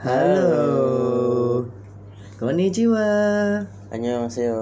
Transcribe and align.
Halo. 0.00 1.60
Konnichiwa. 2.40 3.04
Annyeonghaseyo 3.92 4.56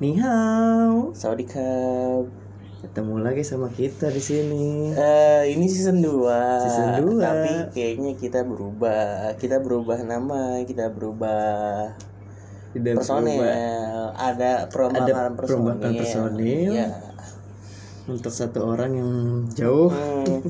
Ni 0.00 0.16
hao. 0.16 1.12
Sawadikap 1.12 2.24
Ketemu 2.80 3.20
lagi 3.20 3.44
sama 3.44 3.68
kita 3.68 4.08
di 4.08 4.24
sini. 4.24 4.96
Eh, 4.96 5.52
Ini 5.52 5.68
season 5.68 6.00
2 6.00 6.64
Season 6.64 6.96
dua. 6.96 7.20
Tapi 7.20 7.52
kayaknya 7.76 8.16
kita 8.16 8.40
berubah 8.48 9.36
Kita 9.36 9.60
berubah 9.60 10.00
nama 10.00 10.64
Kita 10.64 10.88
berubah 10.96 11.92
Tidak 12.72 12.96
personel 12.96 13.36
berubah. 13.36 14.16
Ada 14.16 14.52
perombakan 14.72 15.04
Ada 15.04 15.12
personil 15.12 15.44
perombakan 15.44 15.92
personil. 15.92 16.70
Iya. 16.72 16.88
Untuk 18.08 18.32
satu 18.32 18.64
orang 18.64 18.96
yang 18.96 19.12
jauh. 19.52 19.92
Hmm, 19.92 20.40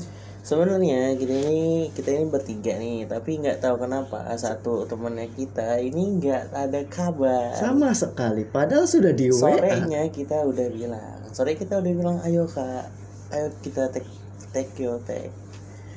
Sebenarnya 0.45 1.17
kita 1.17 1.33
ini 1.33 1.89
kita 1.89 2.09
ini 2.13 2.29
bertiga 2.29 2.77
nih, 2.77 3.09
tapi 3.09 3.41
nggak 3.41 3.65
tahu 3.65 3.81
kenapa 3.81 4.29
satu 4.37 4.85
temannya 4.85 5.33
kita 5.33 5.81
ini 5.81 6.21
nggak 6.21 6.53
ada 6.53 6.85
kabar. 6.85 7.57
Sama 7.57 7.97
sekali. 7.97 8.45
Padahal 8.45 8.85
sudah 8.85 9.17
di 9.17 9.33
WA. 9.33 9.41
sorenya 9.41 10.05
kita 10.13 10.45
udah 10.45 10.69
bilang 10.69 11.25
sore 11.33 11.57
kita 11.57 11.81
udah 11.81 11.93
bilang 11.97 12.17
ayo 12.23 12.45
kak 12.47 12.87
ayo 13.33 13.51
kita 13.59 13.89
take 13.91 14.07
take 14.53 14.71
yo 14.79 15.01
take 15.03 15.33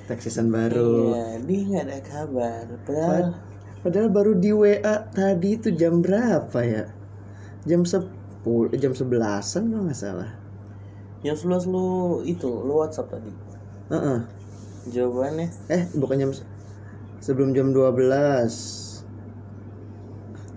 Tag 0.08 0.24
season 0.24 0.48
baru. 0.50 1.12
iya 1.14 1.26
dia 1.44 1.60
nggak 1.68 1.84
ada 1.84 2.00
kabar 2.02 2.64
padahal 2.88 3.26
Padahal 3.78 4.10
baru 4.10 4.34
di 4.34 4.50
WA 4.50 4.96
tadi 5.14 5.60
itu 5.60 5.70
jam 5.72 6.02
berapa 6.02 6.60
ya? 6.66 6.90
Jam 7.70 7.86
10 7.86 8.02
eh, 8.74 8.80
jam 8.82 8.96
11-an 8.96 9.64
kalau 9.70 9.84
nggak 9.86 10.00
salah. 10.00 10.32
yang 11.22 11.36
sebelas 11.36 11.68
lu 11.68 12.24
itu 12.24 12.48
lu 12.48 12.80
WhatsApp 12.80 13.12
tadi 13.14 13.30
Heeh. 13.90 14.20
Jawabannya? 14.92 15.48
Eh, 15.72 15.84
bukan 15.96 16.16
jam 16.20 16.32
sebelum 17.22 17.54
jam 17.54 17.72
12. 17.72 17.98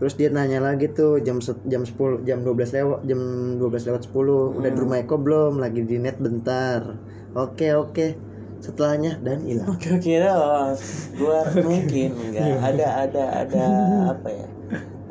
Terus 0.00 0.14
dia 0.16 0.32
nanya 0.32 0.64
lagi 0.64 0.88
tuh 0.88 1.20
jam 1.20 1.44
jam 1.68 1.84
10 1.84 2.24
jam 2.24 2.40
12 2.40 2.72
lewat 2.72 2.98
jam 3.04 3.20
12 3.60 3.88
lewat 3.92 4.02
10 4.08 4.56
udah 4.56 4.70
di 4.72 4.78
rumah 4.80 4.98
Eko 5.04 5.20
belum? 5.20 5.60
Lagi 5.60 5.84
di 5.84 6.00
net 6.00 6.16
bentar. 6.16 6.96
Oke, 7.36 7.76
oke. 7.76 8.16
Setelahnya 8.64 9.20
dan 9.20 9.44
hilang. 9.44 9.68
oke 9.72 10.00
kira 10.00 10.36
oh, 10.36 10.72
gua 11.20 11.48
mungkin 11.60 12.16
enggak. 12.16 12.48
Ada 12.64 12.86
ada 13.08 13.24
ada 13.44 13.64
apa 14.16 14.28
ya? 14.28 14.46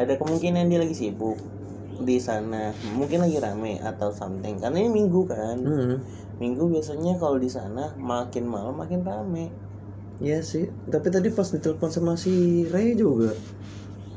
Ada 0.02 0.18
kemungkinan 0.18 0.74
dia 0.74 0.82
lagi 0.82 0.96
sibuk 0.98 1.59
di 2.04 2.18
sana. 2.20 2.72
Mungkin 2.96 3.24
lagi 3.24 3.38
rame 3.40 3.80
atau 3.84 4.12
something. 4.16 4.60
Karena 4.60 4.78
ini 4.80 4.90
minggu 4.92 5.22
kan. 5.28 5.58
Hmm. 5.60 5.98
minggu 6.40 6.72
biasanya 6.72 7.20
kalau 7.20 7.36
di 7.36 7.52
sana 7.52 7.92
makin 8.00 8.48
malam 8.48 8.80
makin 8.80 9.04
rame. 9.04 9.52
Iya 10.24 10.40
sih, 10.40 10.72
tapi 10.88 11.12
tadi 11.12 11.32
pas 11.36 11.48
ditelepon 11.52 11.92
sama 11.92 12.16
si 12.16 12.64
Ray 12.72 12.96
juga 12.96 13.36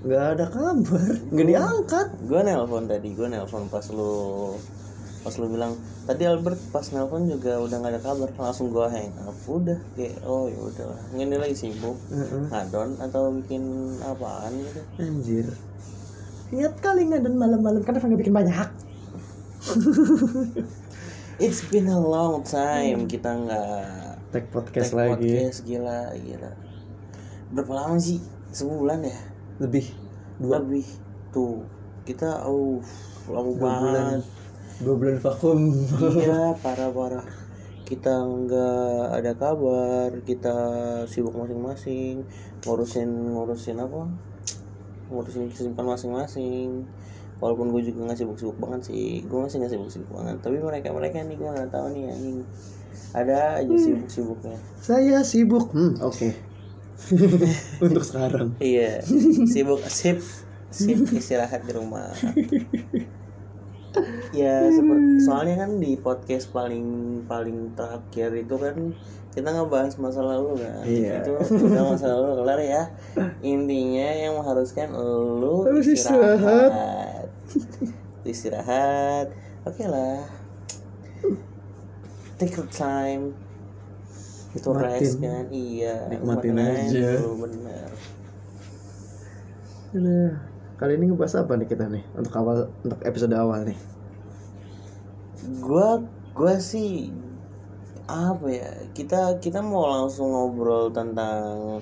nggak 0.03 0.25
ada 0.35 0.47
kabar, 0.51 1.15
nggak 1.31 1.47
diangkat. 1.47 2.07
gue 2.27 2.41
nelpon 2.43 2.91
tadi 2.91 3.15
gue 3.15 3.29
nelpon 3.31 3.71
pas 3.71 3.87
lu 3.95 4.15
pas 5.23 5.35
lu 5.39 5.47
bilang. 5.47 5.79
Tadi 6.03 6.27
Albert 6.27 6.59
pas 6.75 6.83
nelpon 6.91 7.31
juga 7.31 7.63
udah 7.63 7.77
nggak 7.79 7.93
ada 7.95 8.03
kabar 8.03 8.29
langsung 8.35 8.75
gue 8.75 8.83
hang 8.91 9.15
up. 9.23 9.39
Udah 9.47 9.79
kayak 9.95 10.27
oh 10.27 10.51
ya 10.51 10.59
udah. 10.59 10.99
Dia 11.15 11.39
lagi 11.39 11.55
sibuk 11.55 11.95
Heeh. 12.11 12.51
ngadon 12.51 12.99
atau 12.99 13.31
bikin 13.31 13.63
apaan 14.03 14.51
gitu. 14.59 14.83
Anjir. 14.99 15.47
Niat 16.53 16.77
kali 16.85 17.09
ngadon 17.09 17.41
malam-malam. 17.41 17.81
Kan 17.81 17.97
nggak 17.97 18.21
bikin 18.21 18.37
banyak. 18.37 18.69
it's 21.45 21.65
been 21.73 21.89
a 21.89 21.97
long 21.97 22.45
time. 22.45 23.09
Kita 23.09 23.41
nggak 23.41 24.21
Tag 24.29 24.53
podcast 24.53 24.93
take 24.93 25.01
lagi. 25.01 25.33
podcast 25.33 25.65
gila 25.65 26.13
gila. 26.13 26.53
Berapa 27.57 27.73
lama 27.73 27.97
sih? 27.97 28.21
Sebulan 28.53 29.01
ya? 29.01 29.17
Lebih. 29.65 29.97
Dua. 30.37 30.61
Lebih. 30.61 30.85
Tuh 31.33 31.65
kita 32.05 32.45
oh 32.45 32.85
lama 33.33 33.49
Dua 33.49 33.57
bulan. 33.57 33.81
banget. 33.81 34.23
Dua 34.85 34.95
bulan 35.01 35.17
vakum. 35.25 35.61
iya 36.21 36.53
parah 36.65 36.93
parah 36.93 37.25
kita 37.89 38.13
nggak 38.25 39.05
ada 39.21 39.33
kabar 39.41 40.21
kita 40.29 40.57
sibuk 41.09 41.33
masing-masing. 41.33 42.29
Ngurusin 42.61 43.09
ngurusin 43.09 43.81
apa 43.81 44.05
ngurusin 45.13 45.53
kesibukan 45.53 45.85
masing-masing. 45.97 46.89
Walaupun 47.43 47.75
gue 47.75 47.91
juga 47.91 48.07
nggak 48.07 48.19
sibuk-sibuk 48.23 48.57
banget 48.57 48.89
sih. 48.89 49.21
Gue 49.27 49.45
masih 49.45 49.61
nggak 49.61 49.73
sibuk-sibuk 49.77 50.11
banget. 50.15 50.41
Tapi 50.41 50.57
mereka 50.63 50.89
mereka 50.95 51.21
nih 51.21 51.37
gue 51.37 51.51
nggak 51.53 51.71
tahu 51.75 51.87
nih 51.93 52.05
anjing. 52.09 52.39
Ada 53.13 53.61
aja 53.61 53.75
sibuk-sibuknya. 53.77 54.57
Saya 54.81 55.21
sibuk. 55.27 55.69
Hmm, 55.77 56.01
oke. 56.09 56.53
Untuk 57.85 58.05
sekarang. 58.07 58.55
iya. 58.63 59.03
Sibuk 59.53 59.83
sip. 59.91 60.23
Sip 60.73 61.05
istirahat 61.13 61.67
di 61.69 61.73
rumah. 61.77 62.15
Ya 64.33 64.65
seperti 64.73 65.21
soalnya 65.29 65.69
kan 65.69 65.77
di 65.77 66.01
podcast 66.01 66.49
paling 66.49 66.87
paling 67.29 67.77
terakhir 67.77 68.33
itu 68.33 68.57
kan 68.57 68.97
kita 69.33 69.49
ngebahas 69.49 69.97
masa 69.97 70.21
lalu 70.21 70.61
kan? 70.61 70.85
Iya. 70.85 71.25
itu 71.25 71.33
udah 71.73 71.85
masa 71.97 72.07
lalu 72.13 72.45
kelar 72.45 72.61
ya. 72.61 72.83
Intinya 73.41 74.09
yang 74.13 74.37
mengharuskan 74.37 74.93
lu 74.93 75.65
Harus 75.65 75.89
istirahat. 75.89 77.33
istirahat. 78.29 79.33
Oke 79.65 79.89
lah. 79.89 80.29
Take 82.37 82.61
your 82.61 82.69
time. 82.69 83.33
Itu 84.53 84.69
rest 84.77 85.17
kan? 85.25 85.49
Iya 85.49 86.13
Nikmatin 86.13 86.61
aja. 86.61 87.25
bener. 87.25 87.89
Nah, 89.93 90.31
kali 90.77 90.97
ini 91.01 91.09
ngebahas 91.09 91.41
apa 91.41 91.57
nih 91.57 91.69
kita 91.73 91.89
nih? 91.89 92.05
Untuk 92.13 92.33
awal 92.37 92.69
untuk 92.85 93.01
episode 93.05 93.33
awal 93.33 93.65
nih? 93.65 93.79
gua 95.59 95.99
gua 96.39 96.55
sih 96.63 97.11
apa 98.07 98.47
ya 98.51 98.71
kita 98.93 99.39
kita 99.39 99.63
mau 99.63 99.87
langsung 99.87 100.35
ngobrol 100.35 100.91
tentang 100.91 101.79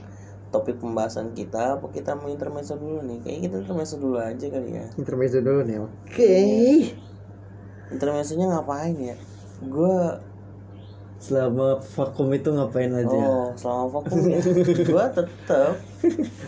topik 0.50 0.82
pembahasan 0.82 1.30
kita 1.32 1.78
apa 1.78 1.86
kita 1.90 2.18
mau 2.18 2.26
intermezzo 2.26 2.74
dulu 2.74 3.00
nih 3.06 3.18
kayak 3.22 3.38
kita 3.46 3.56
intermezzo 3.62 3.96
dulu 3.96 4.18
aja 4.18 4.46
kali 4.50 4.70
ya 4.74 4.86
Intermezzo 4.98 5.38
dulu 5.40 5.60
nih. 5.62 5.78
Oke. 5.78 6.34
intermezzonya 7.90 8.46
ngapain 8.50 8.94
ya 8.98 9.16
gua 9.66 10.20
Selama 11.20 11.76
vakum 11.92 12.32
itu 12.32 12.48
ngapain 12.48 12.88
aja? 12.96 13.12
oh 13.12 13.52
selama 13.52 14.00
vakum 14.00 14.24
ya 14.24 14.40
gua 14.88 15.04
tetap 15.12 15.74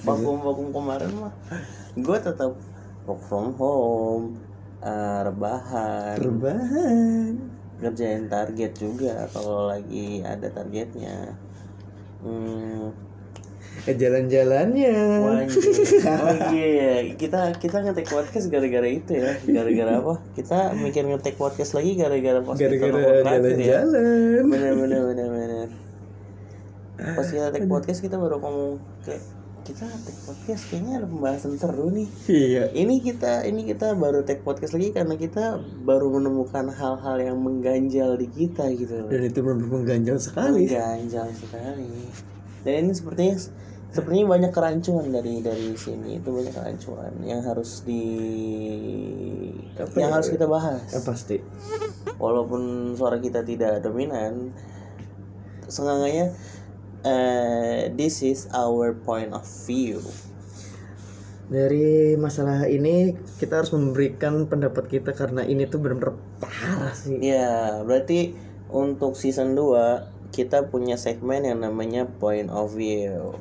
vakum 0.00 0.40
vakum 0.40 0.68
kemarin 0.72 1.12
mah 1.12 1.32
gua 2.00 2.16
tetap 2.18 2.56
work 3.04 3.20
from 3.28 3.52
home 3.54 4.40
eh, 4.80 5.20
rebahan 5.22 6.16
Rebahan. 6.18 7.32
Ngerjain 7.82 8.30
target 8.30 8.72
juga 8.78 9.26
kalau 9.34 9.66
lagi 9.68 10.22
ada 10.22 10.46
targetnya 10.54 11.34
hmm, 12.22 12.94
Ke 13.82 13.96
jalan-jalannya. 13.96 14.94
Oh 15.24 15.40
iya 16.52 16.68
ya, 16.76 16.92
kita 17.16 17.56
kita 17.56 17.80
ngetek 17.82 18.04
podcast 18.04 18.52
gara-gara 18.52 18.84
itu 18.84 19.16
ya. 19.16 19.32
Gara-gara 19.48 19.98
apa? 19.98 20.14
Kita 20.36 20.76
mikir 20.76 21.08
ngetek 21.08 21.40
podcast 21.40 21.72
lagi 21.72 21.96
gara-gara 21.96 22.44
pas 22.44 22.60
Gara-gara 22.60 23.00
ya. 23.00 23.24
jalan-jalan. 23.24 24.44
Bener 24.44 24.72
bener 24.76 25.00
bener 25.08 25.28
bener. 25.32 25.68
Pas 27.00 27.26
kita 27.26 27.48
take 27.50 27.66
podcast 27.66 28.04
kita 28.04 28.20
baru 28.20 28.38
ngomong 28.38 28.76
kayak 29.08 29.24
kita 29.72 29.88
take 30.04 30.20
podcast 30.28 30.62
kayaknya 30.68 30.92
ada 31.00 31.08
pembahasan 31.08 31.56
seru 31.56 31.88
nih. 31.88 32.08
Iya. 32.28 32.64
Ini 32.76 32.94
kita 33.00 33.48
ini 33.48 33.64
kita 33.64 33.96
baru 33.96 34.20
take 34.20 34.44
podcast 34.44 34.76
lagi 34.76 34.92
karena 34.92 35.16
kita 35.16 35.64
baru 35.88 36.12
menemukan 36.12 36.68
hal-hal 36.68 37.16
yang 37.16 37.40
mengganjal 37.40 38.20
di 38.20 38.28
kita 38.28 38.68
gitu. 38.76 39.08
Dan 39.08 39.24
itu 39.24 39.40
benar-benar 39.40 39.72
mengganjal 39.72 40.20
sekali. 40.20 40.68
Mengganjal 40.68 41.28
sekali. 41.32 41.88
Dan 42.68 42.72
ini 42.84 42.92
sepertinya 42.92 43.36
sepertinya 43.92 44.26
banyak 44.36 44.52
kerancuan 44.52 45.08
dari 45.08 45.40
dari 45.40 45.72
sini 45.72 46.20
itu 46.20 46.28
banyak 46.28 46.52
kerancuan 46.52 47.12
yang 47.24 47.40
harus 47.40 47.80
di 47.88 48.04
Apa 49.80 49.96
yang 49.96 50.12
ya? 50.12 50.16
harus 50.20 50.28
kita 50.28 50.44
bahas. 50.44 50.84
Ya, 50.92 51.00
pasti. 51.00 51.40
Walaupun 52.20 52.92
suara 52.92 53.16
kita 53.24 53.40
tidak 53.40 53.80
dominan, 53.80 54.52
seenggaknya 55.64 56.36
eh, 57.02 57.90
this 57.94 58.22
is 58.22 58.50
our 58.54 58.94
point 58.94 59.30
of 59.34 59.44
view. 59.66 60.02
Dari 61.52 62.16
masalah 62.16 62.64
ini 62.64 63.12
kita 63.36 63.60
harus 63.60 63.76
memberikan 63.76 64.48
pendapat 64.48 64.88
kita 64.88 65.12
karena 65.12 65.44
ini 65.44 65.68
tuh 65.68 65.82
benar-benar 65.82 66.16
parah 66.40 66.94
sih. 66.96 67.20
Ya, 67.20 67.84
berarti 67.84 68.32
untuk 68.72 69.18
season 69.20 69.52
2 69.52 70.32
kita 70.32 70.72
punya 70.72 70.96
segmen 70.96 71.44
yang 71.44 71.60
namanya 71.60 72.08
point 72.08 72.48
of 72.48 72.72
view. 72.72 73.36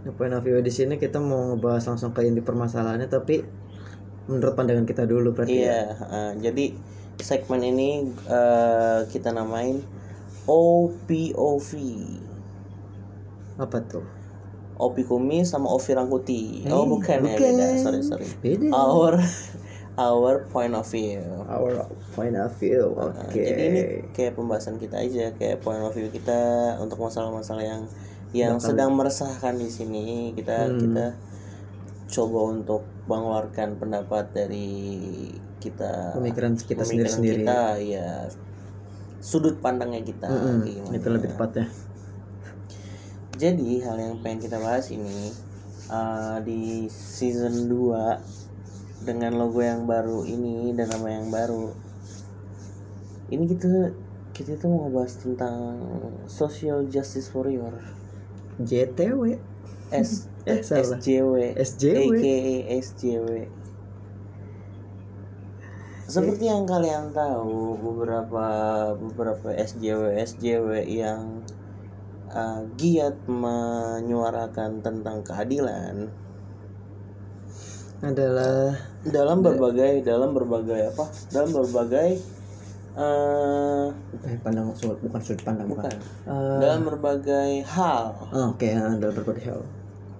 Nah, 0.00 0.12
point 0.16 0.32
of 0.32 0.40
view 0.40 0.56
di 0.64 0.72
sini 0.72 0.96
kita 0.96 1.20
mau 1.20 1.52
ngebahas 1.52 1.92
langsung 1.92 2.16
ke 2.16 2.24
inti 2.24 2.40
permasalahannya 2.40 3.04
tapi 3.12 3.44
menurut 4.32 4.56
pandangan 4.56 4.88
kita 4.88 5.04
dulu 5.04 5.36
berarti 5.36 5.60
ya. 5.60 5.60
Iya, 5.60 5.82
eh, 6.08 6.32
jadi 6.40 6.64
segmen 7.20 7.60
ini 7.60 8.08
eh, 8.08 9.00
kita 9.12 9.36
namain 9.36 9.84
OPOV. 10.50 11.70
Apa 13.56 13.78
tuh? 13.86 14.02
Opi 14.80 15.04
Kumis 15.04 15.52
sama 15.52 15.68
Ovi 15.68 15.92
Rangkuti. 15.92 16.64
Eh, 16.64 16.72
oh 16.72 16.88
bukan, 16.88 17.20
ya 17.20 17.36
bukan. 17.36 17.52
beda. 17.52 17.66
Sorry 17.78 18.00
sorry. 18.00 18.24
Beda. 18.40 18.72
Our 18.72 19.20
our 20.00 20.48
point 20.48 20.72
of 20.72 20.88
view. 20.88 21.20
Our 21.44 21.84
point 22.16 22.32
of 22.34 22.50
view. 22.56 22.96
Oke. 22.96 23.12
Nah, 23.12 23.28
Jadi 23.28 23.60
ini 23.62 23.80
kayak 24.10 24.34
pembahasan 24.34 24.80
kita 24.80 24.96
aja, 24.98 25.36
kayak 25.36 25.60
point 25.60 25.84
of 25.84 25.92
view 25.92 26.08
kita 26.08 26.40
untuk 26.80 26.96
masalah-masalah 26.98 27.60
yang 27.60 27.82
yang 28.32 28.56
Bakal- 28.56 28.72
sedang 28.72 28.90
meresahkan 28.96 29.54
di 29.54 29.68
sini. 29.68 30.32
Kita 30.32 30.64
Hmm. 30.66 30.80
kita 30.80 31.06
coba 32.08 32.38
untuk 32.48 32.82
mengeluarkan 33.04 33.76
pendapat 33.76 34.32
dari 34.32 35.28
kita 35.60 36.16
pemikiran 36.16 36.56
kita 36.56 36.80
pemikiran 36.80 36.88
sendiri-sendiri. 37.12 37.44
kita 37.44 37.60
ya 37.84 38.08
sudut 39.20 39.60
pandangnya 39.60 40.00
kita 40.04 40.26
kayak 40.26 40.64
gimana. 40.64 40.92
itu 40.96 41.08
lebih 41.12 41.28
tepatnya. 41.36 41.66
Jadi 43.40 43.80
hal 43.80 43.96
yang 43.96 44.14
pengen 44.20 44.40
kita 44.44 44.60
bahas 44.60 44.92
ini 44.92 45.32
uh, 45.88 46.40
di 46.44 46.88
season 46.92 47.68
2 47.72 49.04
dengan 49.08 49.32
logo 49.40 49.64
yang 49.64 49.88
baru 49.88 50.28
ini 50.28 50.76
dan 50.76 50.92
nama 50.92 51.08
yang 51.08 51.28
baru. 51.32 51.72
Ini 53.32 53.44
kita 53.48 53.94
kita 54.36 54.56
tuh 54.60 54.68
mau 54.72 54.88
ngebahas 54.88 55.12
tentang 55.20 55.56
social 56.28 56.84
justice 56.88 57.32
warrior 57.32 57.76
JTW. 58.60 59.36
S 59.92 60.26
Eh, 60.48 60.64
salah. 60.64 60.96
SJW 60.96 61.52
SJW. 61.52 62.12
aka 62.16 62.36
SJW. 62.80 63.28
Seperti 66.10 66.50
yang 66.50 66.66
kalian 66.66 67.14
tahu 67.14 67.78
beberapa 67.78 68.46
beberapa 68.98 69.48
SJW 69.54 70.18
SJW 70.18 70.82
yang 70.90 71.46
uh, 72.34 72.66
giat 72.74 73.14
menyuarakan 73.30 74.82
tentang 74.82 75.22
keadilan 75.22 76.10
Adalah 78.02 78.74
dalam 79.06 79.44
berbagai 79.46 80.02
dalam 80.02 80.34
berbagai 80.34 80.90
apa? 80.90 81.04
Dalam 81.30 81.50
berbagai 81.54 82.18
eh 82.90 83.86
eh, 84.26 84.36
pandang 84.42 84.74
sudut 84.74 84.98
bukan 84.98 85.20
sudut 85.22 85.46
pandang 85.46 85.70
bukan. 85.70 85.94
Eh, 86.26 86.56
dalam 86.58 86.82
berbagai 86.90 87.62
hal. 87.70 88.18
Oh, 88.34 88.50
Oke, 88.50 88.74
ada 88.74 89.14
berbagai 89.14 89.44
hal. 89.46 89.62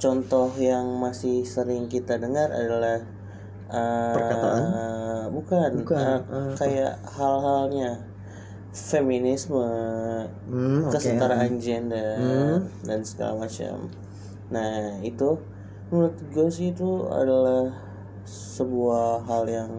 contoh 0.00 0.48
yang 0.56 0.96
masih 1.02 1.44
sering 1.44 1.90
kita 1.90 2.16
dengar 2.16 2.48
adalah 2.54 3.04
eh, 3.72 4.10
Perkataan? 4.12 4.64
bukan, 5.34 5.72
Bukan, 5.74 6.06
eh, 6.06 6.20
eh, 6.30 6.54
kayak 6.58 6.90
hal-halnya 7.16 7.86
feminisme 8.90 9.62
Hmm, 10.46 10.90
kesetaraan 10.92 11.52
gender 11.64 12.10
Hmm. 12.16 12.70
dan 12.86 13.00
segala 13.10 13.34
macam 13.46 13.76
nah 14.54 14.98
itu 15.10 15.28
menurut 15.90 16.16
gue 16.34 16.46
sih 16.56 16.66
itu 16.74 16.88
adalah 17.20 17.60
sebuah 18.56 19.26
hal 19.28 19.44
yang 19.58 19.72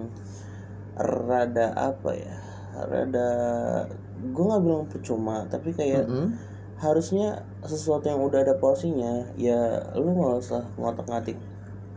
rada 1.27 1.67
apa 1.89 2.09
ya 2.23 2.35
rada 2.91 3.19
gue 4.33 4.43
nggak 4.47 4.61
bilang 4.65 4.85
percuma 4.91 5.35
tapi 5.53 5.69
kayak 5.79 6.03
Mm-mm. 6.09 6.41
harusnya 6.83 7.25
sesuatu 7.71 8.05
yang 8.11 8.21
udah 8.27 8.39
ada 8.45 8.55
porsinya 8.63 9.11
ya 9.47 9.53
lu 10.01 10.09
nggak 10.17 10.33
usah 10.43 10.61
ngotak 10.79 11.05
ngatik 11.11 11.37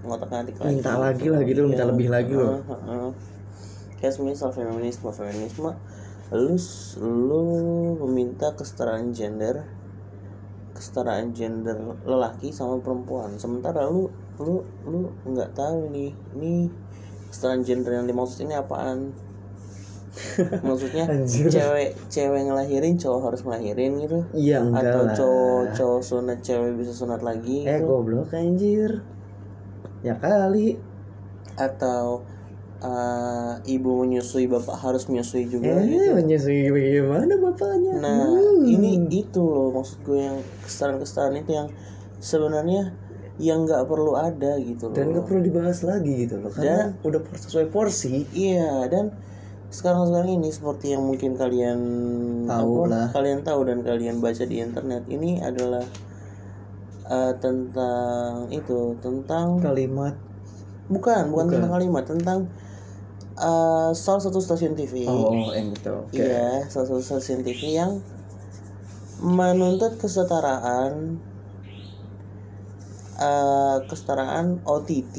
ngotak 0.04 0.28
ngatik 0.28 0.56
lagi 0.58 0.74
Minta 0.74 0.92
lagi 0.94 1.26
lah 1.26 1.40
gitu, 1.42 1.60
minta 1.64 1.84
lebih 1.84 2.08
lagi 2.08 2.32
loh. 2.32 2.60
kayak 3.96 4.20
misal 4.20 4.52
feminisme 4.52 5.08
feminisme 5.10 5.72
lu 6.30 6.56
lu 7.00 7.42
meminta 8.00 8.52
kesetaraan 8.52 9.12
gender 9.12 9.64
kesetaraan 10.72 11.32
gender 11.32 11.76
lelaki 12.02 12.50
sama 12.50 12.80
perempuan 12.80 13.38
sementara 13.38 13.86
lu 13.86 14.10
lu 14.36 14.60
lu 14.82 14.98
nggak 15.24 15.54
tahu 15.54 15.88
nih 15.88 16.12
ini 16.34 16.68
kesetaraan 17.30 17.62
gender 17.62 17.94
yang 17.94 18.04
dimaksud 18.04 18.42
ini 18.42 18.54
apaan 18.54 19.14
maksudnya 20.60 21.04
Anjir. 21.12 21.50
cewek 21.50 21.90
cewek 22.06 22.42
ngelahirin 22.44 22.94
cowok 22.94 23.20
harus 23.24 23.40
ngelahirin 23.42 23.92
gitu 23.98 24.18
Iya 24.32 24.62
enggak 24.62 24.84
atau 24.84 25.02
lah. 25.02 25.14
cowok 25.14 25.64
cowok 25.74 26.00
sunat 26.02 26.38
cewek 26.40 26.72
bisa 26.76 26.92
sunat 26.92 27.20
lagi 27.20 27.62
Eh 27.62 27.78
gitu 27.78 27.86
goblok 27.88 28.30
anjir. 28.30 29.02
Ya 30.04 30.14
kali. 30.20 30.76
atau 31.54 32.26
uh, 32.82 33.54
ibu 33.62 34.02
menyusui 34.02 34.50
bapak 34.50 34.74
harus 34.74 35.06
menyusui 35.06 35.46
juga 35.46 35.78
Eh 35.78 35.86
gitu 35.86 36.10
menyusui 36.18 36.66
bagaimana 36.66 37.30
bapaknya? 37.38 37.92
nah 38.02 38.26
Hmm. 38.26 38.66
ini 38.66 39.06
itu 39.08 39.38
loh 39.38 39.70
maksud 39.70 40.02
gue 40.02 40.18
yang 40.18 40.38
kesetaraan 40.66 41.38
itu 41.38 41.54
yang 41.54 41.68
sebenarnya 42.18 42.90
yang 43.38 43.62
nggak 43.62 43.86
perlu 43.86 44.18
ada 44.18 44.58
gitu 44.58 44.90
loh 44.90 44.96
dan 44.98 45.14
gak 45.14 45.26
perlu 45.30 45.40
dibahas 45.46 45.86
lagi 45.86 46.26
gitu 46.26 46.42
loh 46.42 46.50
karena 46.50 46.98
udah 47.06 47.20
por- 47.22 47.38
sesuai 47.38 47.66
porsi 47.70 48.26
Iya 48.34 48.90
dan 48.90 49.14
sekarang 49.70 50.06
sekarang 50.06 50.38
ini 50.38 50.50
seperti 50.50 50.94
yang 50.94 51.06
mungkin 51.06 51.38
kalian 51.38 51.78
Tahu 52.46 52.72
apa, 52.82 52.90
lah. 52.90 53.06
kalian 53.14 53.40
tahu 53.46 53.60
dan 53.66 53.78
kalian 53.86 54.18
baca 54.18 54.42
di 54.42 54.58
internet 54.58 55.06
ini 55.06 55.38
adalah 55.38 55.82
eh, 57.04 57.32
tentang 57.36 58.48
itu 58.48 58.96
tentang 58.98 59.60
kalimat. 59.60 60.16
Bukan 60.86 61.28
bukan 61.28 61.46
tentang 61.50 61.72
kalimat 61.72 62.04
tentang 62.04 62.38
eh, 63.34 63.90
salah 63.92 64.22
satu 64.22 64.38
stasiun 64.38 64.72
TV 64.74 65.04
oh 65.04 65.50
yang 65.50 65.72
gitu 65.72 65.90
oke. 65.92 66.12
Iya 66.12 66.64
salah 66.66 66.86
satu 66.86 67.00
stasiun 67.00 67.40
TV 67.40 67.74
yang 67.74 68.00
menuntut 69.18 69.96
kesetaraan 69.96 71.16
eh, 73.16 73.76
kesetaraan 73.84 74.60
OTT 74.64 75.16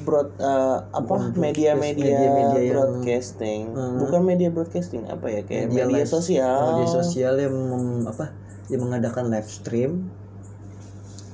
broad 0.00 0.32
eh, 0.40 0.78
apa 0.90 1.16
media-media 1.36 2.08
yang- 2.08 2.72
broadcasting. 2.72 3.76
Hmm. 3.76 4.00
bukan 4.00 4.22
media 4.24 4.48
broadcasting 4.48 5.04
apa 5.06 5.28
ya 5.28 5.40
kayak 5.44 5.68
media, 5.68 5.86
live- 5.86 6.08
sosial. 6.08 6.80
Media 6.80 6.88
sosial 6.88 7.34
yang 7.36 7.52
mem- 7.52 8.08
apa 8.08 8.32
yang 8.70 8.86
mengadakan 8.86 9.28
live 9.28 9.50
stream 9.50 10.08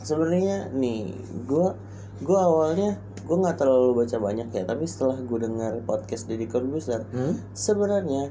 sebenarnya 0.02 0.70
nih 0.72 1.12
gue 1.44 1.68
gue 2.24 2.38
awalnya 2.38 2.96
gue 3.26 3.36
nggak 3.36 3.58
terlalu 3.58 4.06
baca 4.06 4.16
banyak 4.22 4.48
ya 4.54 4.62
tapi 4.64 4.86
setelah 4.86 5.18
gue 5.18 5.38
dengar 5.42 5.72
podcast 5.82 6.30
Deddy 6.30 6.46
Corbuzier 6.46 7.02
hmm? 7.10 7.52
sebenarnya 7.52 8.30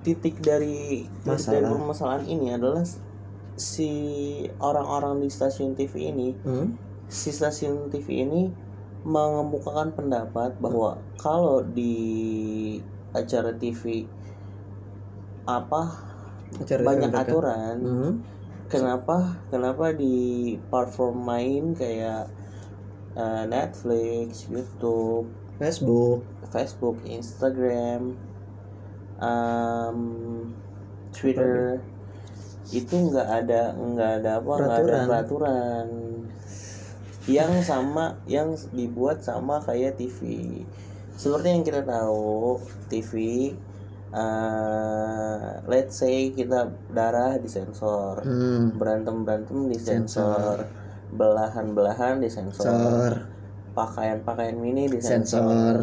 titik 0.00 0.40
dari 0.40 1.04
titik 1.04 1.44
dari 1.44 1.60
Masalah. 1.60 1.70
permasalahan 1.76 2.24
ini 2.26 2.56
adalah 2.56 2.82
si 3.60 3.90
orang-orang 4.58 5.20
di 5.20 5.28
stasiun 5.28 5.76
TV 5.76 6.08
ini 6.08 6.32
Hmm? 6.40 6.72
si 7.06 7.30
stasiun 7.30 7.92
TV 7.92 8.24
ini 8.24 8.48
mengemukakan 9.04 9.92
pendapat 9.92 10.56
bahwa 10.56 10.96
kalau 11.20 11.60
di 11.60 12.80
acara 13.12 13.52
TV 13.52 14.08
apa 15.44 15.82
Acara 16.56 16.82
banyak 16.82 17.12
aturan 17.12 17.76
Hmm? 17.78 18.12
Kenapa 18.70 19.36
kenapa 19.50 19.90
di 19.90 20.54
platform 20.70 21.26
main 21.26 21.64
kayak 21.74 22.30
eh, 23.18 23.44
Netflix, 23.50 24.46
YouTube, 24.46 25.26
Facebook. 25.58 26.22
Facebook, 26.50 26.98
Instagram, 27.06 28.18
em, 29.22 29.98
Twitter 31.14 31.78
itu 32.70 32.94
nggak 33.10 33.28
ada 33.28 33.74
nggak 33.74 34.10
ada 34.22 34.30
apa 34.38 34.52
nggak 34.62 34.78
ada 34.78 34.98
peraturan. 35.06 35.86
yang 37.26 37.62
sama 37.62 38.18
yang 38.26 38.54
dibuat 38.74 39.22
sama 39.22 39.62
kayak 39.62 39.98
TV 39.98 40.18
seperti 41.18 41.46
yang 41.52 41.62
kita 41.66 41.82
tahu 41.82 42.58
TV 42.88 43.12
eh, 44.10 45.48
let's 45.70 46.02
say 46.02 46.34
kita 46.34 46.70
darah 46.90 47.38
disensor 47.38 48.22
hmm. 48.26 48.74
berantem 48.78 49.22
berantem 49.22 49.70
disensor 49.70 50.66
belahan 51.14 51.74
belahan 51.74 52.22
disensor 52.22 52.66
sensor. 52.70 53.12
Pakaian 53.70 54.18
pakaian 54.26 54.58
mini 54.58 54.90
Sensor. 54.90 54.98
disensor 54.98 55.76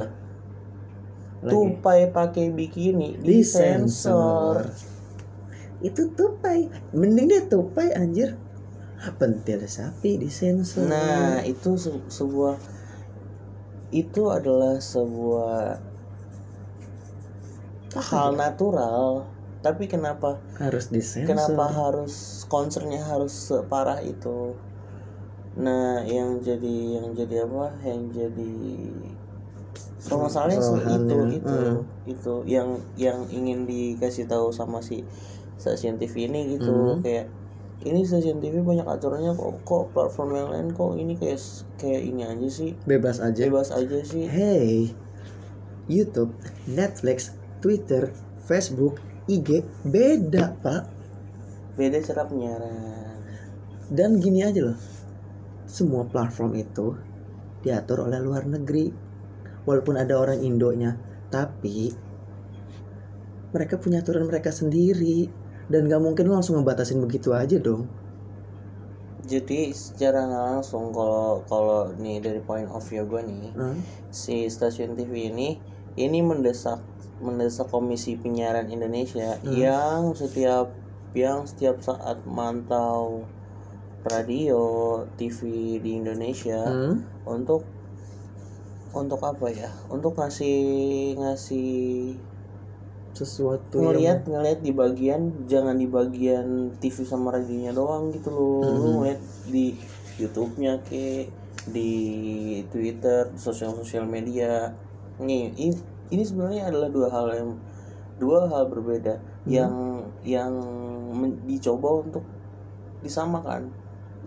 Lagi. 1.38 1.54
tupai 1.54 2.00
pakai 2.12 2.52
bikini 2.52 3.16
disensor 3.22 4.60
disensor 4.60 4.98
itu 5.78 6.10
tupai. 6.18 6.68
Mending 6.98 7.30
dia 7.30 7.42
tupai 7.46 7.94
anjir. 7.94 8.34
Pentil 9.22 9.62
sapi 9.70 10.18
disensor 10.18 10.90
nah 10.90 11.38
itu 11.46 11.78
se- 11.78 12.10
sebuah 12.10 12.58
itu 13.94 14.28
adalah 14.28 14.82
sebuah 14.82 15.80
hal 18.02 18.38
natural. 18.38 19.28
Tapi 19.66 19.90
kenapa 19.90 20.38
harus 20.62 20.88
disensor. 20.94 21.34
kenapa 21.34 21.66
harus 21.68 22.46
concernnya 22.48 23.02
harus 23.02 23.34
separah 23.34 24.00
itu? 24.06 24.54
Nah 25.58 26.06
yang 26.06 26.40
jadi 26.46 27.02
yang 27.02 27.18
jadi 27.18 27.50
apa? 27.50 27.74
Yang 27.82 28.02
jadi 28.14 28.54
permasalahannya 30.08 30.62
sih 30.62 30.78
itu 30.78 30.86
Permasalahannya, 30.88 31.38
itu 31.42 31.58
hmm. 31.58 32.14
itu. 32.14 32.34
Yang 32.46 32.70
yang 32.96 33.20
ingin 33.34 33.66
dikasih 33.66 34.30
tahu 34.30 34.54
sama 34.54 34.80
si 34.86 35.04
stasiun 35.58 35.98
TV 35.98 36.30
ini 36.30 36.56
gitu. 36.56 36.72
Hmm. 36.72 37.02
kayak 37.02 37.28
ini 37.82 38.06
stasiun 38.06 38.38
TV 38.40 38.62
banyak 38.62 38.86
aturannya 38.86 39.34
kok 39.34 39.66
kok 39.66 39.84
platform 39.92 40.38
yang 40.38 40.50
lain 40.54 40.68
kok 40.78 40.94
ini 40.96 41.18
kayak 41.18 41.42
kayak 41.82 42.02
ini 42.06 42.24
aja 42.30 42.48
sih. 42.48 42.72
Bebas 42.86 43.18
aja. 43.20 43.42
Bebas 43.50 43.74
aja 43.74 44.00
sih. 44.06 44.30
Hey 44.30 44.94
YouTube 45.88 46.36
Netflix 46.68 47.32
Twitter 47.60 48.14
Facebook 48.48 49.02
IG 49.28 49.66
beda 49.84 50.56
pak. 50.64 50.84
Beda 51.76 52.00
cara 52.00 52.24
penyiaran. 52.26 53.20
Dan 53.92 54.20
gini 54.20 54.44
aja 54.44 54.72
loh 54.72 54.80
semua 55.68 56.08
platform 56.08 56.56
itu 56.56 56.96
diatur 57.62 58.08
oleh 58.08 58.24
luar 58.24 58.48
negeri. 58.48 58.88
Walaupun 59.68 60.00
ada 60.00 60.16
orang 60.16 60.40
Indonya 60.40 60.96
tapi 61.28 61.92
mereka 63.52 63.76
punya 63.76 64.00
aturan 64.00 64.26
mereka 64.26 64.50
sendiri. 64.56 65.28
Dan 65.68 65.92
gak 65.92 66.00
mungkin 66.00 66.32
lo 66.32 66.40
langsung 66.40 66.56
ngebatasin 66.56 67.04
begitu 67.04 67.36
aja 67.36 67.60
dong. 67.60 67.92
Jadi 69.28 69.76
secara 69.76 70.24
langsung 70.24 70.96
kalau 70.96 71.44
kalau 71.52 71.92
nih 72.00 72.24
dari 72.24 72.40
point 72.40 72.72
of 72.72 72.80
view 72.88 73.04
gue 73.04 73.20
nih 73.28 73.52
Hmm? 73.52 73.76
si 74.08 74.48
stasiun 74.48 74.96
TV 74.96 75.28
ini 75.28 75.60
ini 76.00 76.24
mendesak 76.24 76.80
mendesak 77.24 77.68
Komisi 77.74 78.16
Penyiaran 78.22 78.70
Indonesia 78.70 79.38
Hmm. 79.42 79.54
yang 79.54 80.02
setiap 80.14 80.74
yang 81.18 81.50
setiap 81.50 81.82
saat 81.82 82.22
mantau 82.30 83.26
radio 84.06 84.62
TV 85.18 85.40
di 85.82 85.92
Indonesia 85.98 86.62
Hmm? 86.64 86.96
untuk 87.28 87.66
untuk 88.94 89.20
apa 89.22 89.52
ya 89.52 89.70
untuk 89.92 90.16
ngasih 90.18 90.58
ngasih 91.20 92.16
sesuatu 93.14 93.82
ngelihat 93.82 94.30
ngelihat 94.30 94.60
di 94.62 94.72
bagian 94.72 95.22
jangan 95.50 95.76
di 95.76 95.90
bagian 95.90 96.78
TV 96.78 97.02
sama 97.04 97.34
radionya 97.34 97.74
doang 97.74 98.14
gitu 98.14 98.30
loh 98.30 98.62
lu 98.62 98.78
Mhm. 98.78 98.90
ngeliat 99.02 99.22
di 99.50 99.66
YouTube-nya 100.22 100.82
ke 100.86 101.30
di 101.68 101.92
Twitter 102.72 103.34
sosial 103.36 103.76
sosial 103.76 104.06
media 104.08 104.72
nih 105.20 105.52
ini, 105.58 105.74
ini 106.12 106.24
sebenarnya 106.24 106.70
adalah 106.72 106.90
dua 106.92 107.08
hal 107.12 107.28
yang 107.34 107.50
dua 108.18 108.50
hal 108.50 108.68
berbeda 108.68 109.22
yang 109.46 110.04
yang 110.26 110.52
men- 111.14 111.40
dicoba 111.48 112.04
untuk 112.04 112.24
disamakan. 113.02 113.70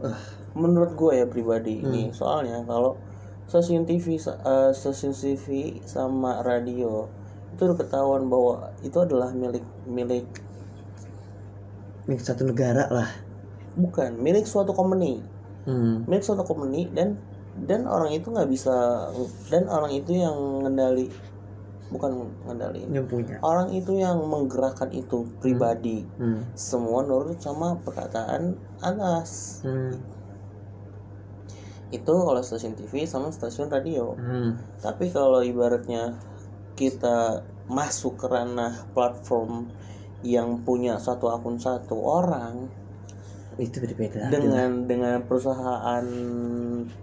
Ah. 0.00 0.16
menurut 0.56 0.96
gue 0.96 1.12
ya 1.20 1.26
pribadi 1.28 1.78
ini. 1.84 2.08
Soalnya 2.10 2.64
kalau 2.64 2.96
stasiun 3.46 3.84
TV 3.84 4.16
sa- 4.16 4.40
eh, 4.40 4.72
stasiun 4.72 5.12
TV 5.14 5.78
sama 5.86 6.40
radio 6.42 7.06
itu 7.52 7.60
udah 7.66 7.76
ketahuan 7.78 8.26
bahwa 8.32 8.72
itu 8.80 8.96
adalah 8.98 9.30
milik 9.34 9.62
milik 9.86 10.26
yang 10.30 12.08
milik 12.08 12.22
satu 12.22 12.42
negara 12.48 12.88
lah. 12.90 13.08
Bukan 13.78 14.18
milik 14.18 14.48
suatu 14.48 14.72
company. 14.74 15.22
Hmm. 15.68 16.08
milik 16.08 16.24
suatu 16.24 16.40
company 16.48 16.88
dan 16.96 17.20
dan 17.68 17.84
orang 17.84 18.16
itu 18.16 18.32
nggak 18.32 18.48
bisa 18.48 18.72
dan 19.52 19.68
orang 19.68 19.92
itu 19.92 20.16
yang 20.16 20.64
ngendali 20.64 21.12
bukan 21.90 22.30
ngendali 22.46 22.86
yang 22.86 23.06
punya. 23.10 23.42
Orang 23.42 23.74
itu 23.74 23.98
yang 23.98 24.22
menggerakkan 24.24 24.94
itu 24.94 25.26
pribadi. 25.42 26.06
Hmm. 26.16 26.46
semua 26.54 27.02
nurut 27.02 27.42
sama 27.42 27.76
perkataan 27.82 28.54
atas 28.80 29.60
Hmm. 29.66 29.98
itu 31.90 32.14
kalau 32.14 32.38
stasiun 32.40 32.78
TV 32.78 33.02
sama 33.04 33.34
stasiun 33.34 33.66
radio. 33.68 34.14
Hmm. 34.14 34.54
tapi 34.78 35.10
kalau 35.10 35.42
ibaratnya 35.42 36.14
kita 36.78 37.42
masuk 37.66 38.18
ke 38.18 38.26
ranah 38.30 38.86
platform 38.94 39.68
yang 40.22 40.62
punya 40.62 40.98
satu 41.02 41.30
akun 41.32 41.58
satu 41.58 41.96
orang 41.98 42.70
itu 43.58 43.82
berbeda 43.82 44.30
dengan 44.32 44.86
dengan 44.88 45.26
perusahaan 45.26 46.06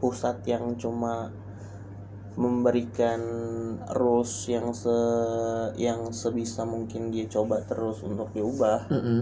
pusat 0.02 0.42
yang 0.48 0.74
cuma 0.80 1.30
memberikan 2.38 3.22
rules 3.98 4.34
yang 4.54 4.68
se 4.82 4.98
yang 5.86 6.00
sebisa 6.22 6.62
mungkin 6.74 7.02
dia 7.14 7.26
coba 7.36 7.56
terus 7.70 7.98
untuk 8.06 8.30
diubah 8.36 8.80
Mm-mm. 8.94 9.22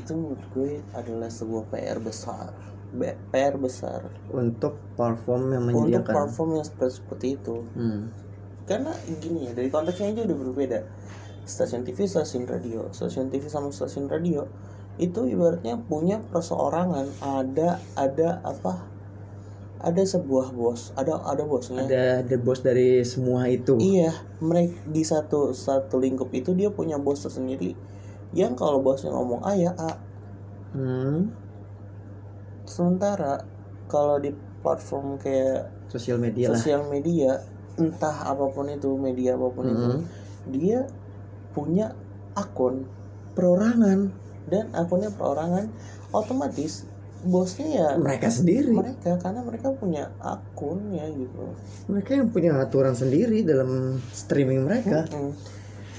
itu 0.00 0.12
menurut 0.14 0.44
gue 0.54 0.70
adalah 1.00 1.30
sebuah 1.32 1.64
PR 1.72 1.98
besar. 1.98 2.50
Be- 2.92 3.18
PR 3.32 3.54
besar. 3.60 4.00
Untuk 4.32 4.74
platform 4.96 5.42
yang 5.54 5.64
untuk 5.72 5.88
menyediakan. 5.88 6.14
platform 6.14 6.50
yang 6.60 6.66
seperti, 6.68 6.94
seperti 7.00 7.26
itu. 7.40 7.56
Hmm. 7.76 8.02
karena 8.68 8.92
gini 9.24 9.48
ya 9.48 9.52
dari 9.56 9.72
konteksnya 9.72 10.12
aja 10.12 10.22
udah 10.28 10.38
berbeda. 10.44 10.78
Stasiun 11.48 11.82
TV 11.88 12.04
stasiun 12.04 12.44
radio. 12.44 12.80
Stasiun 12.92 13.32
TV 13.32 13.48
sama 13.48 13.72
stasiun 13.72 14.06
radio 14.12 14.44
itu 15.00 15.20
ibaratnya 15.24 15.80
punya 15.90 16.20
perseorangan. 16.32 17.06
Ada 17.24 17.70
ada 17.96 18.28
apa 18.44 18.74
ada 19.78 20.02
sebuah 20.02 20.50
bos 20.54 20.90
ada 20.98 21.22
ada 21.22 21.46
bosnya. 21.46 21.86
Ada 21.86 22.26
the 22.26 22.38
boss 22.38 22.62
dari 22.66 23.02
semua 23.06 23.46
itu. 23.46 23.78
Iya 23.78 24.10
mereka 24.42 24.74
di 24.90 25.02
satu 25.06 25.54
satu 25.54 26.02
lingkup 26.02 26.34
itu 26.34 26.54
dia 26.58 26.70
punya 26.74 26.98
bos 26.98 27.22
tersendiri. 27.22 27.78
Yang 28.34 28.58
kalau 28.58 28.82
bosnya 28.82 29.14
ngomong 29.14 29.42
A 29.46 29.52
ya 29.54 29.72
A. 29.78 29.92
Hmm. 30.68 31.32
sementara 32.68 33.48
kalau 33.88 34.20
di 34.20 34.28
platform 34.60 35.16
kayak 35.16 35.72
sosial 35.88 36.20
media 36.20 36.52
sosial 36.52 36.84
media 36.92 37.40
entah 37.80 38.28
apa 38.28 38.52
pun 38.52 38.68
itu 38.68 38.92
media 39.00 39.40
apa 39.40 39.48
pun 39.48 39.64
itu 39.64 39.88
Mhm. 39.96 40.00
dia 40.52 40.84
punya 41.56 41.96
akun 42.36 42.84
perorangan. 43.32 44.12
Dan 44.48 44.72
akunnya 44.72 45.12
perorangan 45.12 45.68
otomatis 46.12 46.88
bosnya 47.26 47.66
ya 47.66 47.88
mereka 47.98 48.30
sendiri. 48.30 48.70
Mereka 48.70 49.18
karena 49.18 49.42
mereka 49.42 49.74
punya 49.74 50.14
akunnya 50.22 51.10
gitu. 51.10 51.54
Mereka 51.90 52.10
yang 52.14 52.28
punya 52.30 52.50
aturan 52.62 52.94
sendiri 52.94 53.42
dalam 53.42 53.98
streaming 54.14 54.66
mereka. 54.66 55.06
Mm. 55.10 55.34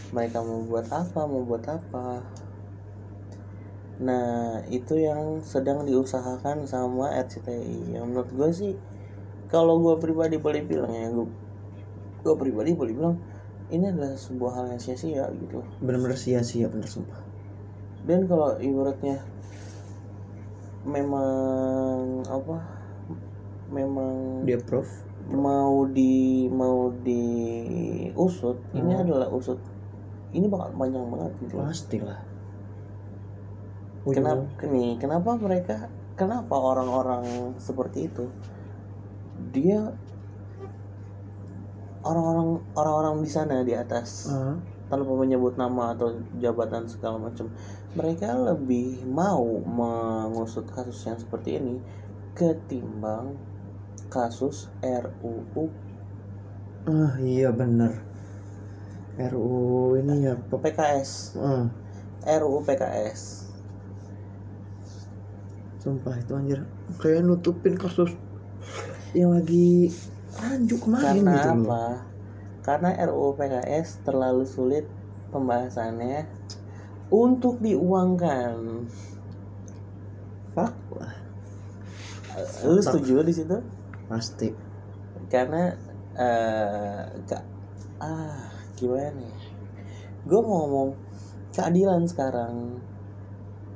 mereka 0.10 0.42
mau 0.42 0.66
buat 0.66 0.90
apa 0.90 1.22
mau 1.30 1.46
buat 1.46 1.62
apa. 1.70 2.26
Nah 4.02 4.66
itu 4.74 4.98
yang 4.98 5.46
sedang 5.46 5.86
diusahakan 5.86 6.66
sama 6.66 7.14
RCTI 7.14 7.94
yang 7.94 8.10
menurut 8.10 8.32
gue 8.34 8.50
sih 8.50 8.74
kalau 9.54 9.78
gue 9.78 10.02
pribadi 10.02 10.42
boleh 10.42 10.66
bilang 10.66 10.90
ya 10.90 11.14
gue 11.14 11.30
gue 12.26 12.36
pribadi 12.42 12.74
boleh 12.74 12.94
bilang 12.98 13.16
ini 13.70 13.86
adalah 13.86 14.18
sebuah 14.18 14.52
hal 14.58 14.66
yang 14.74 14.82
sia-sia 14.82 15.30
gitu. 15.30 15.62
Benar-benar 15.78 16.18
sia-sia 16.18 16.66
bener 16.74 16.90
sumpah. 16.90 17.22
Dan 18.02 18.26
kalau 18.26 18.58
ibaratnya 18.58 19.22
memang 20.90 22.26
apa 22.26 22.58
memang 23.70 24.44
dia 24.50 24.58
prof 24.58 24.90
mau 25.30 25.86
di 25.86 26.50
mau 26.50 26.90
diusut 27.06 28.58
ini 28.74 28.92
Hmm. 28.98 29.04
adalah 29.06 29.30
usut. 29.30 29.62
Ini 30.30 30.46
bakal 30.50 30.74
panjang 30.74 31.06
banget 31.10 31.32
gitu 31.42 31.54
loh. 31.58 31.66
pasti 31.70 31.98
lah 32.02 32.20
kenapa 34.06 34.46
nih 34.66 34.98
kenapa 34.98 35.30
mereka 35.38 35.78
kenapa 36.18 36.56
orang-orang 36.58 37.54
seperti 37.62 38.10
itu 38.10 38.26
dia 39.54 39.94
orang-orang 42.02 42.64
orang-orang 42.74 43.16
di 43.22 43.30
sana 43.30 43.62
di 43.62 43.74
atas 43.76 44.30
Ah, 44.32 44.56
tanpa 44.90 45.12
menyebut 45.14 45.56
nama 45.56 45.94
atau 45.94 46.18
jabatan 46.42 46.90
segala 46.90 47.22
macam 47.22 47.54
mereka 47.94 48.34
lebih 48.34 49.06
mau 49.06 49.46
mengusut 49.62 50.66
kasus 50.74 51.06
yang 51.06 51.18
seperti 51.22 51.62
ini 51.62 51.78
ketimbang 52.34 53.38
kasus 54.10 54.68
RUU 54.82 55.70
ah 56.90 57.14
iya 57.22 57.54
bener. 57.54 58.02
RUU 59.20 60.00
ini 60.00 60.26
ya 60.26 60.34
PKS 60.40 61.38
ah, 61.38 61.70
RUU 62.26 62.66
PKS 62.66 63.40
sumpah 65.80 66.16
itu 66.20 66.36
anjir. 66.36 66.60
Kayak 67.00 67.24
nutupin 67.24 67.80
kasus 67.80 68.12
yang 69.16 69.34
lagi 69.34 69.90
anjuk 70.38 70.86
kemarin 70.86 71.26
karena 71.26 71.34
gitu 71.34 71.50
loh. 71.50 71.66
apa 71.66 71.84
karena 72.70 72.94
RUU 73.10 73.34
PKS 73.34 74.06
terlalu 74.06 74.46
sulit 74.46 74.86
pembahasannya 75.34 76.30
untuk 77.10 77.58
diuangkan. 77.66 78.86
Fuck. 80.54 80.78
Lah 81.02 81.18
lu 82.70 82.78
setuju 82.78 83.26
di 83.26 83.34
situ? 83.34 83.58
Pasti. 84.06 84.54
Karena 85.34 85.74
eh 86.14 87.02
ka- 87.26 87.50
ah 87.98 88.54
gimana 88.78 89.18
ya? 89.18 89.38
Gue 90.30 90.42
mau 90.46 90.70
ngomong 90.70 90.90
keadilan 91.58 92.06
sekarang. 92.06 92.86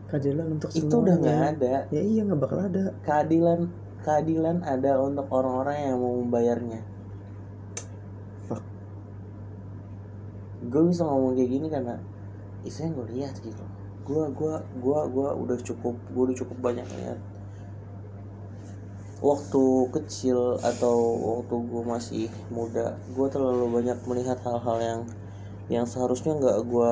Keadilan 0.05 0.62
untuk 0.62 0.69
itu 0.69 0.93
udah 0.93 1.17
nggak 1.17 1.41
ada. 1.57 1.89
Ya 1.89 2.01
iya 2.05 2.21
nggak 2.29 2.41
bakal 2.45 2.69
ada. 2.69 2.93
Keadilan 3.01 3.73
keadilan 4.05 4.62
ada 4.62 5.01
untuk 5.01 5.25
orang-orang 5.33 5.89
yang 5.89 5.97
mau 5.97 6.13
membayarnya 6.21 6.83
fuck 8.45 8.63
gue 10.74 10.84
bisa 10.92 11.03
ngomong 11.06 11.34
kayak 11.38 11.51
gini 11.56 11.68
karena 11.75 11.96
yang 12.63 12.94
gue 12.98 13.08
lihat 13.15 13.36
gitu. 13.44 13.63
Gua 14.08 14.25
gua 14.39 14.56
gua 14.84 15.00
gua 15.08 15.30
udah 15.44 15.58
cukup 15.68 15.96
gua 16.12 16.24
udah 16.27 16.38
cukup 16.42 16.58
banyak 16.60 16.88
lihat. 17.00 17.20
Waktu 19.24 19.63
kecil 19.96 20.60
atau 20.60 20.98
waktu 21.24 21.56
gua 21.72 21.84
masih 21.96 22.27
muda 22.51 23.00
gua 23.15 23.27
terlalu 23.32 23.65
banyak 23.80 23.98
melihat 24.10 24.38
hal-hal 24.44 24.77
yang 24.89 25.01
yang 25.72 25.86
seharusnya 25.88 26.36
nggak 26.36 26.58
gua 26.68 26.92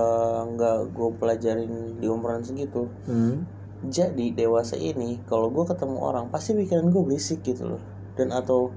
nggak 0.55 0.77
gua 0.95 1.09
pelajarin 1.19 1.71
di 1.99 2.07
umuran 2.07 2.43
segitu. 2.47 2.87
Hmm. 3.07 3.43
jadi 3.81 4.25
dewasa 4.37 4.77
ini 4.77 5.17
kalau 5.25 5.49
gue 5.49 5.65
ketemu 5.65 5.97
orang 6.05 6.29
pasti 6.29 6.53
pikiran 6.53 6.93
gue 6.93 7.01
berisik 7.01 7.41
gitu 7.41 7.65
loh. 7.65 7.81
Dan 8.13 8.29
atau 8.29 8.69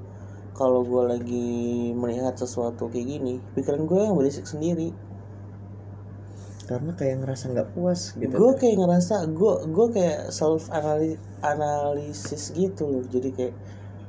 kalau 0.58 0.80
gue 0.90 1.02
lagi 1.12 1.46
melihat 2.02 2.34
sesuatu 2.42 2.82
kayak 2.92 3.06
gini 3.12 3.32
pikiran 3.54 3.82
gue 3.90 3.98
yang 4.06 4.14
berisik 4.18 4.46
sendiri 4.52 4.88
Karena 6.68 6.90
kayak 6.98 7.16
ngerasa 7.20 7.44
nggak 7.52 7.68
puas 7.76 8.00
gitu. 8.16 8.36
gue 8.38 8.50
kayak 8.60 8.76
ngerasa 8.80 9.14
gue 9.38 9.52
gue 9.76 9.86
kayak 9.96 10.18
self 10.38 10.62
anali- 10.78 11.20
analisis 11.52 12.42
gitu 12.60 12.82
loh 12.92 13.02
jadi 13.14 13.28
kayak 13.36 13.54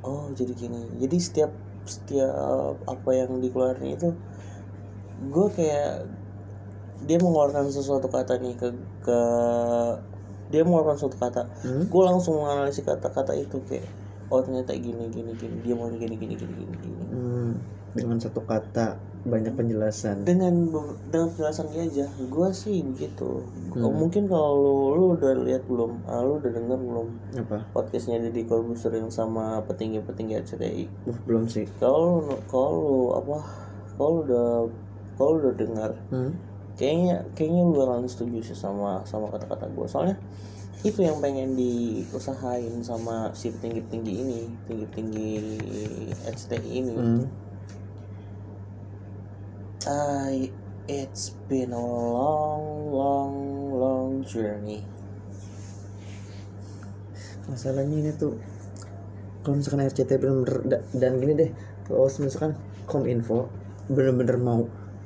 oh 0.08 0.24
jadi 0.38 0.52
gini 0.62 0.80
jadi 1.02 1.16
setiap 1.26 1.52
setiap 1.94 2.74
apa 2.94 3.10
yang 3.20 3.30
dikeluarin 3.44 3.88
itu 3.96 4.08
gue 5.34 5.46
kayak 5.56 6.06
dia 7.06 7.18
mengeluarkan 7.20 7.68
sesuatu 7.76 8.08
kata 8.08 8.40
nih 8.42 8.54
ke 8.60 8.68
ke 9.04 9.18
dia 10.52 10.62
mengeluarkan 10.66 10.98
suatu 11.00 11.16
kata 11.18 11.42
Hmm? 11.62 11.86
gue 11.90 12.02
langsung 12.08 12.34
menganalisis 12.38 12.82
kata-kata 12.86 13.32
itu 13.34 13.56
kayak 13.68 13.86
oh 14.26 14.40
ternyata 14.40 14.74
gini 14.74 15.06
gini 15.08 15.32
gini 15.34 15.56
dia 15.62 15.74
mau 15.74 15.86
gini 15.88 16.14
gini 16.14 16.34
gini 16.34 16.52
gini 16.54 16.74
gini 16.76 17.04
Hmm, 17.06 17.52
dengan 17.92 18.18
satu 18.18 18.42
kata 18.42 18.98
banyak 19.26 19.54
penjelasan. 19.54 20.22
dengan 20.22 20.54
dengan 21.08 21.28
penjelasan 21.30 21.66
dia 21.70 21.82
aja 21.82 22.06
gue 22.10 22.48
sih 22.52 22.82
begitu 22.82 23.42
Oh, 23.76 23.92
Hmm. 23.92 24.08
mungkin 24.08 24.24
kalau 24.24 24.56
lu, 24.56 24.72
lu 24.96 25.04
udah 25.14 25.32
lihat 25.44 25.66
belum 25.66 26.00
ah, 26.06 26.22
lu 26.22 26.38
udah 26.38 26.48
denger 26.48 26.78
belum 26.78 27.08
Apa? 27.44 27.58
podcastnya 27.72 28.16
Deddy 28.18 28.44
Corbuzier 28.44 28.94
yang 28.94 29.10
sama 29.10 29.60
petinggi-petinggi 29.62 30.32
RCTI 30.38 30.84
Uh, 31.04 31.16
belum 31.24 31.44
sih. 31.46 31.66
kalau 31.76 32.24
lu 32.24 32.36
kalau 32.46 32.80
apa 33.14 33.36
kalau 33.94 34.14
udah 34.22 34.48
kalau 35.14 35.32
udah 35.38 35.52
dengar 35.54 35.90
Hmm? 36.08 36.32
kayaknya 36.74 37.24
kayaknya 37.32 37.62
lu 37.64 37.72
bakalan 37.74 38.04
setuju 38.06 38.38
sih 38.42 38.56
sama 38.56 39.00
sama 39.04 39.28
kata-kata 39.28 39.66
gue 39.66 39.86
soalnya 39.86 40.16
itu 40.84 41.00
yang 41.08 41.18
pengen 41.24 41.56
diusahain 41.56 42.84
sama 42.84 43.32
si 43.40 43.46
petinggi-petinggi 43.54 44.12
ini 44.22 44.40
tinggi-tinggi 44.68 45.30
RCTI 46.26 46.70
ini 46.80 46.96
Hmm. 46.96 47.26
I 49.86 50.52
it's 50.86 51.30
been 51.48 51.72
a 51.72 51.80
long 51.80 52.92
long 52.92 53.70
long 53.72 54.22
journey 54.22 54.84
Masalahnya 57.48 57.96
ini 58.02 58.12
tuh 58.18 58.32
kalau 59.42 59.54
misalkan 59.58 59.80
RCTI 59.86 60.18
bener-bener 60.22 60.56
da- 60.70 60.84
dan 61.00 61.12
gini 61.22 61.32
deh, 61.40 61.50
kalau 61.86 62.08
misalkan 62.20 62.52
Kominfo 62.90 63.38
bener-bener 63.94 64.36
mau 64.42 64.60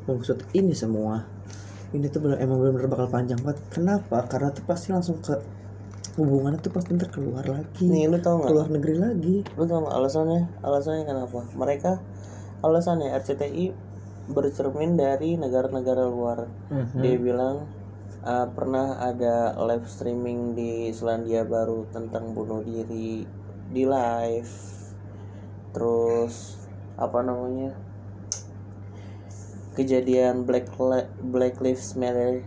mengusut 0.09 0.41
ini 0.57 0.73
semua, 0.73 1.29
ini 1.97 2.07
tuh 2.13 2.21
bener 2.25 2.39
emang 2.45 2.59
bener-bener 2.63 2.89
bakal 2.93 3.09
panjang 3.13 3.41
banget. 3.45 3.59
Kenapa? 3.75 4.19
Karena 4.31 4.49
tuh 4.57 4.65
pasti 4.71 4.89
langsung 4.95 5.19
ke 5.21 5.35
hubungannya 6.19 6.59
tuh 6.65 6.73
pasti 6.75 6.91
ntar 6.97 7.11
keluar 7.15 7.45
lagi, 7.47 7.85
nih 7.87 8.05
lu 8.11 8.19
tau 8.25 8.35
nggak? 8.41 8.51
keluar 8.51 8.69
negeri 8.75 8.95
lagi. 8.99 9.37
lu 9.59 9.65
tau 9.71 9.79
nggak 9.85 9.97
alasannya? 9.99 10.43
Alasannya 10.67 11.05
kenapa? 11.07 11.41
Mereka 11.55 11.93
alasannya 12.67 13.09
RCTI 13.15 13.67
bercermin 14.31 14.95
dari 14.99 15.35
negara-negara 15.39 16.05
luar. 16.07 16.39
Mhm. 16.71 16.99
dia 17.03 17.17
bilang 17.19 17.57
uh, 18.23 18.47
pernah 18.57 19.01
ada 19.01 19.55
live 19.59 19.87
streaming 19.89 20.55
di 20.59 20.93
Selandia 20.95 21.43
Baru 21.47 21.87
tentang 21.95 22.35
bunuh 22.37 22.61
diri 22.63 23.25
di 23.71 23.85
live. 23.87 24.53
Terus 25.75 26.35
apa 26.99 27.19
namanya? 27.23 27.71
Kejadian 29.79 30.45
Black 30.45 30.67
Li- 30.79 31.11
Black 31.33 31.57
Lives 31.63 31.95
Matter. 31.97 32.43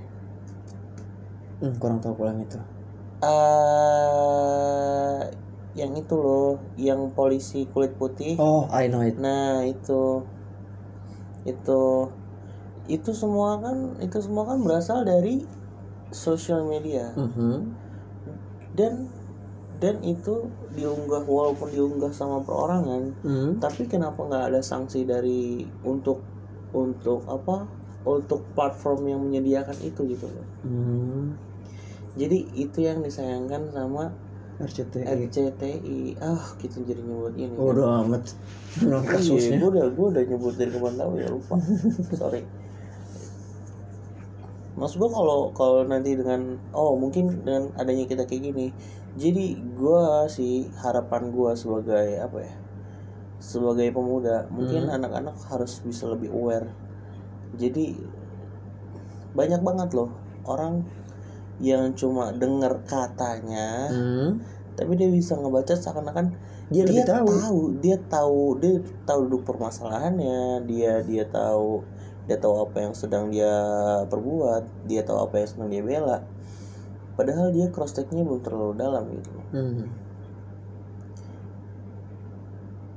Hmm, 1.64 1.74
kurang 1.80 2.00
tahu 2.04 2.14
pulang 2.20 2.38
itu. 2.44 2.60
Eh 3.24 5.20
yang 5.80 5.92
itu 6.02 6.14
loh 6.26 6.48
yang 6.88 7.02
polisi 7.18 7.58
kulit 7.74 7.92
putih 8.00 8.34
Oh, 8.48 8.62
I 8.82 8.84
know 8.92 9.02
it. 9.08 9.16
Nah 9.26 9.66
itu 9.74 9.92
itu 11.52 11.80
itu 12.96 13.12
semua 13.22 13.50
kan 13.64 13.78
itu 14.06 14.18
semua 14.26 14.44
kan 14.50 14.58
berasal 14.66 15.00
dari 15.12 15.36
sosial 16.26 16.62
media 16.74 17.06
Mhm. 17.18 17.54
dan 18.74 18.94
dan 19.82 19.96
itu 20.06 20.34
diunggah 20.78 21.24
walaupun 21.26 21.70
diunggah 21.76 22.14
sama 22.14 22.38
perorangan 22.46 23.04
Hmm. 23.26 23.50
tapi 23.64 23.84
kenapa 23.94 24.20
nggak 24.30 24.46
ada 24.54 24.62
sanksi 24.62 25.00
dari 25.06 25.66
untuk 25.92 26.18
untuk 26.74 27.20
apa 27.30 27.58
untuk 28.06 28.40
platform 28.56 29.00
yang 29.12 29.22
menyediakan 29.26 29.78
itu 29.90 30.02
gitu 30.14 30.28
loh 30.30 30.46
Hmm. 30.66 31.38
Jadi 32.20 32.38
itu 32.64 32.80
yang 32.88 33.00
disayangkan 33.06 33.62
sama 33.78 34.04
RCTI. 34.62 35.04
RCTI 35.18 35.98
ah 36.22 36.44
kita 36.62 36.78
jadi 36.90 37.02
nyebut 37.02 37.34
ini 37.44 37.58
kan. 37.58 37.58
Bodoh 37.58 37.88
amat. 38.06 38.24
Memang 38.82 39.04
Iya, 39.06 39.12
kasusnya. 39.18 39.58
gue 39.60 39.70
udah 39.74 39.86
gue 39.98 40.06
udah 40.14 40.24
nyebut 40.30 40.54
dari 40.60 40.72
kemarin 40.76 40.98
tahu 41.02 41.12
ya 41.22 41.28
lupa. 41.34 41.56
Sorry. 42.20 42.42
Maksud 44.80 44.98
gue 45.02 45.12
kalau 45.18 45.40
kalau 45.58 45.80
nanti 45.86 46.18
dengan 46.18 46.42
oh 46.74 46.98
mungkin 46.98 47.46
dengan 47.46 47.64
adanya 47.78 48.06
kita 48.12 48.24
kayak 48.30 48.44
gini, 48.50 48.66
jadi 49.24 49.46
gue 49.80 50.02
sih 50.38 50.54
harapan 50.84 51.30
gue 51.36 51.52
sebagai 51.54 52.08
apa 52.26 52.38
ya 52.48 52.54
sebagai 53.52 53.88
pemuda 53.96 54.36
mungkin 54.58 54.88
Hmm. 54.88 54.96
anak-anak 54.98 55.36
harus 55.52 55.72
bisa 55.88 56.06
lebih 56.14 56.30
aware. 56.34 56.68
Jadi 57.62 57.86
banyak 59.38 59.62
banget 59.68 59.90
loh 59.98 60.10
orang 60.46 60.74
yang 61.62 61.94
cuma 61.94 62.34
dengar 62.34 62.82
katanya 62.86 63.90
Hmm. 63.90 64.42
tapi 64.74 64.98
dia 64.98 65.10
bisa 65.10 65.38
ngebaca 65.38 65.74
seakan-akan 65.74 66.34
Dia 66.74 66.88
lebih 66.90 67.06
tahu. 67.06 67.30
dia 67.84 67.98
tahu 68.10 68.40
dia 68.58 68.78
tahu 69.06 69.20
duduk 69.30 69.44
permasalahannya 69.46 70.66
dia 70.66 71.06
dia 71.06 71.26
tahu 71.30 71.86
dia 72.26 72.40
tahu 72.40 72.56
apa 72.64 72.78
yang 72.82 72.94
sedang 72.96 73.30
dia 73.30 73.54
perbuat 74.08 74.88
dia 74.88 75.04
tahu 75.04 75.20
apa 75.22 75.44
yang 75.44 75.48
sedang 75.52 75.70
dia 75.70 75.84
bela 75.84 76.18
padahal 77.14 77.54
dia 77.54 77.70
cross 77.70 77.94
checknya 77.94 78.26
belum 78.26 78.42
terlalu 78.42 78.74
dalam 78.74 79.04
gitu 79.14 79.32
Hmm. 79.54 79.86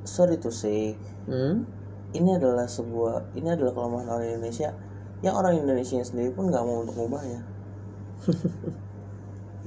sorry 0.06 0.38
to 0.38 0.48
say 0.48 0.94
Hmm. 1.26 1.66
ini 2.14 2.30
adalah 2.32 2.64
sebuah 2.64 3.34
ini 3.34 3.50
adalah 3.50 3.74
kelemahan 3.74 4.08
orang 4.08 4.28
Indonesia 4.32 4.72
yang 5.20 5.34
orang 5.34 5.58
Indonesia 5.58 5.98
sendiri 6.00 6.30
pun 6.32 6.48
nggak 6.48 6.62
mau 6.62 6.80
untuk 6.80 6.96
mengubahnya 6.96 7.42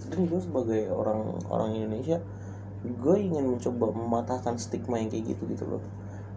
dan 0.09 0.19
gue 0.25 0.41
sebagai 0.41 0.89
orang 0.89 1.37
orang 1.51 1.69
Indonesia 1.77 2.17
gue 2.79 3.15
ingin 3.19 3.43
mencoba 3.43 3.91
mematahkan 3.91 4.55
stigma 4.55 5.03
yang 5.03 5.11
kayak 5.11 5.35
gitu 5.35 5.43
gitu 5.51 5.67
loh. 5.67 5.83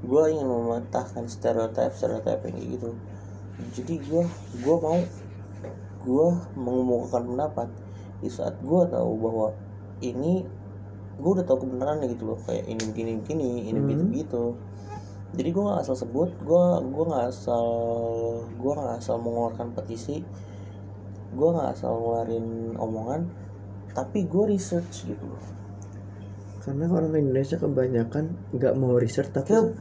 Gue 0.02 0.34
ingin 0.34 0.50
mematahkan 0.50 1.30
stereotip 1.30 1.94
stereotip 1.94 2.42
yang 2.42 2.54
kayak 2.58 2.70
gitu. 2.78 2.90
Jadi 3.78 3.94
gue 4.02 4.22
gue 4.66 4.76
mau 4.82 4.98
gue 6.02 6.28
mengemukakan 6.58 7.22
pendapat. 7.34 7.68
Di 8.18 8.30
saat 8.30 8.58
gue 8.58 8.82
tahu 8.90 9.12
bahwa 9.22 9.54
ini 10.02 10.42
gue 11.22 11.30
udah 11.30 11.46
tahu 11.46 11.62
kebenarannya 11.62 12.10
gitu 12.10 12.34
loh. 12.34 12.38
Kayak 12.42 12.66
ini 12.66 12.82
begini 12.90 13.10
begini 13.22 13.48
ini 13.70 13.78
Hmm. 13.78 13.86
begitu 13.86 14.04
begitu. 14.10 14.44
Jadi 15.32 15.48
gue 15.54 15.62
nggak 15.62 15.80
asal 15.86 15.96
sebut 15.96 16.30
gue 16.42 16.64
gue 16.90 17.04
nggak 17.06 17.26
asal 17.30 17.66
gue 18.50 18.72
nggak 18.74 18.98
asal 18.98 19.16
mengeluarkan 19.22 19.72
petisi 19.78 20.26
gue 21.32 21.48
nggak 21.48 21.68
asal 21.72 21.96
ngeluarin 21.96 22.76
omongan 22.76 23.24
tapi 23.92 24.24
gue 24.24 24.44
research 24.56 25.04
gitu 25.08 25.24
loh. 25.24 25.44
Karena 26.62 26.86
orang 26.88 27.12
Indonesia 27.18 27.58
kebanyakan 27.58 28.54
nggak 28.54 28.74
mau 28.78 28.96
research 28.96 29.34
tapi 29.34 29.52
Ke- 29.52 29.74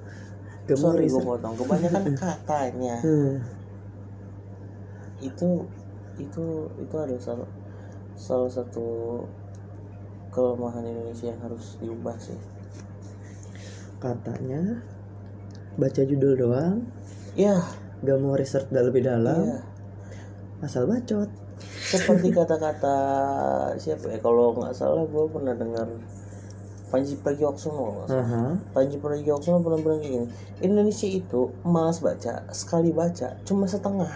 nggak 0.68 0.78
mau 0.80 0.92
sorry 0.96 1.08
gue 1.08 1.24
potong. 1.24 1.54
Kebanyakan 1.56 2.04
katanya. 2.20 2.96
Hmm. 3.04 3.36
itu 5.22 5.70
itu 6.18 6.46
itu 6.82 6.96
ada 6.98 7.14
salah 7.22 7.46
salah 8.18 8.50
satu 8.50 9.22
kelemahan 10.34 10.82
Indonesia 10.82 11.30
yang 11.30 11.42
harus 11.46 11.78
diubah 11.78 12.18
sih. 12.18 12.40
Katanya 14.02 14.82
baca 15.78 16.02
judul 16.02 16.34
doang, 16.42 16.90
ya 17.38 17.62
nggak 18.02 18.18
mau 18.18 18.34
research 18.34 18.74
lebih 18.74 19.06
dalam, 19.06 19.46
iya. 19.46 19.62
asal 20.66 20.90
bacot. 20.90 21.30
Seperti 21.82 22.28
kata-kata 22.32 22.95
siapa 23.78 24.12
ya? 24.12 24.17
Kalau 24.19 24.56
nggak 24.58 24.74
salah 24.76 25.06
gue 25.06 25.26
pernah 25.32 25.54
dengar 25.56 25.88
Panji 26.91 27.15
Pragiwaksono 27.15 27.84
nggak. 28.04 28.08
Aha. 28.12 28.43
Panji 28.76 29.00
Pragiwaksono 29.00 29.63
pernah 29.63 29.80
bilang 29.80 30.00
kayak 30.04 30.12
gini 30.12 30.28
Indonesia 30.60 31.08
itu 31.08 31.56
malas 31.63 32.04
baca 32.04 32.43
sekali 32.52 32.91
baca 32.91 33.39
cuma 33.47 33.65
setengah. 33.65 34.12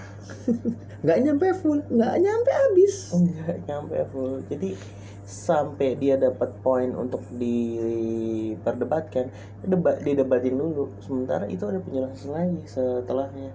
Nggak 1.06 1.20
nyampe 1.22 1.46
full 1.62 1.80
nggak 1.86 2.16
nyampe 2.18 2.52
habis. 2.52 3.14
Enggak 3.14 3.62
nyampe 3.70 3.96
full. 4.10 4.42
Jadi 4.50 4.74
sampai 5.26 5.98
dia 5.98 6.18
dapat 6.18 6.50
poin 6.66 6.94
untuk 6.94 7.22
diperdebatkan 7.38 9.30
debat 9.62 10.02
didebatin 10.02 10.58
dulu. 10.58 10.90
Sementara 11.02 11.46
itu 11.46 11.66
ada 11.70 11.78
penjelasan 11.78 12.34
lagi 12.34 12.62
setelahnya. 12.66 13.54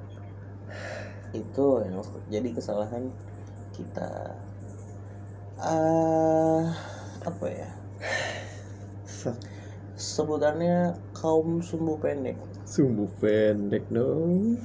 Itu 1.34 1.82
yang 1.82 2.02
jadi 2.30 2.54
kesalahan 2.54 3.10
kita. 3.80 4.36
Ah 5.56 6.64
apa 7.20 7.46
ya? 7.48 7.68
Sebutannya 9.96 10.92
kaum 11.12 11.60
sumbu 11.60 11.96
pendek. 11.96 12.36
Sumbu 12.64 13.08
pendek 13.18 13.84
dong. 13.88 14.56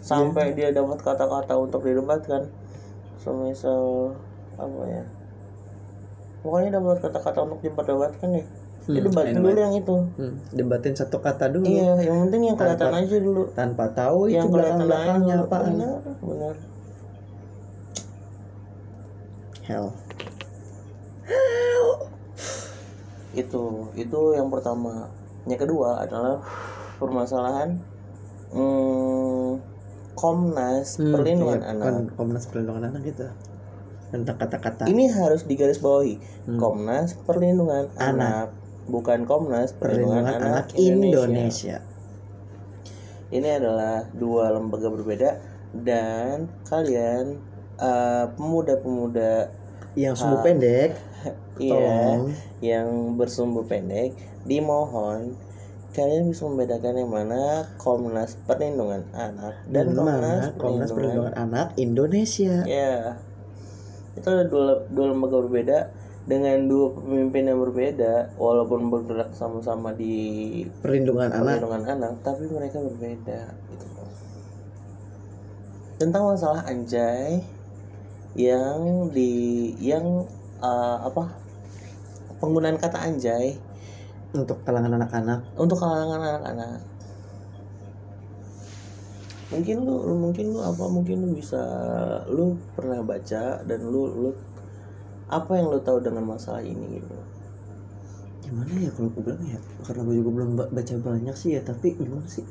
Sampai 0.00 0.52
dia 0.52 0.72
dapat 0.72 1.00
kata-kata 1.00 1.54
untuk 1.56 1.84
didebatkan 1.84 2.48
semisal 3.16 4.16
apa 4.56 4.82
ya? 4.86 5.04
Pokoknya 6.40 6.76
dapat 6.76 6.96
kata-kata 7.00 7.38
untuk 7.42 7.60
diperdebatkan 7.62 8.28
deh 8.34 8.46
Hmm, 8.84 9.00
anyway. 9.00 9.32
dulu 9.32 9.48
yang 9.56 9.72
itu. 9.72 9.96
Hmm, 10.20 10.36
debatin 10.52 10.92
satu 10.92 11.16
kata 11.16 11.48
dulu. 11.48 11.64
Iya 11.64 12.04
yang 12.04 12.28
penting 12.28 12.52
yang 12.52 12.56
kelihatan 12.60 12.92
Tanpa- 12.92 13.00
aja 13.00 13.16
dulu. 13.16 13.42
tanpa 13.56 13.84
tahu 13.96 14.28
itu 14.28 14.36
yang 14.36 14.52
kelihatan 14.52 14.84
belakang 14.84 15.20
belakangnya 15.24 15.36
apaan. 15.40 15.72
Benar 15.72 15.96
benar 16.20 16.54
hell. 19.64 19.96
Itu 23.34 23.90
itu 23.98 24.20
yang 24.38 24.48
pertama. 24.52 25.10
Yang 25.44 25.68
kedua 25.68 26.00
adalah 26.00 26.40
permasalahan 26.96 27.76
hmm, 28.54 29.60
Komnas 30.14 30.96
Hmm, 30.96 31.12
Perlindungan 31.12 31.60
iya, 31.60 31.74
Anak. 31.74 32.16
Komnas 32.16 32.46
Perlindungan 32.48 32.88
Anak 32.88 33.02
gitu 33.04 33.28
tentang 34.14 34.38
kata-kata. 34.38 34.86
Ini 34.86 35.10
harus 35.10 35.42
digarisbawahi. 35.44 36.46
Hmm. 36.48 36.58
Komnas 36.62 37.18
Perlindungan 37.26 37.90
Anak. 37.98 38.14
Anak. 38.14 38.48
Bukan 38.86 39.26
Komnas 39.26 39.74
Perlindungan, 39.74 40.28
perlindungan 40.28 40.44
Anak, 40.44 40.70
anak 40.70 40.78
Indonesia. 40.78 41.78
ini 43.34 43.50
adalah 43.50 44.06
dua 44.14 44.54
lembaga 44.54 44.86
berbeda 44.94 45.42
dan 45.74 46.46
kalian 46.70 47.42
eh, 47.78 48.24
pemuda-pemuda 48.34 49.50
yang 49.94 50.14
sumbu 50.18 50.42
Ah. 50.42 50.44
pendek 50.44 50.90
iya 51.62 52.18
Tolong. 52.18 52.34
yang 52.58 52.88
bersumbu 53.14 53.62
pendek 53.66 54.14
dimohon 54.42 55.38
kalian 55.94 56.26
bisa 56.26 56.42
membedakan 56.50 56.98
yang 56.98 57.10
mana 57.14 57.70
Komnas 57.78 58.34
Perlindungan 58.50 59.06
Anak 59.14 59.62
dan 59.70 59.94
Komnas, 59.94 60.02
mana 60.02 60.32
Komnas 60.58 60.90
Perlindungan 60.90 61.34
Anak 61.38 61.78
Indonesia 61.78 62.66
ya 62.66 63.14
itu 64.18 64.26
ada 64.26 64.46
dua, 64.46 64.82
dua 64.90 65.14
lembaga 65.14 65.42
berbeda 65.46 65.78
dengan 66.24 66.66
dua 66.66 66.90
pemimpin 66.98 67.46
yang 67.46 67.60
berbeda 67.62 68.34
walaupun 68.34 68.88
bergerak 68.90 69.30
sama-sama 69.36 69.92
di 69.94 70.64
perlindungan 70.82 71.30
anak 71.30 71.62
perlindungan 71.62 71.84
anak 71.86 72.12
tapi 72.26 72.48
mereka 72.50 72.80
berbeda 72.82 73.40
gitu 73.70 73.86
tentang 76.00 76.26
masalah 76.26 76.66
anjay 76.66 77.38
yang 78.34 79.10
di 79.14 79.70
yang 79.78 80.26
uh, 80.58 80.98
apa 81.06 81.38
penggunaan 82.42 82.78
kata 82.78 82.98
anjay. 82.98 83.54
Untuk 84.34 84.66
kalangan 84.66 84.98
anak-anak. 84.98 85.46
Untuk 85.54 85.78
kalangan 85.78 86.18
anak-anak. 86.18 86.82
Mungkin 89.54 89.86
lu, 89.86 89.94
lu 90.02 90.14
mungkin 90.18 90.50
lu 90.50 90.58
apa 90.58 90.84
mungkin 90.90 91.22
lu 91.22 91.38
bisa 91.38 91.62
lu 92.26 92.58
pernah 92.74 92.98
baca 93.06 93.62
dan 93.62 93.80
lu 93.86 94.10
lu 94.10 94.30
apa 95.30 95.50
yang 95.54 95.70
lu 95.70 95.78
tahu 95.78 96.02
dengan 96.02 96.26
masalah 96.26 96.66
ini 96.66 96.98
gitu. 96.98 97.16
Gimana 98.42 98.74
ya 98.82 98.90
kalau 98.90 99.14
aku 99.14 99.22
bilang 99.22 99.46
ya? 99.46 99.62
Karena 99.86 100.02
gue 100.02 100.14
juga 100.18 100.30
belum 100.34 100.50
ba- 100.58 100.72
baca 100.74 100.94
banyak 100.98 101.36
sih 101.38 101.54
ya 101.54 101.62
tapi 101.62 101.94
gimana 101.94 102.26
sih? 102.26 102.42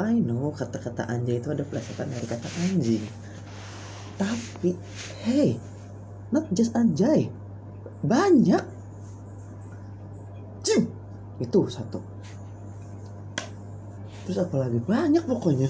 I 0.00 0.16
know 0.24 0.48
kata-kata 0.52 1.04
anjay 1.12 1.44
itu 1.44 1.52
ada 1.52 1.64
pelesetan 1.64 2.08
dari 2.08 2.24
kata 2.24 2.48
anjing 2.64 3.04
tapi 4.16 4.72
hey 5.22 5.60
not 6.34 6.48
just 6.52 6.74
anjay. 6.74 7.28
Banyak. 8.02 8.64
Cim. 10.66 10.90
itu 11.36 11.60
satu. 11.68 12.00
Terus 14.26 14.38
apalagi 14.42 14.80
banyak 14.82 15.22
pokoknya. 15.22 15.68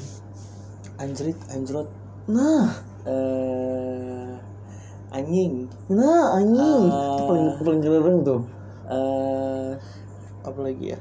Anjrit 0.97 1.37
anjrot. 1.53 1.91
Nah. 2.31 2.71
Eh 3.05 4.33
anjing. 5.13 5.67
Nah 5.93 6.41
anjing. 6.41 6.87
Itu 6.89 6.95
Ah. 6.95 7.27
paling 7.29 7.47
paling 7.61 7.81
gereng 7.83 8.19
tuh. 8.25 8.41
Eh 8.89 9.73
apa 10.47 10.59
lagi 10.63 10.95
ya? 10.95 10.99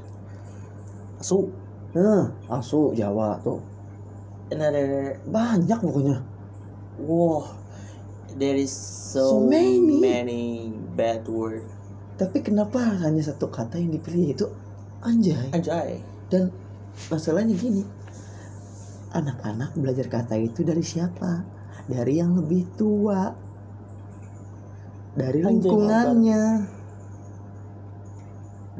Asu. 1.22 1.48
Nah 1.96 2.28
asu 2.50 2.92
Jawa 2.92 3.38
tuh. 3.40 3.62
Another 4.52 5.16
banyak 5.26 5.78
pokoknya 5.80 6.22
wow 6.98 7.56
there 8.38 8.56
is 8.56 8.72
so, 8.72 9.24
So 9.26 9.40
many. 9.40 10.00
many 10.00 10.72
bad 10.96 11.28
word 11.28 11.64
Tapi 12.20 12.38
kenapa 12.46 12.80
hanya 13.02 13.22
satu 13.28 13.46
kata 13.56 13.76
yang 13.82 13.90
dipilih 13.96 14.22
yaitu 14.32 14.46
anjay? 15.08 15.50
anjay 15.54 15.90
Dan 16.30 16.42
masalahnya 17.12 17.54
gini, 17.62 17.82
anak-anak 19.18 19.70
belajar 19.82 20.06
kata 20.14 20.34
itu 20.38 20.60
dari 20.66 20.82
siapa? 20.86 21.32
Dari 21.90 22.12
yang 22.22 22.34
lebih 22.38 22.62
tua, 22.78 23.20
dari 25.16 25.40
Anjay, 25.42 25.76
lingkungannya. 25.76 26.42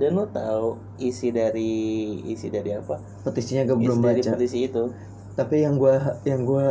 dan 0.00 0.10
lo 0.18 0.24
tahu 0.28 0.66
isi 1.00 1.28
dari 1.32 1.70
isi 2.32 2.48
dari 2.52 2.70
apa 2.76 2.96
Petisinya 3.24 3.62
gue 3.68 3.78
belum 3.84 3.98
isi 3.98 4.02
dari 4.08 4.20
baca. 4.20 4.30
petisi 4.30 4.58
itu 4.68 4.84
Tapi 5.36 5.56
yang 5.64 5.76
gua 5.76 5.96
yang 6.24 6.42
gua 6.48 6.68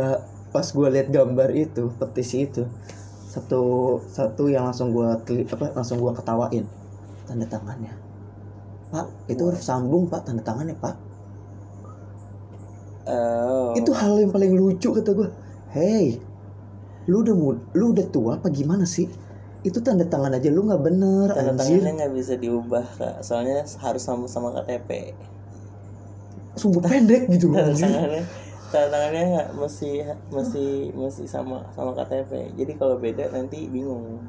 pas 0.54 0.66
gua 0.72 0.88
lihat 0.88 1.08
gambar 1.10 1.50
itu 1.52 1.90
petisi 1.98 2.46
itu 2.46 2.64
satu 3.30 3.62
satu 4.08 4.48
yang 4.48 4.64
langsung 4.70 4.94
klik 5.26 5.50
apa 5.52 5.72
langsung 5.76 6.00
gua 6.00 6.16
ketawain 6.16 6.64
tanda 7.26 7.46
tangannya. 7.50 7.92
Pak, 8.94 9.06
itu 9.26 9.42
huruf 9.42 9.60
sambung 9.60 10.06
pak 10.06 10.24
tanda 10.24 10.46
tangannya 10.46 10.78
pak. 10.78 10.94
oh, 13.06 13.70
itu 13.78 13.90
hal 13.94 14.18
yang 14.18 14.34
paling 14.34 14.50
lucu 14.58 14.90
kata 14.90 15.14
gue 15.14 15.30
hey 15.70 16.18
lu 17.06 17.22
udah 17.22 17.36
mud 17.38 17.58
lu 17.78 17.94
udah 17.94 18.06
tua 18.10 18.38
apa 18.38 18.50
gimana 18.50 18.82
sih? 18.82 19.06
Itu 19.66 19.82
tanda 19.82 20.06
tangan 20.06 20.34
aja 20.34 20.50
lu 20.50 20.66
nggak 20.66 20.82
bener 20.82 21.28
tanda 21.34 21.54
anjir. 21.54 21.82
tangannya 21.82 21.92
nggak 22.02 22.12
bisa 22.14 22.34
diubah 22.38 22.86
kak. 22.98 23.14
Soalnya 23.22 23.66
harus 23.82 24.02
sama-sama 24.02 24.54
KTP 24.54 25.14
sumbu 26.56 26.80
pendek 26.80 27.28
gitu 27.30 27.50
tanda 27.52 27.74
anjir. 27.74 27.86
tangannya 27.90 28.22
tanda 28.72 28.88
tangannya 28.90 29.46
masih 29.54 30.02
masih 30.28 30.90
masih 30.94 31.26
sama 31.30 31.62
sama 31.72 31.94
KTP 31.94 32.52
jadi 32.58 32.72
kalau 32.78 32.98
beda 32.98 33.30
nanti 33.30 33.66
bingung. 33.70 34.20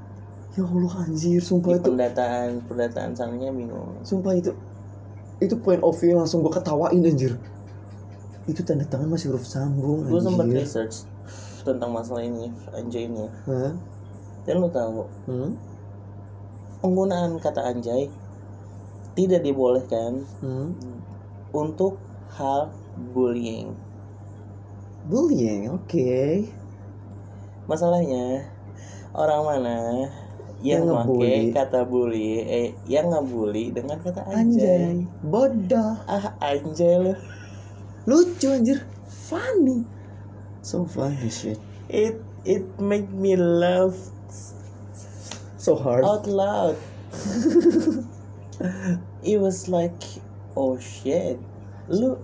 Ya 0.57 0.65
allah 0.65 1.05
anjir 1.05 1.37
di 1.37 1.41
sumpah 1.41 1.77
itu 1.77 1.93
pendataan 1.93 2.61
pendataan 2.65 3.13
sananya 3.13 3.53
bingung. 3.53 3.93
Sumpah 4.01 4.33
itu 4.33 4.53
itu 5.37 5.53
point 5.61 5.81
of 5.85 5.93
view 5.97 6.17
langsung 6.17 6.41
gue 6.41 6.49
ketawain 6.49 7.01
anjir. 7.05 7.37
Itu 8.47 8.63
tanda 8.63 8.87
tangan 8.87 9.11
masih 9.11 9.29
huruf 9.33 9.45
sambung 9.45 10.07
gue 10.07 10.21
sempat 10.23 10.47
research 10.49 11.03
tentang 11.67 11.91
masalah 11.91 12.23
ini 12.23 12.47
anjay 12.71 13.11
ini 13.11 13.27
Hah? 13.43 13.75
dan 14.47 14.55
lo 14.63 14.71
tahu 14.71 15.03
Hmm? 15.27 15.51
penggunaan 16.79 17.35
kata 17.43 17.59
anjay 17.59 18.07
tidak 19.19 19.43
dibolehkan 19.43 20.23
Hmm? 20.39 20.71
untuk 21.51 21.99
hal 22.39 22.71
bullying 23.11 23.75
bullying 25.07 25.71
oke. 25.71 26.11
Masalahnya 27.67 28.47
orang 29.15 29.41
mana 29.43 29.75
Yang 30.57 30.83
yang 30.83 30.83
ngebully. 30.89 31.53
kata 31.53 31.85
bully 31.85 32.41
eh 32.43 32.67
yang 32.89 33.13
ngebully 33.13 33.71
dengan 33.71 34.01
kata 34.01 34.25
anjay, 34.25 34.43
anjay? 34.43 34.95
Bodoh. 35.21 35.95
Ah 36.09 36.33
anjay 36.43 36.97
lo 36.99 37.13
lucu 38.09 38.51
anjir. 38.51 38.83
Funny. 39.07 39.85
So 40.63 40.83
funny 40.83 41.29
shit. 41.31 41.59
It 41.87 42.19
it 42.43 42.63
make 42.81 43.07
me 43.11 43.35
laugh 43.37 43.95
so 45.59 45.75
hard. 45.75 46.03
out 46.03 46.25
loud. 46.27 46.75
It 49.21 49.37
was 49.37 49.69
like 49.69 50.01
oh 50.57 50.81
shit. 50.81 51.37
Lu 51.91 52.17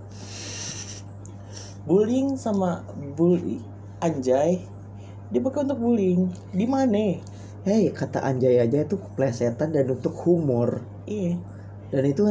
bullying 1.84 2.36
sama 2.40 2.80
bully 3.16 3.60
anjay 4.00 4.60
dipakai 5.32 5.64
untuk 5.68 5.80
bullying. 5.80 6.30
Di 6.52 6.64
mana? 6.68 7.20
Hey 7.64 7.88
kata 7.92 8.20
anjay 8.20 8.60
aja 8.60 8.84
itu 8.84 9.00
plesetan 9.16 9.72
dan 9.72 9.88
untuk 9.88 10.12
humor. 10.24 10.84
Iya. 11.08 11.36
Dan 11.92 12.04
itu 12.08 12.22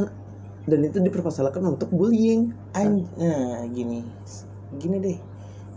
dan 0.63 0.80
itu 0.86 0.98
dipermasalahkan 1.02 1.62
untuk 1.66 1.89
bullying. 1.94 2.54
An 2.78 3.06
nah 3.18 3.66
gini. 3.70 4.06
Gini 4.78 4.98
deh. 5.02 5.18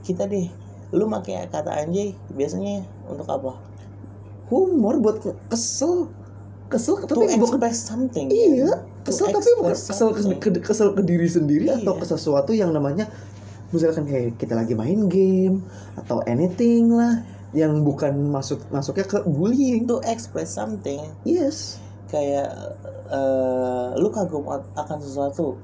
Kita 0.04 0.28
deh 0.28 0.48
lu 0.94 1.10
pakai 1.10 1.50
kata 1.50 1.72
anjay 1.82 2.14
biasanya 2.32 2.84
untuk 3.10 3.26
apa? 3.28 3.58
Humor 4.52 5.02
buat 5.02 5.16
ke- 5.20 5.36
kesel. 5.50 6.08
Kesel 6.66 6.98
to 7.06 7.14
tapi 7.14 7.38
bukan 7.38 7.62
something 7.70 8.26
iya 8.26 8.66
kan? 8.74 8.82
To 9.06 9.14
kesel 9.14 9.26
tapi 9.30 9.50
bukan 9.54 9.70
kesel 9.74 10.08
ke, 10.14 10.48
kesel 10.58 10.88
ke 10.98 11.02
diri 11.06 11.30
sendiri 11.30 11.70
atau 11.70 11.94
Iya. 11.94 12.02
ke 12.02 12.06
sesuatu 12.10 12.50
yang 12.50 12.74
namanya 12.74 13.06
misalkan 13.74 14.06
kayak 14.06 14.38
kita 14.38 14.54
lagi 14.54 14.78
main 14.78 15.10
game 15.10 15.66
atau 15.98 16.22
anything 16.26 16.94
lah 16.94 17.22
yang 17.56 17.82
bukan 17.82 18.30
masuk 18.30 18.60
masuknya 18.68 19.06
ke 19.06 19.18
bullying. 19.26 19.88
To 19.88 20.02
express 20.04 20.54
something. 20.54 21.00
Yes. 21.24 21.80
Kayak 22.12 22.52
eh, 23.10 23.88
lu 23.98 24.08
kagum 24.12 24.46
akan 24.52 24.98
sesuatu. 25.00 25.56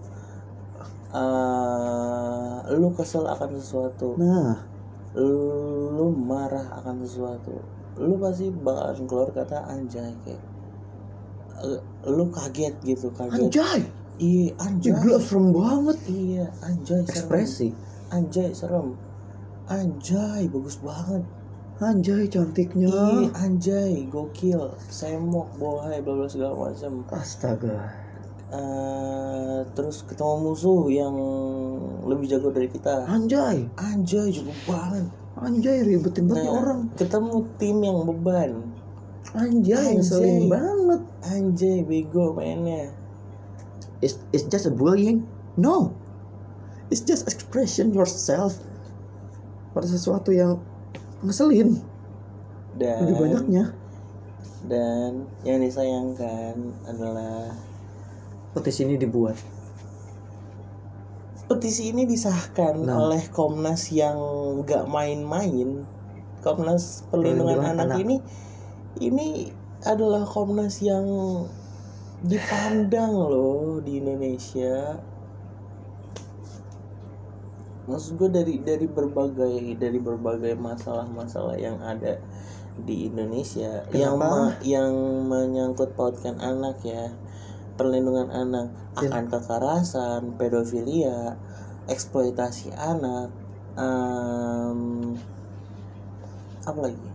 Eh, 1.12 2.56
lu 2.74 2.88
kesel 2.96 3.28
akan 3.28 3.50
sesuatu. 3.60 4.16
Nah. 4.16 4.64
Lu 5.12 6.08
marah 6.16 6.80
akan 6.80 7.04
sesuatu. 7.04 7.60
Lu 8.00 8.16
pasti 8.16 8.48
bakalan 8.48 9.04
keluar 9.04 9.28
kata 9.30 9.68
anjay 9.68 10.16
kayak 10.24 10.42
eh, 11.60 11.80
lu 12.08 12.32
kaget 12.32 12.74
gitu 12.82 13.12
kaget. 13.12 13.52
Anjay 13.52 14.01
iya 14.18 14.52
anjay. 14.60 14.92
gila 14.92 15.18
serem 15.20 15.46
banget. 15.52 15.98
Iya 16.08 16.44
anjay 16.60 17.00
serem. 17.04 17.12
Ekspresi. 17.12 17.68
Anjay 18.12 18.50
serem. 18.52 18.96
Anjay 19.68 20.48
bagus 20.52 20.76
banget. 20.82 21.24
Anjay 21.80 22.28
cantiknya. 22.28 22.92
Iya 22.92 23.28
anjay 23.38 24.06
gokil. 24.06 24.76
Semok 24.90 25.56
bohai 25.56 26.02
bla 26.04 26.12
bla 26.18 26.28
segala 26.28 26.54
macam 26.54 27.02
astaga. 27.10 27.78
Eh, 28.52 29.60
terus 29.72 30.04
ketemu 30.04 30.52
musuh 30.52 30.84
yang 30.92 31.16
lebih 32.04 32.28
jago 32.28 32.52
dari 32.52 32.68
kita. 32.68 33.08
Anjay. 33.08 33.64
Anjay 33.80 34.28
jago 34.28 34.52
banget. 34.68 35.08
Anjay 35.40 35.80
ribetin 35.88 36.28
banget 36.28 36.44
Nah, 36.44 36.60
orang. 36.60 36.80
ketemu 36.94 37.36
tim 37.56 37.76
yang 37.80 37.98
beban. 38.04 38.52
Anjay 39.32 39.96
Anjay. 39.96 40.52
banget. 40.52 41.02
Anjay 41.24 41.78
bego 41.88 42.36
mainnya 42.36 42.92
it's, 44.02 44.18
it's 44.34 44.44
just 44.44 44.66
a 44.66 44.72
bullying? 44.74 45.24
No. 45.56 45.94
It's 46.90 47.00
just 47.00 47.24
expression 47.24 47.96
yourself 47.96 48.58
pada 49.72 49.88
sesuatu 49.88 50.28
yang 50.28 50.60
ngeselin. 51.24 51.80
Dan 52.76 53.08
lebih 53.08 53.16
banyaknya. 53.30 53.64
Dan 54.68 55.24
yang 55.42 55.64
disayangkan 55.64 56.54
adalah 56.84 57.56
petisi 58.52 58.84
ini 58.84 59.00
dibuat. 59.00 59.34
Petisi 61.48 61.92
ini 61.92 62.08
disahkan 62.08 62.80
Nah. 62.84 62.96
oleh 63.08 63.20
Komnas 63.28 63.92
yang 63.92 64.16
gak 64.64 64.88
main-main. 64.88 65.84
Komnas 66.40 67.06
Perlindungan, 67.08 67.60
Perlindungan 67.60 67.76
anak, 67.76 67.86
Anak. 67.92 67.98
ini 68.02 68.16
ini 69.00 69.28
adalah 69.84 70.26
Komnas 70.26 70.80
yang 70.82 71.04
dipandang 72.30 73.12
loh 73.30 73.82
di 73.84 73.92
Indonesia. 74.00 74.74
Maksud 77.90 78.12
gue 78.14 78.30
dari 78.30 78.54
dari 78.62 78.86
berbagai 78.86 79.54
dari 79.82 79.98
berbagai 79.98 80.54
masalah-masalah 80.54 81.56
yang 81.58 81.82
ada 81.82 82.14
di 82.78 83.10
Indonesia 83.10 83.82
yang 83.90 84.16
Kenapa? 84.16 84.28
me- 84.30 84.58
yang 84.62 84.92
menyangkut 85.26 85.90
pautkan 85.98 86.38
anak 86.38 86.76
ya 86.86 87.10
perlindungan 87.78 88.28
anak 88.42 88.68
Ya. 89.02 89.08
akan 89.10 89.24
kekerasan 89.32 90.20
pedofilia 90.38 91.18
eksploitasi 91.90 92.68
anak 92.92 93.28
em, 93.78 94.80
apa 96.66 96.78
lagi? 96.80 97.08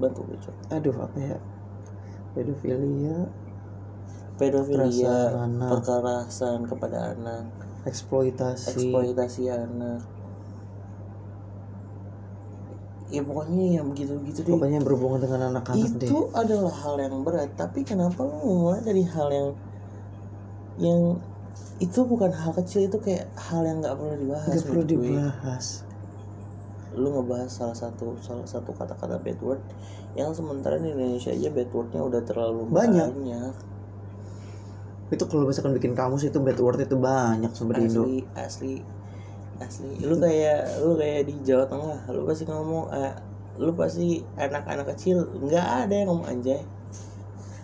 Bantu 0.00 0.20
gue 0.26 0.38
aduh 0.70 0.96
apa 1.04 1.18
ya? 1.20 1.36
Pedofilia 2.34 3.16
pedofilia 4.40 5.36
anak. 5.36 5.68
kekerasan 5.84 6.64
kepada 6.64 7.12
anak 7.12 7.44
eksploitasi 7.84 8.72
eksploitasi 8.72 9.42
anak 9.52 10.00
ya 13.10 13.20
pokoknya 13.26 13.82
yang 13.82 13.86
begitu-begitu 13.90 14.46
deh 14.46 14.54
pokoknya 14.54 14.80
yang 14.80 14.86
berhubungan 14.86 15.20
dengan 15.20 15.40
anak-anak 15.52 15.92
deh 15.98 16.08
itu 16.08 16.18
adalah 16.32 16.72
hal 16.72 16.94
yang 16.96 17.14
berat 17.26 17.50
tapi 17.58 17.82
kenapa 17.82 18.22
lu 18.22 18.38
mulai 18.64 18.80
dari 18.86 19.02
hal 19.02 19.28
yang 19.28 19.48
yang 20.80 21.00
itu 21.82 22.00
bukan 22.06 22.30
hal 22.30 22.54
kecil 22.54 22.86
itu 22.86 22.96
kayak 23.02 23.28
hal 23.36 23.66
yang 23.66 23.82
nggak 23.82 23.98
perlu 23.98 24.14
dibahas 24.16 24.48
nggak 24.54 24.64
perlu 24.64 24.82
gue. 24.86 24.88
dibahas 24.94 25.66
lu 26.90 27.08
ngebahas 27.14 27.50
salah 27.50 27.76
satu 27.76 28.18
salah 28.18 28.46
satu 28.46 28.74
kata-kata 28.74 29.22
bad 29.22 29.38
word 29.42 29.62
yang 30.18 30.34
sementara 30.34 30.78
di 30.78 30.90
Indonesia 30.90 31.30
aja 31.30 31.48
bad 31.50 31.70
wordnya 31.70 32.02
udah 32.02 32.22
terlalu 32.26 32.66
Banyak. 32.66 33.08
banyak. 33.14 33.54
Itu 35.10 35.24
kalau 35.26 35.42
misalkan 35.42 35.74
bikin 35.74 35.98
kamus 35.98 36.22
itu 36.22 36.38
bad 36.38 36.58
word 36.62 36.78
itu 36.86 36.94
banyak 36.94 37.50
sama 37.50 37.74
di 37.74 37.90
Indo. 37.90 38.06
Asli 38.06 38.22
asli 38.38 38.74
asli. 39.58 39.90
Lu 40.06 40.16
kayak 40.22 40.80
lu 40.86 40.94
kayak 40.94 41.26
di 41.26 41.34
Jawa 41.42 41.66
Tengah 41.66 41.98
lu 42.14 42.22
pasti 42.30 42.46
ngomong 42.46 42.84
eh, 42.94 43.14
lu 43.58 43.74
pasti 43.74 44.22
anak-anak 44.38 44.86
kecil 44.94 45.26
nggak 45.42 45.66
ada 45.86 45.94
yang 45.94 46.08
ngomong 46.14 46.26
anjay. 46.30 46.62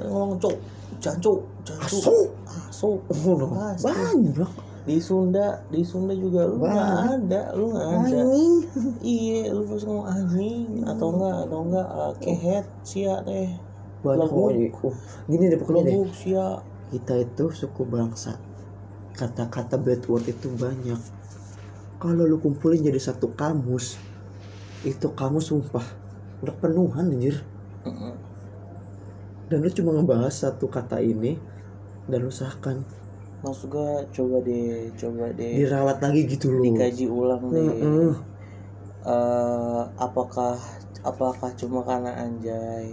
Lu 0.02 0.10
ngomong 0.10 0.42
cok 0.42 0.56
jancuk 0.98 1.40
jancuk. 1.62 2.02
Asu. 2.02 2.18
asu. 2.46 2.90
Oh, 2.98 3.50
Pasti. 3.54 3.86
banyak 3.86 4.50
di 4.86 5.02
Sunda 5.02 5.66
di 5.70 5.82
Sunda 5.82 6.14
juga 6.14 6.46
lu 6.46 6.62
nggak 6.62 6.90
ada 7.14 7.42
lu 7.54 7.74
nggak 7.74 7.88
ada. 7.90 8.20
Anjing. 8.22 8.54
Iya 9.06 9.54
lu 9.54 9.62
pasti 9.70 9.84
ngomong 9.86 10.06
anjing 10.10 10.66
atau 10.82 11.06
enggak 11.14 11.36
atau 11.46 11.58
enggak 11.62 11.88
uh, 11.94 12.12
kehet 12.18 12.66
sia 12.82 13.22
teh. 13.22 13.54
Banyak 14.02 14.30
Lebuk. 14.30 14.50
pokoknya 14.50 14.68
Uh, 14.82 14.94
gini 15.30 15.44
deh 15.46 15.58
pokoknya 15.58 15.82
deh. 15.86 15.96
Sia 16.10 16.46
kita 16.90 17.14
itu 17.26 17.44
suku 17.60 17.82
bangsa. 17.94 18.32
Kata-kata 19.18 19.76
bad 19.86 20.02
word 20.10 20.26
itu 20.34 20.48
banyak. 20.64 21.00
Kalau 22.02 22.24
lu 22.30 22.36
kumpulin 22.44 22.80
jadi 22.88 23.00
satu 23.08 23.26
kamus 23.40 23.86
itu 24.92 25.08
kamus 25.18 25.46
sumpah 25.50 25.86
udah 26.42 26.54
penuhan 26.62 27.06
anjir 27.14 27.36
dan 29.50 29.58
lu 29.64 29.70
cuma 29.78 29.90
ngebahas 29.94 30.34
satu 30.42 30.66
kata 30.76 30.98
ini 31.12 31.32
dan 32.10 32.18
lu 32.26 32.32
sahkan. 32.34 32.76
Maksud 33.44 33.68
gua 33.74 33.88
coba 34.16 34.36
deh 34.46 34.66
coba 35.00 35.24
deh 35.38 35.56
diralat 35.56 35.98
lagi 36.04 36.20
gitu 36.32 36.46
loh 36.54 36.62
dikaji 36.66 37.04
ulang 37.20 37.44
deh. 37.54 37.70
Heeh. 37.80 38.12
Eh, 39.14 39.82
apakah 40.06 40.54
apakah 41.10 41.50
cuma 41.60 41.80
karena 41.88 42.10
anjay 42.24 42.86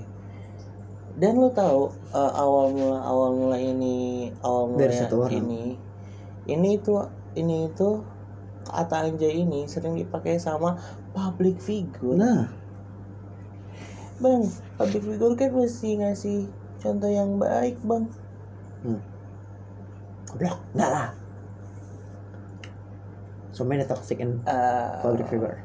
dan 1.14 1.38
lu 1.38 1.50
tahu 1.50 1.94
eh, 2.10 2.32
awal 2.34 2.74
mula 2.74 3.00
awal 3.00 3.30
mula 3.32 3.58
ini 3.58 4.30
awal 4.42 4.70
mula 4.70 4.82
Dari 4.82 4.96
satu 4.98 5.16
orang. 5.24 5.32
ini 5.34 5.64
ini 6.46 6.70
itu 6.76 6.94
ini 7.34 7.70
itu 7.70 8.02
kata 8.64 9.08
anjay 9.08 9.44
ini 9.44 9.68
sering 9.68 9.94
dipakai 9.94 10.40
sama 10.40 10.80
public 11.12 11.60
figure. 11.60 12.16
Nah. 12.16 12.50
Bang 14.18 14.48
public 14.76 15.04
figure 15.04 15.36
kan 15.36 15.52
mesti 15.52 15.90
ngasih 16.00 16.40
contoh 16.80 17.08
yang 17.08 17.38
baik 17.38 17.78
bang. 17.84 18.08
Goblok. 20.28 20.58
Enggak 20.74 20.90
lah. 20.90 21.08
So 23.54 23.62
many 23.62 23.86
toxic 23.86 24.18
and 24.18 24.42
Eh, 24.44 24.90
public 25.06 25.30
figure. 25.30 25.62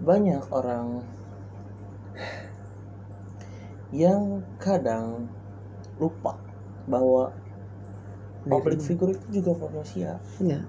banyak 0.00 0.40
orang 0.52 1.00
yang 3.94 4.42
kadang 4.58 5.30
lupa 6.02 6.34
bahwa 6.90 7.30
public 8.50 8.82
figure 8.82 9.14
itu 9.14 9.38
juga 9.38 9.54
manusia 9.70 10.18
iya. 10.42 10.66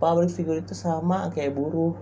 Public 0.00 0.32
figure 0.34 0.58
itu 0.58 0.74
sama 0.74 1.28
kayak 1.30 1.54
buruh 1.54 1.94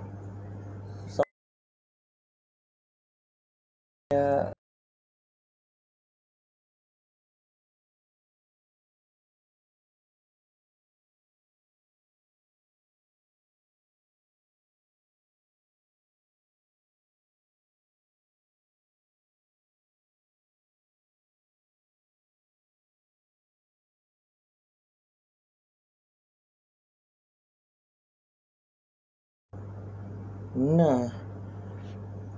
nah 30.61 31.09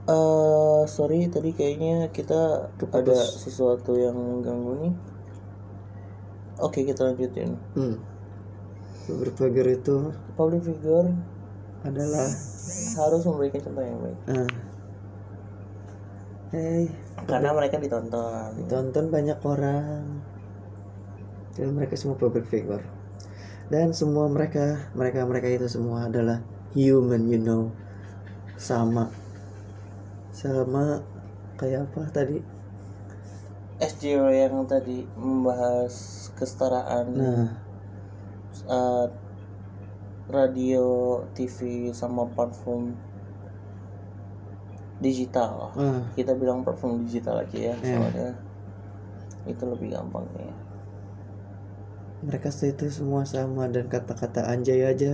eh 0.03 0.83
sorry 0.91 1.31
tadi 1.31 1.55
kayaknya 1.55 2.11
kita 2.11 2.71
Keputus. 2.79 2.99
ada 3.03 3.19
sesuatu 3.19 3.95
yang 3.95 4.15
mengganggu 4.19 4.73
nih. 4.83 4.95
Oke 6.59 6.83
kita 6.87 7.11
lanjutin. 7.11 7.59
Hmm. 7.75 7.99
public 9.03 9.35
figure 9.35 9.67
itu 9.67 9.97
public 10.39 10.63
figure 10.63 11.11
adalah 11.83 12.31
harus 13.03 13.23
memberikan 13.27 13.61
contoh 13.67 13.83
yang 13.83 13.99
baik. 13.99 14.19
Ah, 14.31 14.51
hey 16.55 16.87
karena 17.27 17.51
mereka 17.51 17.83
ditonton. 17.83 18.51
Ditonton 18.63 19.07
banyak 19.11 19.39
orang. 19.43 20.23
Dan 21.59 21.75
mereka 21.75 21.99
semua 21.99 22.15
public 22.15 22.47
figure. 22.47 22.83
Dan 23.71 23.91
semua 23.91 24.31
mereka 24.31 24.87
mereka 24.95 25.27
mereka 25.27 25.51
itu 25.51 25.67
semua 25.67 26.07
adalah 26.07 26.43
human 26.75 27.29
you 27.29 27.39
know 27.43 27.71
sama 28.59 29.11
sama 30.33 30.85
kayak 31.59 31.81
apa 31.93 32.03
tadi 32.17 32.37
SJW 33.81 34.27
yang 34.45 34.57
tadi 34.73 34.99
membahas 35.17 35.95
kesetaraan 36.37 37.07
nah 37.19 37.47
eh, 38.69 39.07
radio, 40.37 40.87
TV 41.35 41.93
sama 41.95 42.23
platform 42.35 42.85
digital. 45.03 45.75
ah, 45.77 46.01
Kita 46.17 46.33
bilang 46.39 46.63
platform 46.65 47.05
digital 47.07 47.43
aja 47.45 47.59
ya, 47.59 47.75
Iya. 47.75 47.97
soalnya 47.99 48.29
itu 49.47 49.65
lebih 49.67 49.89
gampang 49.95 50.27
ya. 50.39 50.53
mereka 52.23 52.49
itu 52.73 52.87
semua 52.99 53.23
sama 53.35 53.65
dan 53.75 53.85
kata-kata 53.95 54.41
anjay 54.53 54.81
aja 54.93 55.13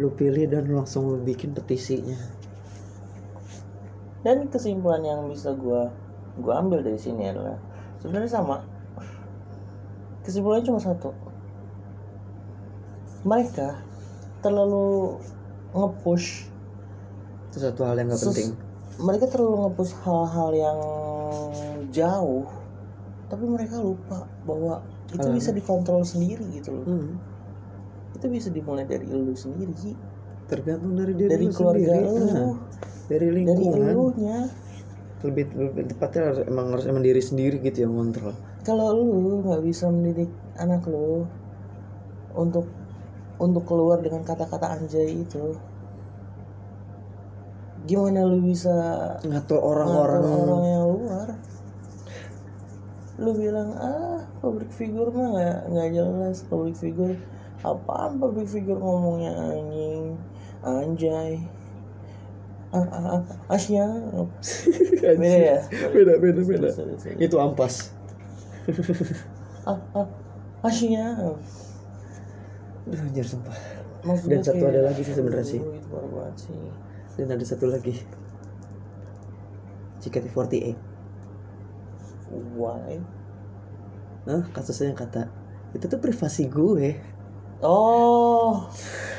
lu 0.00 0.08
pilih 0.18 0.44
dan 0.52 0.62
lu 0.68 0.74
langsung 0.80 1.02
lu 1.10 1.18
bikin 1.30 1.50
petisinya 1.56 2.18
Dan 4.20 4.52
kesimpulan 4.52 5.00
yang 5.04 5.26
bisa 5.28 5.56
gua 5.56 5.88
gua 6.40 6.60
ambil 6.60 6.84
dari 6.84 7.00
sini 7.00 7.30
adalah 7.30 7.56
sebenarnya 8.00 8.30
sama. 8.30 8.62
Kesimpulannya 10.24 10.68
cuma 10.68 10.80
satu. 10.80 11.16
Mereka 13.24 13.76
terlalu 14.40 15.20
nge-push 15.76 16.48
satu 17.50 17.82
hal 17.82 17.98
yang 17.98 18.08
gak 18.14 18.22
penting 18.30 18.54
mereka 19.00 19.24
terlalu 19.32 19.66
ngepush 19.66 19.94
hal-hal 20.04 20.50
yang 20.52 20.78
jauh 21.90 22.46
tapi 23.30 23.44
mereka 23.46 23.80
lupa 23.80 24.26
bahwa 24.44 24.84
itu 25.10 25.26
Hal- 25.26 25.34
bisa 25.34 25.50
dikontrol 25.50 26.04
sendiri 26.04 26.44
gitu 26.54 26.82
loh 26.82 26.86
hmm. 26.86 27.10
itu 28.18 28.26
bisa 28.28 28.48
dimulai 28.52 28.84
dari 28.84 29.08
lu 29.08 29.32
sendiri 29.34 29.96
tergantung 30.50 30.98
dari 30.98 31.14
diri 31.14 31.30
dari 31.30 31.46
lu 31.46 31.54
keluarga 31.54 31.92
sendiri. 31.94 32.02
lu. 32.02 32.12
Nah, 32.18 32.52
dari 33.06 33.26
dari 33.26 33.28
lingkungan. 33.30 33.88
elunya. 33.94 34.38
Lebih, 35.20 35.44
lebih 35.52 35.84
tepatnya 35.92 36.22
harus, 36.32 36.40
emang 36.48 36.66
harus 36.72 36.86
emang 36.88 37.04
diri 37.04 37.20
sendiri 37.20 37.60
gitu 37.60 37.84
yang 37.84 37.92
kontrol 37.92 38.32
kalau 38.60 38.92
lu 38.92 39.40
nggak 39.40 39.62
bisa 39.64 39.88
mendidik 39.88 40.28
anak 40.60 40.84
lu 40.84 41.24
untuk 42.36 42.68
untuk 43.40 43.64
keluar 43.64 44.04
dengan 44.04 44.20
kata-kata 44.20 44.76
anjay 44.76 45.24
itu 45.24 45.56
gimana 47.88 48.28
lu 48.28 48.44
bisa 48.44 48.70
ngatur 49.24 49.32
ngatur 49.32 49.60
orang-orang 49.64 50.22
orang 50.28 50.64
yang 50.68 50.84
luar? 50.84 51.28
Lu 53.16 53.32
bilang 53.32 53.72
ah 53.80 54.20
public 54.44 54.68
figure 54.76 55.08
mah 55.08 55.32
nggak 55.32 55.58
nggak 55.72 55.88
jelas. 55.96 56.44
Public 56.44 56.76
figure 56.76 57.16
apaan? 57.64 58.20
Public 58.20 58.44
figure 58.44 58.76
ngomongnya 58.76 59.32
anjing 59.32 60.20
anjay. 60.64 61.40
Ah, 62.70 62.86
ah, 62.86 63.06
ah, 63.18 63.22
asya 63.50 63.82
beda 65.02 65.26
ya? 65.26 65.58
Beda 65.90 66.14
beda 66.22 66.40
beda. 66.46 66.68
Sorry, 66.70 66.94
sorry. 67.02 67.18
itu 67.18 67.36
ampas. 67.40 67.90
Ah, 69.66 69.80
ah, 69.96 70.06
asya 70.62 71.34
Aduh, 72.86 73.00
anjir 73.06 73.26
sumpah. 73.26 73.54
Maksud 74.00 74.32
Dan 74.32 74.40
satu 74.40 74.64
ada 74.64 74.80
lagi 74.86 75.02
sih 75.04 75.14
sebenarnya 75.14 75.46
sih. 75.46 75.60
aduh, 75.60 75.76
itu 75.76 75.88
parah 75.92 76.10
banget 76.10 76.36
sih. 76.46 76.56
Dan 77.18 77.28
ada 77.34 77.44
satu 77.44 77.66
lagi. 77.68 77.94
JKT48 80.00 80.90
why? 82.56 82.96
Hah, 84.28 84.42
kasusnya 84.54 84.92
yang 84.92 85.00
kata 85.00 85.26
itu 85.70 85.86
tuh 85.86 86.00
privasi 86.02 86.50
gue 86.50 86.98
oh 87.62 88.68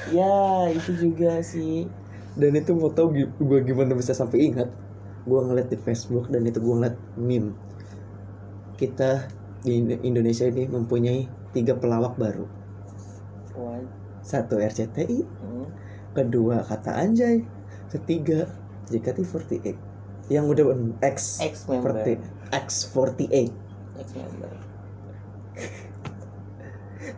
ya 0.10 0.70
itu 0.74 0.92
juga 0.98 1.42
sih. 1.42 1.86
Dan 2.40 2.56
itu 2.56 2.72
mau 2.74 2.92
tau 2.96 3.12
gue 3.14 3.60
gimana 3.68 3.94
bisa 3.94 4.14
sampai 4.16 4.52
ingat? 4.52 4.70
Gue 5.28 5.40
ngeliat 5.46 5.70
di 5.70 5.78
Facebook 5.78 6.32
dan 6.34 6.48
itu 6.48 6.58
gue 6.58 6.76
ngeliat 6.76 6.98
meme. 7.20 7.54
Kita 8.80 9.30
di 9.62 9.78
Indo- 9.78 10.02
Indonesia 10.02 10.46
ini 10.50 10.66
mempunyai 10.66 11.30
tiga 11.54 11.78
pelawak 11.78 12.18
baru. 12.18 12.46
Satu 14.22 14.58
RCTI 14.62 15.20
hmm. 15.22 15.68
kedua 16.16 16.64
kata 16.64 16.92
anjay 16.94 17.44
ketiga 17.92 18.48
JKT48 18.88 19.76
yang 20.32 20.48
udah 20.48 20.72
X 21.04 21.42
ex 21.44 21.68
member 21.68 21.92
40 21.92 22.24
X48 22.56 23.52
ex 24.00 24.08
member 24.16 24.52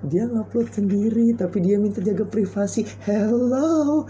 dia 0.03 0.23
ngupload 0.25 0.69
sendiri 0.69 1.35
tapi 1.35 1.59
dia 1.59 1.75
minta 1.77 1.99
jaga 1.99 2.23
privasi 2.25 2.83
hello 3.03 4.07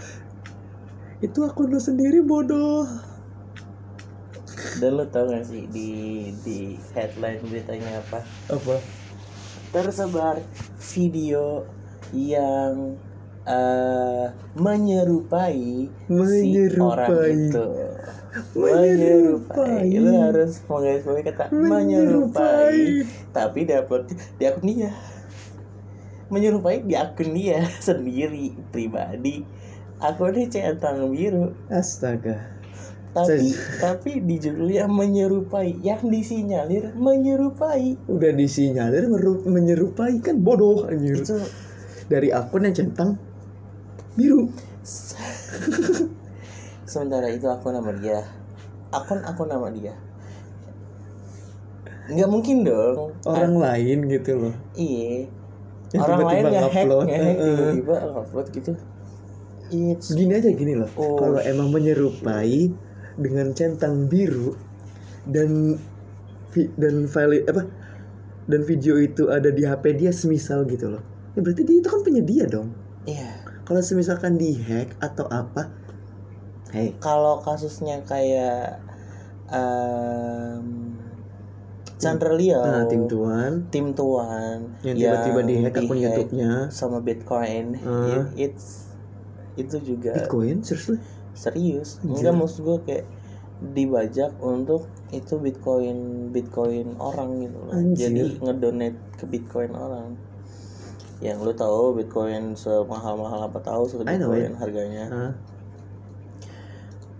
itu 1.20 1.38
akun 1.40 1.70
lo 1.70 1.80
sendiri 1.80 2.20
bodoh 2.20 2.86
Dan 4.74 4.98
lo 4.98 5.06
tau 5.06 5.30
gak 5.30 5.46
sih 5.46 5.70
di 5.70 5.88
di 6.42 6.74
headline 6.92 7.38
beritanya 7.46 8.00
apa? 8.00 8.24
apa 8.48 8.76
Tersebar 9.70 10.38
video 10.94 11.66
yang 12.10 12.94
eh 13.44 14.26
menyerupai, 14.56 15.90
si 16.24 16.48
orang 16.80 17.12
Menyerupai. 17.12 17.30
itu. 17.30 17.66
Menyerupai. 18.56 19.86
Lo 20.00 20.12
harus 20.16 20.62
menggarisbawahi 20.64 21.24
kata 21.24 21.44
menyerupai, 21.52 22.72
Menyerupai. 22.72 23.04
tapi 23.36 23.60
diupload 23.66 24.04
di 24.38 24.44
akun 24.46 24.64
dia. 24.66 24.90
Menyerupai 26.34 26.82
di 26.82 26.98
akun 26.98 27.30
dia 27.30 27.62
sendiri 27.86 28.58
pribadi. 28.74 29.46
Akunnya 30.02 30.50
centang 30.50 31.14
biru. 31.14 31.54
astaga. 31.70 32.42
Tapi 33.14 33.54
tapi 33.78 34.26
di 34.26 34.42
judulnya 34.42 34.90
menyerupai 34.90 35.78
yang 35.78 36.02
disinyalir 36.10 36.90
menyerupai. 36.98 38.10
Udah 38.10 38.34
disinyalir 38.34 39.06
menyerupai 39.46 40.18
kan 40.18 40.42
bodoh 40.42 40.90
anjir. 40.90 41.22
Itu 41.22 41.38
dari 42.10 42.34
akun 42.34 42.66
yang 42.66 42.74
centang 42.74 43.14
biru. 44.18 44.50
Sementara 46.90 47.30
itu 47.30 47.46
aku 47.46 47.70
nama 47.70 47.94
dia. 47.94 48.26
Akun 48.90 49.22
akun 49.22 49.46
nama 49.46 49.70
dia. 49.70 49.94
Nggak 52.10 52.30
mungkin 52.34 52.66
dong. 52.66 53.14
Orang 53.22 53.62
lain 53.62 54.10
gitu 54.10 54.42
loh. 54.42 54.54
Iya 54.74 55.30
orang 55.98 56.20
lain 56.26 56.44
hack 56.44 56.52
nge-hack 56.52 56.86
eh, 56.88 57.14
eh. 57.14 57.34
tiba-tiba 57.78 57.96
upload 58.10 58.46
gitu. 58.50 58.72
It's 59.72 60.12
gini 60.12 60.32
aja 60.38 60.50
gini 60.52 60.74
loh. 60.76 60.90
Oh. 60.98 61.16
kalau 61.16 61.40
emang 61.40 61.72
menyerupai 61.72 62.70
dengan 63.18 63.54
centang 63.54 64.10
biru 64.10 64.58
dan 65.30 65.78
dan 66.78 67.06
file 67.10 67.42
apa 67.46 67.66
dan 68.46 68.60
video 68.62 69.00
itu 69.00 69.32
ada 69.32 69.48
di 69.48 69.64
HP 69.64 69.98
dia 69.98 70.12
semisal 70.12 70.66
gitu 70.68 70.92
loh. 70.92 71.02
Ya 71.34 71.40
berarti 71.42 71.62
dia 71.66 71.80
itu 71.80 71.88
kan 71.88 72.02
penyedia 72.04 72.44
dong. 72.46 72.74
Iya. 73.08 73.42
Kalau 73.64 73.80
semisalkan 73.80 74.36
dihack 74.36 74.92
atau 75.00 75.24
apa 75.32 75.72
hey. 76.74 76.92
Kalau 76.98 77.40
kasusnya 77.40 78.02
kayak 78.04 78.82
um, 79.48 80.93
Chandra 81.98 82.32
Leo. 82.34 82.60
Nah 82.60 82.84
tim 82.90 83.02
tuan. 83.06 83.52
Tim 83.70 83.86
tuan. 83.94 84.58
Yang 84.82 84.96
tiba-tiba 84.98 85.40
dihack 85.42 85.74
akun 85.78 85.96
dihack 85.96 86.14
YouTube-nya. 86.18 86.52
sama 86.74 86.98
Bitcoin. 87.00 87.64
Ah. 87.82 88.08
It- 88.10 88.32
it's 88.50 88.66
itu 89.54 89.76
juga 89.80 90.18
Bitcoin? 90.18 90.66
Seriously? 90.66 90.98
Serius. 91.34 92.02
Enggak 92.02 92.34
maksud 92.34 92.60
gue 92.62 92.78
kayak 92.86 93.06
dibajak 93.62 94.34
untuk 94.42 94.90
itu 95.14 95.38
Bitcoin 95.38 96.30
Bitcoin 96.34 96.98
orang 96.98 97.38
gitu 97.38 97.58
loh. 97.62 97.74
Anjir. 97.74 98.10
jadi 98.10 98.22
ngedonate 98.42 98.98
ke 99.14 99.24
Bitcoin 99.30 99.70
orang. 99.72 100.18
Yang 101.22 101.38
lu 101.46 101.52
tahu 101.54 101.94
Bitcoin 101.94 102.58
semahal-mahal 102.58 103.46
apa 103.46 103.58
tahu 103.62 103.86
satu 103.86 104.02
Bitcoin 104.02 104.58
harganya. 104.58 105.06
Hah? 105.08 105.32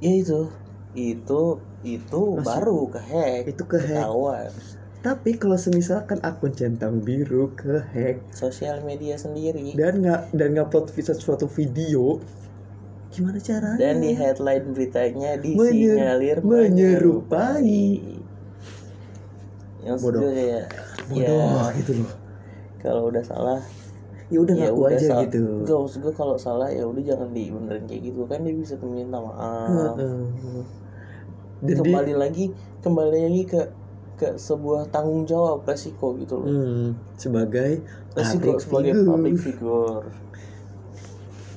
ya 0.03 0.12
itu 0.20 0.51
itu 0.95 1.59
itu 1.82 2.22
Masih- 2.34 2.47
baru 2.47 2.80
kehack 2.88 3.42
itu 3.47 3.62
kehack. 3.64 4.01
ketahuan. 4.01 4.51
Tapi 5.01 5.36
kalau 5.36 5.55
semisalkan 5.55 6.16
akun 6.22 6.51
centang 6.51 6.99
biru 6.99 7.53
kehack 7.53 8.24
sosial 8.30 8.80
media 8.80 9.14
sendiri. 9.14 9.76
Dan 9.76 10.01
nggak 10.01 10.32
dan 10.32 10.55
ngupload 10.55 10.88
suatu 10.97 11.45
video 11.45 12.24
gimana 13.11 13.38
caranya? 13.38 13.76
Dan 13.76 14.01
di 14.01 14.11
headline 14.11 14.72
beritanya 14.72 15.36
Menyer- 15.36 15.45
disinyalir 15.45 16.38
menyerupai. 16.40 18.01
yang 19.84 20.01
Bodoh. 20.01 20.24
kayak 20.24 20.66
bodoh 21.07 21.45
ya. 21.45 21.76
gitu 21.76 21.92
loh. 22.01 22.12
Kalau 22.80 23.12
udah 23.12 23.20
salah 23.20 23.61
ya 24.32 24.40
udah 24.40 24.57
ya 24.57 24.72
ngaku 24.72 24.80
udah 24.80 24.97
aja 24.97 25.05
salah. 25.05 25.22
gitu. 25.28 25.42
Enggak, 25.61 25.78
maksud 25.78 25.99
gue 26.01 26.14
kalau 26.16 26.36
salah 26.40 26.68
ya 26.72 26.88
udah 26.88 27.03
jangan 27.05 27.28
dibenerin 27.30 27.84
kayak 27.84 28.03
gitu. 28.09 28.24
Kan 28.24 28.49
dia 28.49 28.55
bisa 28.57 28.74
minta 28.80 29.20
maaf 29.20 30.01
Dia 31.64 31.80
kembali 31.80 32.12
lagi 32.12 32.52
kembali 32.84 33.18
lagi 33.24 33.42
ke 33.48 33.60
ke 34.14 34.28
sebuah 34.38 34.94
tanggung 34.94 35.26
jawab 35.26 35.66
resiko 35.66 36.14
gitu 36.20 36.38
loh. 36.38 36.46
Hmm, 36.46 36.88
sebagai 37.18 37.82
resiko 38.14 38.54
public 38.54 38.62
sebagai 38.62 38.92
figure. 38.92 39.08
public 39.08 39.34
figure. 39.40 40.04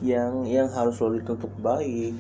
Yang 0.02 0.34
yang 0.48 0.70
harus 0.72 0.96
lo 1.04 1.10
ditutup 1.14 1.52
baik 1.60 2.16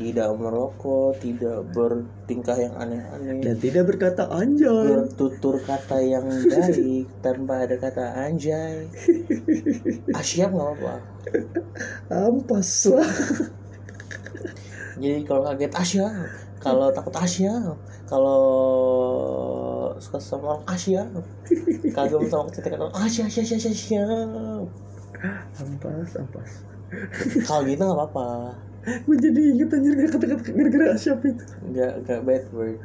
tidak 0.00 0.32
merokok 0.32 1.18
tidak 1.20 1.66
bertingkah 1.76 2.56
yang 2.56 2.72
aneh-aneh. 2.78 3.42
Dan 3.42 3.56
tidak 3.60 3.84
berkata 3.90 4.30
anjay. 4.30 4.96
Bertutur 4.96 5.60
kata 5.60 5.98
yang 6.00 6.24
baik 6.24 7.04
tanpa 7.24 7.66
ada 7.66 7.76
kata 7.76 8.04
anjay. 8.16 8.86
Asyap 10.20 10.54
nggak 10.54 10.68
apa-apa? 10.76 10.94
Ampas 12.08 12.88
lah. 12.88 13.10
Jadi 15.00 15.24
kalau 15.24 15.48
kaget 15.48 15.72
asyap 15.74 16.49
kalau 16.60 16.92
takut 16.92 17.14
asyap 17.16 17.76
kalau 18.04 18.42
suka 19.96 20.20
sama 20.20 20.60
orang 20.60 20.64
asyap 20.76 21.08
kagum 21.96 22.28
sama 22.28 22.52
kecantikan 22.52 22.86
orang 22.86 22.96
asyap 23.08 23.26
asyap 23.32 23.44
asyap 23.48 23.72
asyap 23.72 24.68
ampas 25.60 26.16
ampas. 26.16 26.50
Kalau 27.46 27.62
gitu 27.68 27.82
nggak 27.82 27.98
apa-apa. 27.98 28.56
Gue 29.04 29.16
jadi 29.20 29.40
inget 29.52 29.76
anjir 29.76 29.92
kata-kata 30.08 30.50
gara-gara 30.56 30.86
asyap 30.96 31.20
itu. 31.28 31.44
Nggak 31.70 31.92
nggak 32.06 32.20
bad 32.24 32.44
word. 32.56 32.78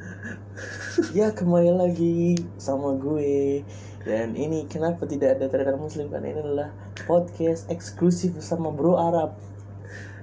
Ya 1.16 1.32
kembali 1.32 1.72
lagi 1.72 2.36
sama 2.60 3.00
gue. 3.00 3.64
Dan 4.06 4.38
ini 4.38 4.70
kenapa 4.70 5.10
tidak 5.10 5.40
ada 5.40 5.50
trader 5.50 5.80
muslim? 5.82 6.14
Kan 6.14 6.28
ini 6.28 6.38
adalah 6.38 6.70
podcast 7.10 7.66
eksklusif 7.74 8.38
bersama 8.38 8.70
bro 8.70 9.00
Arab 9.00 9.34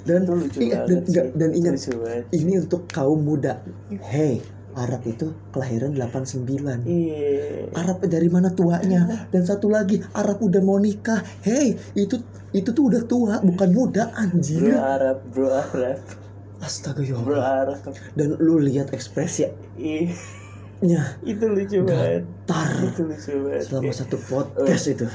dan 0.03 0.27
itu 0.27 0.33
lucu 0.35 0.59
ingat, 0.63 0.81
dan, 0.89 0.99
enggak, 1.07 1.27
dan 1.39 1.51
ingat 1.55 1.75
lucu 1.79 1.93
banget. 1.99 2.25
ini 2.35 2.53
untuk 2.59 2.83
kaum 2.91 3.21
muda. 3.23 3.63
Hey 4.03 4.43
Arab 4.73 5.05
itu 5.05 5.37
kelahiran 5.53 5.93
89 5.93 6.49
iya. 6.89 7.69
Arab 7.77 8.01
dari 8.09 8.29
mana 8.33 8.49
tuanya? 8.57 9.29
Dan 9.29 9.45
satu 9.45 9.69
lagi 9.69 10.01
Arab 10.17 10.41
udah 10.41 10.63
mau 10.65 10.81
nikah. 10.81 11.21
Hey 11.45 11.77
itu 11.93 12.21
itu 12.57 12.73
tuh 12.73 12.89
udah 12.89 13.03
tua 13.05 13.35
bukan 13.45 13.71
muda 13.73 14.13
bro 14.13 14.21
anjir 14.21 14.77
Arab 14.77 15.21
bro 15.33 15.53
Arab. 15.53 16.01
Astaga 16.65 17.05
ya 17.05 17.17
bro. 17.21 17.37
Arab. 17.37 17.81
Dan 18.17 18.41
lu 18.41 18.63
lihat 18.63 18.95
ekspresinya 18.97 19.53
Ih, 19.77 20.13
itu 21.23 21.45
lucu 21.47 21.79
banget. 21.87 22.27
Tar 22.49 22.71
itu 22.83 23.03
lucu 23.07 23.33
banget. 23.45 23.71
Selama 23.71 23.93
satu 23.93 24.17
podcast 24.27 24.85
itu 24.89 25.07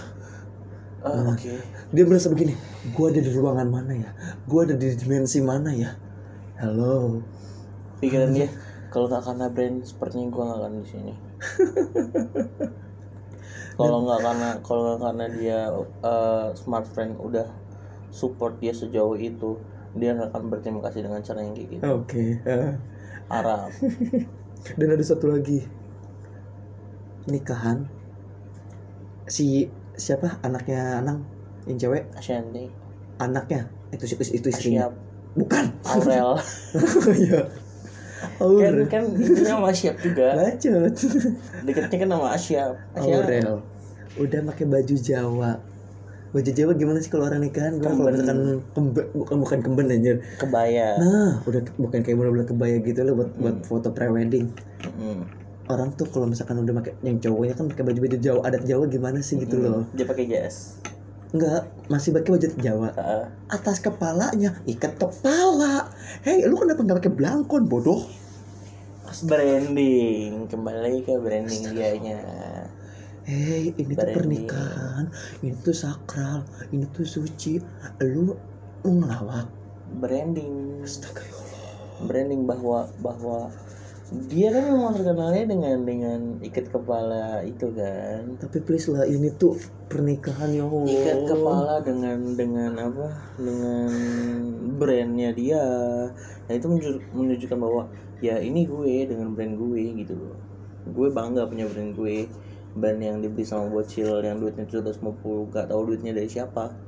ah, 1.13 1.33
oke. 1.33 1.53
Dia 1.93 2.03
merasa 2.07 2.27
begini 2.33 2.53
gua 2.95 3.11
ada 3.11 3.21
di 3.23 3.31
ruangan 3.31 3.69
mana 3.69 3.93
ya? 3.95 4.09
Gua 4.49 4.67
ada 4.67 4.75
di 4.75 4.87
dimensi 4.99 5.39
mana 5.43 5.71
ya? 5.71 5.91
Hello 6.59 7.23
pikiran 7.97 8.31
dia 8.33 8.47
kalau 8.93 9.11
nggak 9.11 9.23
karena 9.27 9.45
brand 9.51 9.77
sepertinya 9.83 10.27
gue 10.31 10.43
nggak 10.47 10.59
akan 10.63 10.73
di 10.79 10.87
sini. 10.87 11.13
Kalau 13.77 14.09
nggak 14.09 14.21
karena 14.25 14.49
kalau 14.65 14.81
nggak 14.89 15.01
karena 15.05 15.25
dia 15.37 15.59
eh, 16.01 16.47
smart 16.57 16.89
friend 16.89 17.13
udah 17.21 17.45
support 18.09 18.57
dia 18.57 18.73
sejauh 18.73 19.13
itu 19.21 19.61
dia 19.93 20.17
nggak 20.17 20.33
akan 20.33 20.49
berterima 20.49 20.81
kasih 20.89 21.05
dengan 21.05 21.21
cara 21.21 21.45
yang 21.45 21.53
kayak 21.53 21.69
gitu. 21.77 21.83
Oke 21.85 22.41
eh. 22.41 22.73
Arab 23.29 23.69
dan 24.81 24.87
ada 24.89 25.03
satu 25.05 25.29
lagi. 25.29 25.61
Nikahan. 27.29 27.85
Si 29.29 29.69
siapa? 29.97 30.39
Anaknya 30.45 31.01
Anang 31.01 31.27
yang 31.67 31.77
cewek? 31.81 32.07
Ashanti. 32.15 32.71
Anaknya? 33.19 33.67
Itu 33.91 34.07
itu, 34.07 34.23
itu 34.37 34.47
istrinya. 34.47 34.87
Asyap 34.87 35.07
bukan. 35.37 35.65
Aurel. 35.85 36.29
Iya. 37.21 37.41
Kan 38.17 38.41
Aurel. 38.41 38.75
Kan 38.89 39.03
itu 39.13 39.41
nama 39.45 39.69
Asyap 39.69 39.95
juga. 40.01 40.27
Bacot. 40.33 40.93
Deketnya 41.63 41.97
kan 42.01 42.09
nama 42.09 42.27
Asyap. 42.33 42.73
Asyap. 42.97 43.23
Aurel. 43.23 43.55
Udah 44.17 44.39
pakai 44.49 44.65
baju 44.65 44.95
Jawa. 44.97 45.51
Baju 46.33 46.51
Jawa 46.51 46.71
gimana 46.75 46.99
sih 46.99 47.13
kalau 47.13 47.29
orang 47.29 47.45
nikahan? 47.45 47.77
Gue 47.77 47.87
kalau 47.87 48.11
misalkan 48.11 48.59
kemben 48.73 49.05
bukan 49.13 49.35
bukan 49.45 49.59
kemben 49.61 49.93
anjir. 49.93 50.25
Kebaya. 50.41 50.97
Nah 50.97 51.39
udah 51.45 51.61
bukan 51.77 51.99
kayak 52.01 52.17
bener-bener 52.17 52.47
kebaya 52.49 52.77
gitu 52.81 52.99
loh 53.05 53.13
buat 53.21 53.31
buat 53.37 53.57
foto 53.63 53.93
prewedding. 53.93 54.49
Mm. 54.97 55.46
Orang 55.67 55.93
tuh 55.95 56.07
kalau 56.09 56.27
misalkan 56.27 56.59
udah 56.63 56.73
pakai 56.83 56.93
yang 57.03 57.19
cowoknya 57.19 57.53
kan 57.55 57.65
pakai 57.71 57.83
baju-baju 57.83 58.17
Jawa 58.19 58.39
adat 58.47 58.63
Jawa 58.67 58.83
gimana 58.87 59.19
sih 59.19 59.39
gitu 59.39 59.59
loh 59.59 59.83
dia 59.93 60.05
pakai 60.07 60.25
jas 60.27 60.79
Enggak, 61.27 61.67
masih 61.91 62.15
pakai 62.15 62.39
baju 62.39 62.47
Jawa. 62.63 62.89
Atas 63.51 63.83
kepalanya 63.83 64.63
ikat 64.63 64.95
kepala. 64.95 65.91
Hei, 66.23 66.47
lu 66.47 66.55
kenapa 66.55 66.87
nggak 66.87 67.03
pakai 67.03 67.13
belangkon, 67.19 67.67
bodoh? 67.67 68.07
branding 69.27 70.47
kembali 70.47 70.79
lagi 70.83 70.99
ke 71.03 71.19
branding 71.19 71.75
dianya 71.75 72.19
Hei, 73.27 73.75
ini 73.75 73.91
tuh 73.91 74.07
pernikahan, 74.07 75.11
ini 75.43 75.51
tuh 75.59 75.75
sakral, 75.75 76.47
ini 76.71 76.87
tuh 76.95 77.03
suci. 77.03 77.59
Lu 77.99 78.31
mau 78.87 78.95
ngelawak? 78.95 79.51
branding 79.99 80.83
Astaga 80.83 81.23
ya 81.23 81.35
branding 81.97 82.45
bahwa 82.45 82.85
bahwa 83.01 83.49
dia 84.07 84.55
kan 84.55 84.63
memang 84.71 84.95
terkenalnya 84.95 85.43
dengan 85.51 85.77
dengan 85.83 86.19
ikat 86.39 86.71
kepala 86.71 87.43
itu 87.43 87.67
kan. 87.75 88.39
Tapi 88.39 88.63
please 88.63 88.87
lah, 88.87 89.03
ini 89.03 89.35
tuh 89.35 89.59
pernikahan 89.91 90.55
ya 90.55 90.63
Allah. 90.63 90.87
ikat 90.87 91.19
kepala 91.27 91.75
dengan 91.83 92.17
dengan 92.39 92.71
apa? 92.79 93.07
Dengan 93.35 93.91
brandnya 94.79 95.35
dia. 95.35 95.63
Nah 96.47 96.53
itu 96.55 96.65
menunjuk- 96.71 97.03
menunjukkan 97.11 97.59
bahwa 97.59 97.83
ya 98.23 98.39
ini 98.39 98.63
gue 98.63 99.11
dengan 99.11 99.35
brand 99.35 99.59
gue 99.59 99.83
gitu 99.99 100.15
loh. 100.15 100.39
Gue 100.87 101.11
bangga 101.11 101.43
punya 101.43 101.67
brand 101.67 101.91
gue. 101.91 102.31
Brand 102.77 102.99
yang 103.03 103.19
dibeli 103.19 103.43
sama 103.43 103.67
bocil 103.67 104.23
yang 104.23 104.39
duitnya 104.39 104.69
750 104.69 105.49
gak 105.49 105.67
tahu 105.73 105.81
duitnya 105.91 106.13
dari 106.13 106.29
siapa 106.29 106.86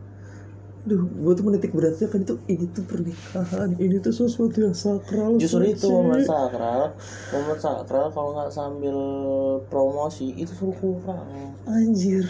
Duh, 0.87 1.03
gue 1.05 1.33
tuh 1.35 1.43
menitik 1.43 1.75
beratnya 1.75 2.07
kan 2.07 2.23
itu 2.23 2.39
ini 2.47 2.65
tuh 2.71 2.83
pernikahan, 2.87 3.69
ini 3.77 3.99
tuh 3.99 4.15
sesuatu 4.15 4.57
yang 4.63 4.73
sakral. 4.73 5.35
justru 5.35 5.67
itu 5.67 5.91
momen 5.91 6.23
sakral 6.23 6.95
momen 7.29 7.57
sakral 7.59 8.07
kalau 8.09 8.29
nggak 8.33 8.49
sambil 8.49 8.97
promosi 9.67 10.31
itu 10.33 10.49
suruh 10.55 10.73
kurang 10.79 11.53
Anjir. 11.67 12.25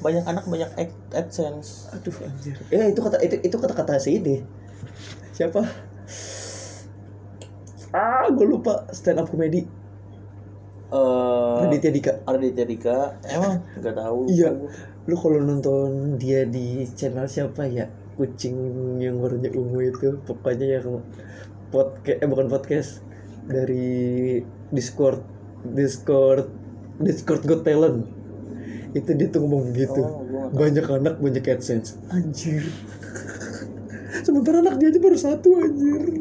banyak 0.00 0.24
anak 0.24 0.44
banyak 0.48 0.70
ad- 0.80 1.02
adsense 1.12 1.90
Aduh 1.92 2.14
anjir. 2.24 2.56
Eh 2.72 2.94
itu 2.94 3.00
kata 3.04 3.20
itu 3.20 3.36
itu 3.44 3.56
kata-kata 3.58 4.00
si 4.00 4.16
ini. 4.16 4.40
Siapa? 5.36 5.60
Ah, 7.90 8.24
gue 8.30 8.46
lupa 8.46 8.86
stand 8.94 9.18
up 9.20 9.26
comedy 9.28 9.66
eh 10.90 11.58
Raditya 11.60 11.90
Dika. 11.92 12.12
Raditya 12.24 12.64
Dika 12.64 12.96
emang 13.28 13.60
nggak 13.76 13.94
tahu 13.94 14.20
Iya. 14.30 14.50
Lu 15.08 15.16
kalau 15.16 15.40
nonton 15.40 16.16
dia 16.20 16.44
di 16.44 16.84
channel 16.92 17.24
siapa 17.24 17.64
ya? 17.64 17.88
Kucing 18.20 18.56
yang 19.00 19.16
warnanya 19.20 19.56
ungu 19.56 19.88
itu, 19.88 20.20
pokoknya 20.28 20.80
yang 20.80 21.00
podcast 21.72 22.20
eh 22.20 22.28
bukan 22.28 22.48
podcast 22.52 22.90
dari 23.48 24.40
Discord 24.74 25.24
Discord 25.72 26.52
Discord 27.00 27.48
Got 27.48 27.64
Talent. 27.64 28.04
Itu 28.92 29.16
dia 29.16 29.32
tuh 29.32 29.40
ngomong 29.46 29.72
gitu. 29.72 30.02
Oh, 30.04 30.52
banyak 30.52 30.84
anak 30.84 31.16
banyak 31.16 31.48
AdSense. 31.48 31.96
Anjir. 32.12 32.68
Sementara 34.26 34.60
anak 34.60 34.76
dia 34.82 34.92
aja 34.92 35.00
baru 35.00 35.16
satu 35.16 35.48
anjir. 35.64 36.20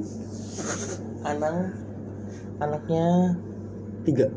Anang 1.28 1.76
anaknya 2.64 3.36
Tiga, 4.08 4.32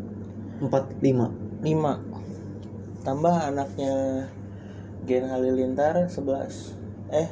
empat, 0.58 0.90
lima. 0.98 1.30
5 1.62 2.11
tambah 3.02 3.34
anaknya 3.34 4.26
Gen 5.06 5.26
Halilintar 5.26 6.06
11 6.06 6.74
eh 7.10 7.28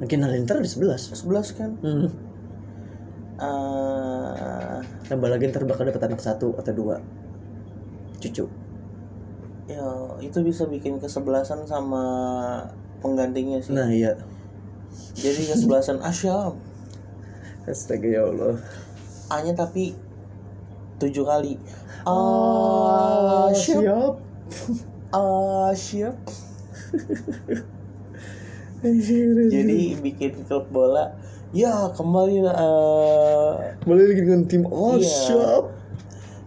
Mungkin 0.00 0.26
Halilintar 0.26 0.58
ada 0.58 0.66
sebelas. 0.66 1.06
11 1.14 1.54
kan 1.54 1.70
Hmm. 1.84 2.10
Eh, 3.34 4.78
Tambah 5.10 5.28
lagi 5.28 5.50
ntar 5.50 5.66
bakal 5.66 5.90
dapat 5.90 6.02
anak 6.06 6.22
satu 6.22 6.54
atau 6.54 6.72
dua. 6.74 6.96
Cucu. 8.22 8.46
ya 9.64 9.80
itu 10.20 10.44
bisa 10.44 10.68
bikin 10.68 11.00
kesebelasan 11.00 11.64
sama 11.64 12.04
penggantinya 13.00 13.56
sih 13.64 13.72
Nah 13.72 13.88
iya. 13.88 14.12
jadi 15.16 15.56
kesebelasan 15.56 16.04
Asyam 16.08 16.60
Astaga 17.64 18.04
ya 18.04 18.28
Allah. 18.28 18.60
A 19.32 19.40
nya 19.40 19.56
tapi 19.56 19.96
tujuh 21.00 21.24
kali 21.24 21.56
Ah, 22.04 23.48
Asyam 23.48 23.80
siap. 23.80 24.14
Asyam 25.14 26.14
Anjir, 28.84 29.32
anjir. 29.32 29.48
jadi 29.48 29.80
bikin 30.02 30.32
klub 30.44 30.68
bola 30.68 31.14
Ya 31.54 31.88
kembali 31.94 32.42
eh, 32.44 33.50
Balik 33.86 34.04
lagi 34.10 34.20
dengan 34.26 34.42
tim 34.50 34.62
Oh 34.68 34.98
Iya. 34.98 35.06
siap 35.06 35.64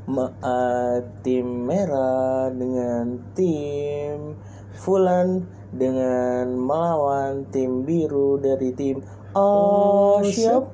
ma- 0.08 0.36
eh, 0.40 0.98
tim 1.24 1.68
merah 1.68 2.52
dengan 2.52 3.18
tim 3.34 4.36
Fulan 4.78 5.48
dengan 5.74 6.54
melawan 6.54 7.48
tim 7.50 7.84
biru 7.88 8.38
dari 8.38 8.72
tim 8.76 9.02
Oh, 9.38 10.18
siap. 10.26 10.74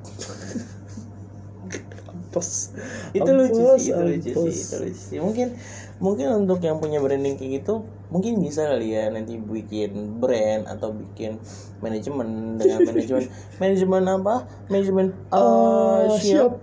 Ampos 2.08 2.72
Itu 3.12 3.28
lucu 3.28 3.60
sih, 3.76 3.92
itu 3.92 4.00
lucu 4.00 4.32
sih, 4.32 4.56
itu 4.56 4.76
lucu 4.80 4.96
sih. 4.96 5.18
Mungkin 5.20 5.48
mungkin 6.04 6.44
untuk 6.44 6.60
yang 6.60 6.76
punya 6.84 7.00
branding 7.00 7.40
kayak 7.40 7.64
gitu 7.64 7.88
mungkin 8.12 8.36
bisa 8.44 8.68
kali 8.68 8.92
ya 8.92 9.08
nanti 9.08 9.40
bikin 9.40 10.20
brand 10.20 10.68
atau 10.68 10.92
bikin 10.92 11.40
manajemen 11.80 12.60
dengan 12.60 12.84
manajemen 12.84 13.24
manajemen 13.64 14.04
apa? 14.04 14.44
Manajemen 14.68 15.16
Ah, 15.32 16.04
oh, 16.04 16.20
siap 16.20 16.60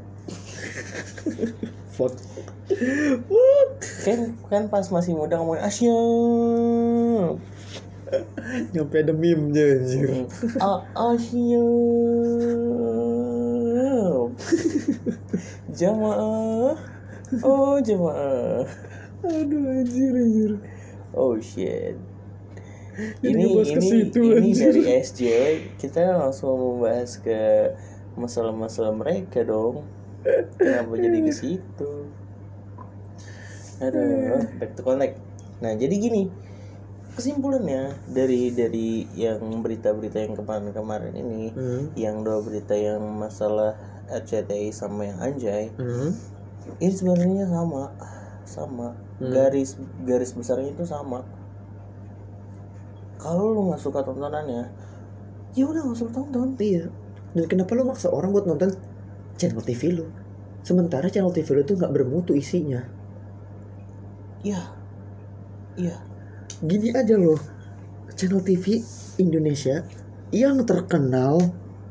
Fuck 1.98 2.14
Fuck. 3.26 3.74
Kan 4.06 4.38
kan 4.48 4.70
pas 4.70 4.86
masih 4.94 5.18
muda 5.18 5.42
ngomongin 5.42 5.66
ah 5.66 5.74
siap 5.74 7.42
Nyampe 8.78 8.96
ada 9.02 9.14
meme-nya 9.18 9.82
anjir 9.82 10.30
ah 10.62 10.86
ah, 10.94 11.18
siap 11.18 11.50
jamaah. 15.82 16.78
Oh 17.42 17.80
jamaah 17.80 18.70
Aduh 19.22 19.64
anjir 19.70 20.12
anjir. 20.14 20.52
Oh 21.14 21.38
shit. 21.38 21.96
Jadi 23.24 23.32
ini 23.32 23.46
ke 23.48 23.80
ini 23.80 23.88
situ, 23.88 24.22
ini 24.36 24.52
anjir. 24.52 24.72
dari 24.74 24.84
SJW 25.00 25.44
kita 25.80 26.02
langsung 26.18 26.58
membahas 26.60 27.16
ke 27.18 27.72
masalah-masalah 28.20 28.92
mereka 28.92 29.46
dong. 29.46 29.88
Kenapa 30.60 30.94
jadi 30.98 31.20
ke 31.24 31.34
situ? 31.34 31.92
Aduh 33.82 34.42
back 34.60 34.72
to 34.76 34.82
connect. 34.82 35.18
Nah 35.60 35.74
jadi 35.74 35.96
gini. 35.98 36.24
Kesimpulannya 37.12 37.92
dari 38.08 38.56
dari 38.56 39.04
yang 39.20 39.44
berita-berita 39.60 40.24
yang 40.24 40.34
kemarin-kemarin 40.34 41.12
ini 41.12 41.52
Hmm. 41.52 41.92
yang 41.94 42.24
dua 42.24 42.40
berita 42.40 42.72
yang 42.72 43.04
masalah 43.04 43.76
RCTI 44.08 44.72
sama 44.72 45.12
yang 45.12 45.20
Anjay 45.20 45.76
Hmm. 45.76 46.16
ini 46.80 46.88
sebenarnya 46.90 47.52
sama 47.52 47.92
sama 48.48 48.96
garis 49.30 49.78
garis 50.02 50.34
besarnya 50.34 50.74
itu 50.74 50.84
sama. 50.88 51.22
Kalau 53.22 53.54
lu 53.54 53.70
nggak 53.70 53.82
suka 53.82 54.02
tontonannya 54.02 54.66
ya 55.54 55.64
udah 55.68 55.82
nggak 55.84 55.98
usah 56.00 56.10
tonton. 56.10 56.58
Iya. 56.58 56.90
Dan 57.32 57.46
kenapa 57.48 57.78
lu 57.78 57.88
maksa 57.88 58.10
orang 58.12 58.34
buat 58.34 58.50
nonton 58.50 58.74
channel 59.38 59.62
TV 59.64 60.02
lu? 60.02 60.06
Sementara 60.66 61.08
channel 61.08 61.34
TV 61.34 61.48
lu 61.58 61.64
tuh 61.64 61.76
gak 61.80 61.94
bermutu 61.94 62.36
isinya. 62.36 62.82
Iya. 64.42 64.62
Iya. 65.78 65.96
Gini 66.66 66.92
aja 66.92 67.16
loh. 67.16 67.40
Channel 68.12 68.44
TV 68.44 68.84
Indonesia 69.24 69.88
Yang 70.36 70.68
terkenal 70.68 71.40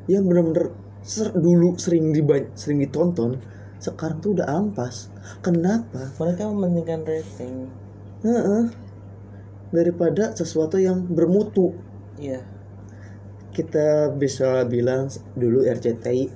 Yang 0.05 0.23
bener-bener 0.29 0.67
ser- 1.01 1.33
dulu 1.33 1.81
sering 1.81 2.13
diba- 2.13 2.53
sering 2.55 2.85
ditonton 2.85 3.41
Sekarang 3.81 4.21
tuh 4.21 4.37
udah 4.37 4.47
ampas 4.47 5.09
Kenapa? 5.41 6.13
mereka 6.21 6.47
mementingkan 6.53 7.03
rating 7.09 7.67
Heeh. 8.21 8.65
Daripada 9.73 10.37
sesuatu 10.37 10.77
yang 10.77 11.09
bermutu 11.09 11.73
iya 12.21 12.45
kita 13.51 14.15
bisa 14.15 14.63
bilang 14.71 15.11
dulu 15.35 15.67
RCTI 15.67 16.31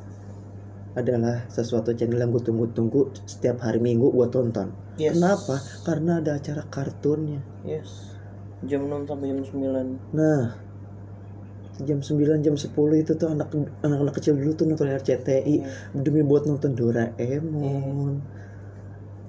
adalah 0.99 1.47
sesuatu 1.51 1.95
channel 1.95 2.23
yang 2.23 2.31
gue 2.31 2.43
tunggu-tunggu 2.43 3.11
setiap 3.27 3.63
hari 3.63 3.83
minggu 3.83 4.15
gue 4.15 4.29
tonton. 4.31 4.71
Yes. 4.95 5.19
Kenapa? 5.19 5.59
Karena 5.83 6.23
ada 6.23 6.39
acara 6.39 6.63
kartunnya. 6.71 7.43
yes 7.67 8.15
jam 8.65 8.89
6 8.89 9.05
sampai 9.11 9.29
jam 9.29 9.41
9 9.45 10.17
Nah, 10.17 10.57
jam 11.83 11.99
9 11.99 12.47
jam 12.47 12.55
10 12.55 12.71
itu 13.03 13.13
tuh 13.19 13.29
anak 13.35 13.51
anak-anak 13.83 14.15
kecil 14.15 14.39
dulu 14.39 14.55
tuh 14.55 14.71
nonton 14.71 14.87
RCTI 14.95 15.55
demi 15.99 16.23
buat 16.23 16.47
nonton 16.47 16.79
Doraemon. 16.79 18.23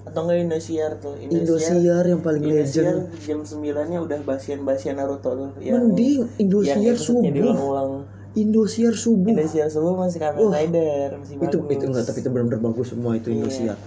atau 0.06 0.22
enggak 0.30 0.38
Indosiar 0.46 1.02
tuh 1.02 1.18
Indosiar 1.18 2.06
yang 2.06 2.22
paling 2.22 2.46
Indosiar 2.46 3.10
legend. 3.10 3.18
jam 3.26 3.40
9 3.42 3.90
nya 3.90 4.00
udah 4.06 4.20
basian-basian 4.22 5.02
Naruto 5.02 5.34
tuh 5.34 5.50
yang 5.58 5.90
Mending 5.90 6.30
yang 6.30 6.30
Indosiar 6.38 6.78
episode-nya 6.78 7.02
subuh. 7.02 7.34
diulang-ulang 7.34 7.92
Indosiar 8.36 8.92
subuh. 8.92 9.32
Indosiar 9.32 9.68
subuh 9.68 9.96
masih 9.96 10.20
Kamen 10.20 10.52
Rider 10.52 11.16
masih 11.16 11.40
Itu 11.40 11.58
bagus. 11.60 11.72
itu 11.72 11.84
enggak 11.88 12.04
tapi 12.06 12.20
itu 12.20 12.30
benar-benar 12.30 12.62
bagus 12.62 12.88
semua 12.92 13.16
itu 13.16 13.28
Iya, 13.28 13.36
Indosiar. 13.40 13.78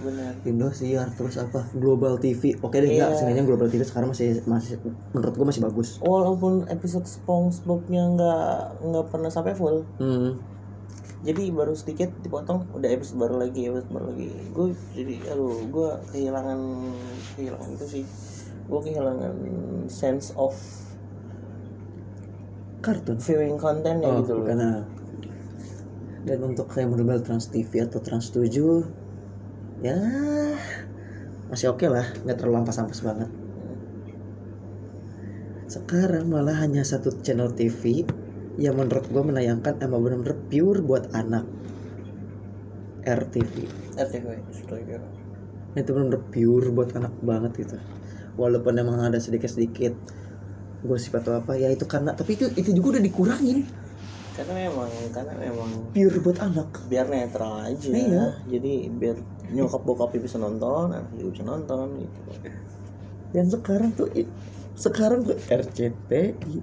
Indosiar 0.41 1.07
terus 1.13 1.37
apa? 1.37 1.69
Global 1.71 2.17
TV 2.17 2.57
oke 2.57 2.73
deh 2.73 2.89
enggak 2.89 3.09
Iya. 3.09 3.15
seenggaknya 3.15 3.45
Global 3.45 3.67
TV 3.67 3.81
sekarang 3.83 4.09
masih 4.09 4.41
masih 4.43 4.81
menurut 5.11 5.33
gua 5.33 5.47
masih 5.47 5.61
bagus. 5.61 6.01
Walaupun 6.01 6.65
episode 6.67 7.05
SpongeBob-nya 7.05 8.03
nggak 8.11 8.49
nggak 8.83 9.05
pernah 9.07 9.29
sampai 9.29 9.53
full. 9.53 9.85
Hmm. 9.97 10.41
jadi 11.19 11.51
baru 11.51 11.75
sedikit 11.75 12.15
dipotong 12.23 12.63
udah 12.71 12.87
episode 12.89 13.19
baru 13.19 13.43
lagi 13.43 13.67
episode 13.67 13.91
baru 13.91 14.05
lagi. 14.09 14.31
Gue 14.49 14.71
jadi 14.95 15.19
aduh 15.27 15.67
gue 15.67 15.89
kehilangan 16.09 16.59
kehilangan 17.35 17.69
itu 17.75 17.85
sih. 17.85 18.03
Gue 18.65 18.79
kehilangan 18.81 19.35
sense 19.85 20.31
of 20.33 20.55
kartun 22.79 23.19
viewing 23.19 23.59
kontennya 23.59 24.07
oh 24.07 24.23
gitu 24.23 24.39
loh. 24.39 24.45
karena 24.47 24.87
dan 26.23 26.39
untuk 26.43 26.67
kayak 26.71 26.91
model 26.91 27.23
Trans 27.23 27.47
TV 27.51 27.83
atau 27.83 27.99
Trans 28.03 28.31
7 28.31 29.83
ya 29.83 29.97
masih 31.49 31.71
oke 31.71 31.87
lah 31.87 32.05
nggak 32.23 32.37
terlalu 32.37 32.61
ampas-ampas 32.61 33.01
banget. 33.01 33.29
Sekarang 35.69 36.29
malah 36.29 36.57
hanya 36.61 36.81
satu 36.85 37.13
channel 37.21 37.53
TV 37.53 38.05
yang 38.59 38.77
menurut 38.77 39.05
gua 39.09 39.23
menayangkan 39.25 39.81
emang 39.81 40.01
bener-bener 40.05 40.37
pure 40.51 40.81
buat 40.83 41.09
anak. 41.15 41.47
RTV 43.07 43.53
RTV 43.97 44.25
setuju 44.53 44.99
itu 45.77 45.89
bener-bener 45.93 46.21
pure 46.29 46.67
buat 46.73 46.91
anak 46.93 47.13
banget 47.23 47.51
gitu. 47.65 47.77
Walaupun 48.35 48.77
emang 48.77 49.01
ada 49.01 49.17
sedikit-sedikit 49.17 49.95
gosip 50.83 51.19
atau 51.19 51.43
apa 51.43 51.59
ya 51.59 51.67
itu 51.67 51.83
karena 51.83 52.15
tapi 52.15 52.39
itu 52.39 52.47
itu 52.55 52.71
juga 52.71 52.97
udah 52.97 53.03
dikurangin. 53.03 53.67
Karena 54.39 54.55
memang 54.55 54.87
karena 55.11 55.33
memang 55.35 55.69
pure 55.91 56.17
buat 56.23 56.39
anak. 56.39 56.87
biar 56.87 57.11
netral 57.11 57.59
aja. 57.67 57.91
Iya. 57.91 58.25
jadi 58.47 58.87
biar 58.95 59.17
nyokap 59.51 59.83
bokapnya 59.83 60.23
bisa 60.23 60.37
nonton 60.39 60.95
anak 60.95 61.11
juga 61.19 61.29
bisa 61.35 61.43
nonton 61.43 61.87
gitu. 61.99 62.19
Dan 63.35 63.45
sekarang 63.51 63.91
tuh 63.99 64.07
sekarang 64.79 65.27
tuh 65.27 65.35
RCTI 65.35 66.55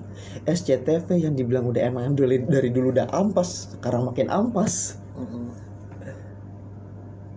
SCTV 0.48 1.08
yang 1.20 1.36
dibilang 1.36 1.68
udah 1.68 1.84
emang 1.84 2.16
dari, 2.16 2.40
dari 2.48 2.72
dulu 2.72 2.96
udah 2.96 3.12
ampas 3.12 3.76
sekarang 3.76 4.08
makin 4.08 4.32
ampas. 4.32 4.96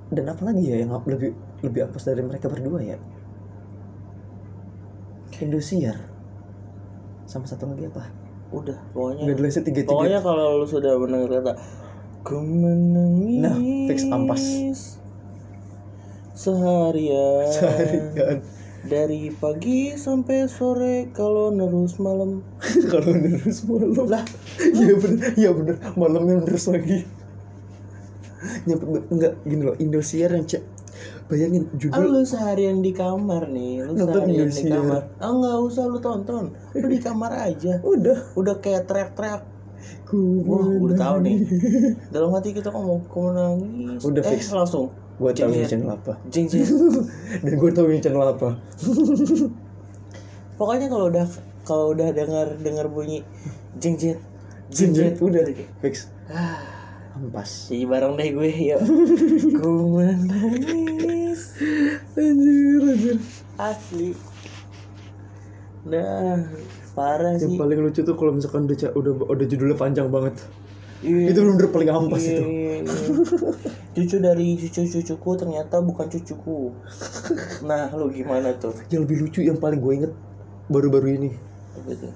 Dan 0.09 0.25
apalagi 0.31 0.71
ya 0.71 0.87
yang 0.87 0.95
lebih 1.03 1.35
lebih 1.61 1.91
ampas 1.91 2.07
dari 2.07 2.23
mereka 2.23 2.47
berdua 2.47 2.79
ya? 2.79 2.97
Indosiar 5.43 6.08
sama 7.29 7.45
satu 7.45 7.69
lagi 7.69 7.85
apa? 7.85 8.09
Udah 8.49 8.81
pokoknya 8.97 9.29
nggak 9.29 9.37
jelasnya 9.37 9.63
tiga 9.69 9.81
tiga 9.85 9.93
Pokoknya 9.93 10.19
kalau 10.25 10.45
lu 10.57 10.65
sudah 10.65 10.97
mendengar 10.97 11.29
kata 11.37 11.53
Ku 12.25 12.41
menangis 12.41 13.39
Nah, 13.45 13.55
fix 13.85 13.99
ampas. 14.09 14.43
Seharian. 16.33 17.47
Seharian. 17.55 18.37
Dari 18.79 19.29
pagi 19.37 19.93
sampai 19.93 20.49
sore 20.49 21.13
Kalau 21.13 21.53
nerus 21.53 22.01
malam. 22.01 22.41
Kalau 22.91 23.13
terus 23.13 23.61
malam. 23.69 23.93
Lah. 24.09 24.23
Iya 24.57 24.93
bener. 24.97 25.29
Iya 25.37 25.49
bener. 25.53 25.75
Malamnya 25.93 26.41
terus 26.49 26.65
lagi. 26.67 27.05
Nyampe 28.65 28.83
enggak 29.13 29.33
gini 29.43 29.61
loh 29.67 29.75
Indosiar 29.77 30.31
yang 30.31 30.47
cek 30.47 30.63
bayangin 31.29 31.69
judul 31.77 32.09
lu 32.09 32.21
seharian 32.25 32.81
di 32.81 32.89
kamar 32.89 33.53
nih 33.53 33.85
Lu 33.85 33.93
Nonton 33.93 34.25
seharian 34.25 34.49
di 34.49 34.63
kamar. 34.65 35.01
Ah 35.21 35.29
nggak 35.29 35.57
usah 35.61 35.85
lu 35.85 36.01
tonton. 36.01 36.49
Lu 36.73 36.87
di 36.89 36.97
kamar 36.97 37.31
aja. 37.31 37.77
Udah. 37.85 38.33
Udah 38.33 38.57
kayak 38.57 38.89
teriak-teriak. 38.89 39.45
Ku 40.09 40.41
Wah 40.43 40.65
udah 40.65 40.97
tahu 40.97 41.15
nih. 41.21 41.37
Dalam 42.09 42.33
hati 42.33 42.57
kita 42.57 42.73
ngomong 42.73 43.05
Ku 43.05 43.29
menangis. 43.29 44.01
Udah 44.01 44.25
Eh 44.25 44.41
fix. 44.41 44.49
langsung. 44.49 44.89
Gue 45.19 45.35
tahu 45.35 45.51
ini 45.51 45.67
channel 45.67 45.91
apa 45.93 46.15
Jeng 46.31 46.47
jeng. 46.47 46.63
Dan 47.43 47.53
gue 47.59 47.71
tahu 47.75 47.91
ini 47.91 47.99
channel 47.99 48.23
apa 48.23 48.55
Pokoknya 50.59 50.87
kalau 50.87 51.11
udah 51.11 51.27
kalau 51.67 51.85
udah 51.91 52.09
dengar 52.15 52.55
dengar 52.57 52.87
bunyi 52.87 53.21
jet 53.77 53.99
jeng. 53.99 54.19
Jinjet 54.71 55.19
jet 55.19 55.21
udah 55.21 55.43
fix. 55.83 56.07
Ah 56.31 56.78
ampas 57.19 57.67
jadi 57.67 57.83
bareng 57.85 58.13
deh 58.15 58.29
gue 58.31 58.49
yuk 58.71 58.81
ku 59.59 59.71
menangis 59.99 61.59
anjir 62.15 62.81
anjir 62.87 63.17
asli 63.59 64.09
Nah 65.79 66.43
parah 66.91 67.39
yang 67.39 67.55
sih 67.55 67.59
paling 67.59 67.79
lucu 67.79 68.03
tuh 68.03 68.15
kalau 68.19 68.35
misalkan 68.35 68.67
udah 68.67 68.91
udah 68.99 69.13
udah 69.31 69.45
judulnya 69.47 69.77
panjang 69.77 70.07
banget 70.07 70.35
Iya. 70.99 71.31
itu 71.31 71.39
bener-bener 71.39 71.71
paling 71.71 71.89
ampas 71.95 72.19
Iya, 72.19 72.31
itu 72.35 72.43
iya, 72.43 72.73
iya. 72.83 72.93
Cucu 73.95 74.15
dari 74.19 74.47
cucu-cucuku 74.59 75.29
ternyata 75.39 75.79
bukan 75.79 76.11
cucuku. 76.11 76.75
Nah, 77.63 77.87
lu 77.95 78.11
gimana 78.11 78.51
tuh? 78.59 78.75
yang 78.91 79.07
lebih 79.07 79.23
lucu 79.23 79.39
yang 79.39 79.55
paling 79.55 79.79
gue 79.79 79.93
inget 79.95 80.13
baru-baru 80.67 81.07
ini 81.15 81.31
Apa 81.79 81.91
tuh? 81.95 82.13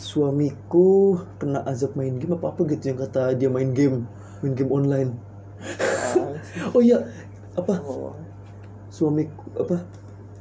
suamiku 0.00 1.20
kena 1.36 1.60
azab 1.68 1.92
main 1.92 2.16
game 2.16 2.32
apa 2.34 2.56
apa 2.56 2.60
gitu 2.72 2.90
yang 2.90 2.98
kata 3.04 3.36
dia 3.36 3.52
main 3.52 3.76
game 3.76 4.08
main 4.42 4.52
game 4.58 4.72
online 4.74 5.10
oh 6.74 6.82
iya 6.82 6.98
apa 7.54 7.78
Oh. 7.82 8.12
suamiku 8.92 9.46
apa 9.56 9.80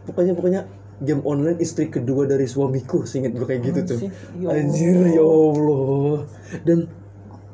pokoknya 0.10 0.34
pokoknya 0.36 0.62
game 1.02 1.24
online 1.26 1.58
istri 1.58 1.90
kedua 1.90 2.30
dari 2.30 2.46
suamiku 2.46 3.08
seinget 3.08 3.34
gue 3.34 3.48
kayak 3.48 3.62
gitu 3.66 3.80
tuh? 3.86 4.00
Ya 4.38 4.54
anjir 4.54 5.02
ya 5.10 5.24
Allah 5.26 6.26
dan 6.68 6.90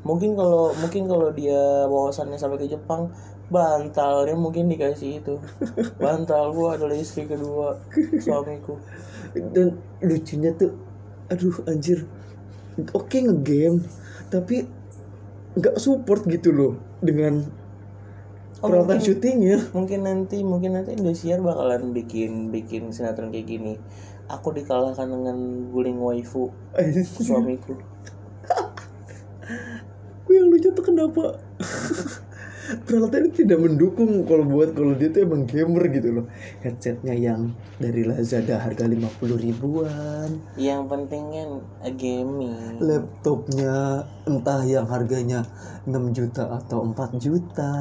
Mungkin 0.06 0.38
kalau 0.38 0.72
mungkin 0.78 1.04
kalau 1.10 1.28
dia 1.34 1.84
wawasannya 1.84 2.38
sampai 2.40 2.64
ke 2.64 2.70
Jepang, 2.70 3.12
bantalnya 3.52 4.32
mungkin 4.38 4.70
dikasih 4.70 5.20
itu. 5.20 5.36
Bantal 6.02 6.54
gua 6.54 6.78
adalah 6.80 6.96
istri 6.96 7.28
kedua 7.28 7.76
suamiku. 8.16 8.78
dan 9.36 9.76
lucunya 10.00 10.54
tuh 10.56 10.72
aduh 11.28 11.52
anjir 11.68 12.08
oke 12.96 13.12
ngegame 13.12 13.84
tapi 14.32 14.64
nggak 15.58 15.76
support 15.76 16.22
gitu 16.24 16.50
loh 16.50 16.72
dengan 17.02 17.42
Oh, 18.58 18.66
peralatan 18.66 18.98
mungkin- 18.98 19.06
syutingnya 19.06 19.58
Mungkin 19.70 20.00
nanti 20.02 20.42
mungkin 20.42 20.74
nanti 20.74 20.98
Indosiar 20.98 21.38
bakalan 21.38 21.94
bikin 21.94 22.50
bikin 22.50 22.90
sinetron 22.90 23.30
kayak 23.30 23.46
gini. 23.46 23.78
Aku 24.26 24.50
dikalahkan 24.50 25.06
dengan 25.06 25.38
guling 25.70 26.02
waifu 26.02 26.50
suamiku. 27.22 27.78
Gue 30.26 30.34
yang 30.34 30.50
lucu 30.50 30.74
tuh 30.74 30.82
kenapa 30.82 31.38
peralatan 32.84 33.32
itu 33.32 33.48
tidak 33.48 33.60
mendukung 33.64 34.24
kalau 34.28 34.44
buat 34.44 34.76
kalau 34.76 34.92
dia 34.92 35.08
tuh 35.08 35.24
emang 35.24 35.48
gamer 35.48 35.82
gitu 35.88 36.08
loh 36.20 36.26
headsetnya 36.60 37.16
yang 37.16 37.52
dari 37.80 38.04
Lazada 38.04 38.60
harga 38.60 38.84
50 38.84 39.08
ribuan 39.40 40.28
Yang 40.60 40.82
pentingnya 40.88 41.44
eh, 41.84 41.94
gaming. 41.96 42.76
laptopnya 42.82 44.04
entah 44.28 44.60
yang 44.68 44.84
harganya 44.84 45.48
6 45.88 45.96
juta 46.12 46.60
atau 46.60 46.84
4 46.92 47.16
juta 47.16 47.72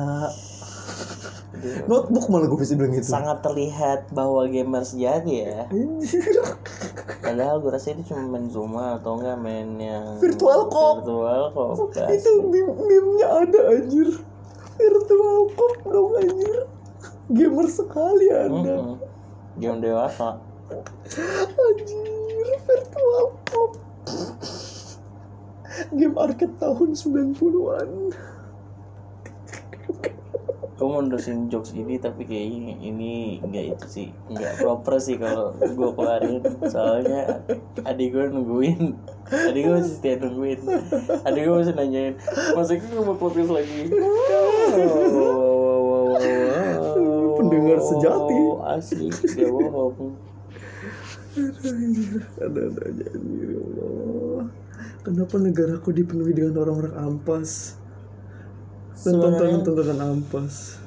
notebook 1.90 2.30
malah 2.30 2.46
gue 2.46 2.60
bisa 2.62 2.78
bilang 2.78 2.94
gitu 2.94 3.10
Sangat 3.10 3.42
terlihat 3.42 4.14
bahwa 4.14 4.46
gamer 4.46 4.86
sejati 4.86 5.42
ya. 5.42 5.66
Padahal 7.26 7.60
gue 7.60 7.72
rasa 7.74 7.98
itu 7.98 8.14
cuma 8.14 8.38
main 8.38 8.46
Zuma 8.48 9.02
atau 9.02 9.18
enggak 9.18 9.38
main 9.42 9.74
yang 9.82 10.22
Virtual 10.22 10.70
Cop. 10.70 11.02
Virtual 11.02 11.44
Cop. 11.52 11.76
itu 12.14 12.30
meme 12.46 12.72
meme-nya 12.78 13.28
ada 13.42 13.60
anjir 13.74 14.08
virtual 14.78 15.42
cop 15.58 15.76
dong 15.90 16.14
anjir 16.22 16.58
gamer 17.34 17.68
sekali 17.68 18.30
anda 18.32 18.76
Mm-mm. 18.78 18.98
Game 19.58 19.82
dewasa. 19.82 20.38
Anjir, 21.58 22.48
virtual 22.62 23.26
cop. 23.50 23.72
Game 25.98 26.14
arcade 26.14 26.54
tahun 26.62 26.94
90-an. 26.94 27.90
Gue 30.78 30.86
mau 30.86 31.02
nerusin 31.02 31.50
jokes 31.50 31.74
ini 31.74 31.98
tapi 31.98 32.22
kayaknya 32.22 32.78
ini 32.86 33.42
enggak 33.42 33.74
itu 33.74 33.86
sih 33.90 34.08
Enggak 34.30 34.62
proper 34.62 35.02
sih 35.02 35.18
kalau 35.18 35.58
gue 35.58 35.90
keluarin 35.98 36.46
Soalnya 36.70 37.42
adik 37.82 38.14
gue 38.14 38.30
nungguin 38.30 38.94
Adik 39.26 39.62
gue 39.66 39.74
masih 39.74 39.94
setia 39.98 40.22
nungguin 40.22 40.62
Adik 41.26 41.50
gue 41.50 41.56
masih 41.58 41.74
nanyain 41.74 42.14
Masa 42.54 42.78
gue 42.78 43.02
mau 43.02 43.18
podcast 43.18 43.50
lagi 43.50 43.90
Pendengar 47.42 47.78
sejati. 47.82 48.38
Asli, 48.70 49.10
dia 49.34 49.50
bohong 49.50 50.14
Ada 52.38 52.60
ada 52.70 52.82
aja 52.86 53.06
ya 53.14 53.58
Allah. 53.62 54.42
Kenapa 55.06 55.36
negaraku 55.40 55.90
dipenuhi 55.96 56.34
dengan 56.36 56.66
orang-orang 56.66 56.94
ampas? 56.98 57.78
Sebenarnya- 58.98 59.62
tontonan-tontonan 59.62 60.00
ampas. 60.02 60.82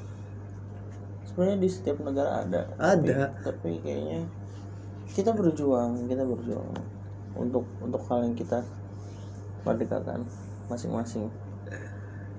sebenarnya 1.23 1.57
di 1.57 1.69
setiap 1.71 1.97
negara 2.03 2.43
ada 2.43 2.67
Ada. 2.75 3.31
tapi, 3.31 3.39
tapi 3.41 3.69
kayaknya 3.79 4.27
kita 5.07 5.31
berjuang 5.31 6.03
kita 6.05 6.27
berjuang 6.27 6.75
untuk 7.33 7.63
untuk 7.79 8.03
hal 8.05 8.27
yang 8.27 8.35
kita 8.35 8.59
merdekakan 9.63 10.27
masing-masing 10.67 11.31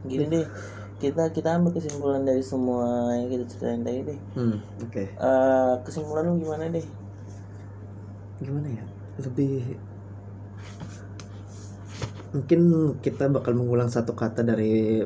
gini 0.05 0.29
deh 0.29 0.47
kita 1.01 1.33
kita 1.33 1.57
ambil 1.57 1.73
kesimpulan 1.73 2.21
dari 2.21 2.45
semua 2.45 3.17
yang 3.17 3.33
kita 3.33 3.45
ceritain 3.49 3.81
tadi 3.81 4.01
deh 4.07 4.19
Hmm, 4.37 4.61
oke. 4.79 5.05
Eh, 5.09 5.73
kesimpulan 5.83 6.29
lu 6.29 6.37
gimana 6.37 6.69
deh 6.69 6.85
Gimana 8.39 8.69
ya? 8.69 8.85
Lebih 9.19 9.79
mungkin 12.33 12.61
kita 12.99 13.29
bakal 13.29 13.53
mengulang 13.53 13.89
satu 13.89 14.13
kata 14.13 14.41
dari 14.43 15.01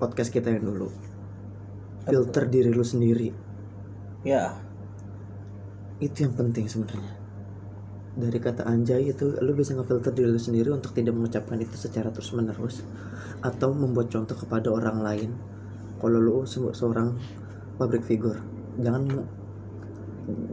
podcast 0.00 0.30
kita 0.34 0.50
yang 0.50 0.64
dulu. 0.66 0.88
Filter 2.04 2.44
diri 2.50 2.70
lu 2.70 2.84
sendiri. 2.84 3.28
ya. 4.24 4.56
Itu 6.02 6.26
yang 6.26 6.34
penting 6.34 6.68
sebenarnya. 6.68 7.14
Dari 8.14 8.38
kata 8.38 8.62
anjay 8.66 9.10
itu 9.10 9.34
lu 9.42 9.52
bisa 9.56 9.74
ngefilter 9.74 10.14
diri 10.14 10.30
lu 10.30 10.38
sendiri 10.38 10.70
untuk 10.70 10.94
tidak 10.94 11.14
mengucapkan 11.16 11.58
itu 11.58 11.74
secara 11.74 12.14
terus 12.14 12.30
menerus 12.34 12.82
atau 13.42 13.74
membuat 13.74 14.10
contoh 14.12 14.36
kepada 14.38 14.70
orang 14.70 15.02
lain. 15.02 15.30
Kalau 15.98 16.18
lu 16.20 16.44
se- 16.44 16.74
seorang 16.74 17.16
public 17.78 18.06
figure 18.06 18.38
jangan 18.78 19.06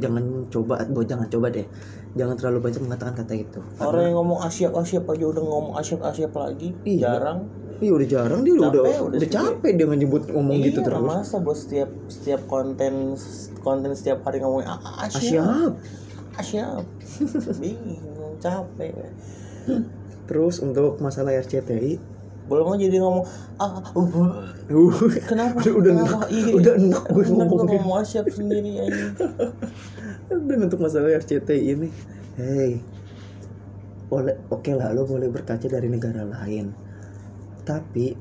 jangan 0.02 0.46
coba 0.52 0.84
bo 0.90 1.02
jangan 1.06 1.28
coba 1.32 1.48
deh 1.54 1.66
jangan 2.12 2.36
terlalu 2.36 2.60
banyak 2.62 2.82
mengatakan 2.82 3.14
kata 3.16 3.34
itu. 3.34 3.60
Orang 3.78 4.04
yang 4.04 4.16
ngomong 4.18 4.40
asyap 4.44 4.76
asyap 4.76 5.08
aja 5.08 5.26
udah 5.28 5.44
ngomong 5.44 5.74
asyap 5.78 6.02
asyap 6.04 6.32
lagi 6.34 6.76
Iya. 6.84 7.00
jarang. 7.18 7.40
Iya 7.82 7.92
udah 7.98 8.08
jarang 8.08 8.40
dia 8.46 8.54
udah 8.54 8.70
Capek, 8.70 8.78
udah, 8.78 9.18
udah 9.18 9.30
capek 9.32 9.72
dia 9.74 9.86
nyebut 9.90 10.24
ngomong 10.30 10.54
iya 10.54 10.66
gitu 10.70 10.80
terus. 10.86 11.02
masa 11.02 11.36
buat 11.42 11.58
setiap 11.58 11.90
setiap 12.08 12.42
konten 12.46 13.18
konten 13.60 13.90
setiap 13.98 14.22
hari 14.22 14.38
ngomongin 14.38 14.70
"Ah, 14.70 14.78
ah, 14.78 14.96
asyap. 15.10 15.18
Siap 15.18 15.74
asyap. 16.38 16.84
Bingung 17.62 18.38
capek. 18.38 18.94
Terus 20.30 20.62
untuk 20.62 21.02
masalah 21.02 21.34
RCTI 21.34 22.22
belum 22.42 22.68
mau 22.68 22.76
jadi 22.76 23.00
ngomong 23.00 23.24
ah 23.58 23.80
uh, 23.96 23.96
uh, 23.96 24.44
uh, 24.68 25.14
kenapa? 25.24 25.62
Udah 25.64 25.72
udah 25.72 25.92
enak, 26.04 26.24
iya 26.28 26.52
udah 26.52 26.74
enak 26.76 27.04
gue 27.08 27.24
Enak 27.24 27.48
ngomongnya. 27.48 27.80
ngomong 27.80 27.96
asyap 28.04 28.26
sendiri 28.28 28.72
aja 28.82 29.06
Dan 30.32 30.64
untuk 30.64 30.80
masalah 30.80 31.12
RCTI 31.20 31.76
ini, 31.76 31.88
hey, 32.40 32.80
oke 34.48 34.72
lah, 34.72 34.96
lo 34.96 35.04
boleh 35.04 35.28
berkaca 35.28 35.68
dari 35.68 35.92
negara 35.92 36.24
lain, 36.24 36.72
tapi 37.68 38.16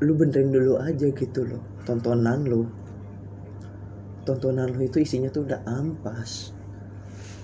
lu 0.00 0.12
benerin 0.16 0.52
dulu 0.52 0.80
aja 0.80 1.08
gitu 1.12 1.44
loh, 1.44 1.60
tontonan 1.84 2.44
lo, 2.44 2.68
tontonan 4.24 4.72
lo 4.72 4.80
itu 4.80 5.00
isinya 5.00 5.32
tuh 5.32 5.44
udah 5.48 5.60
ampas. 5.64 6.56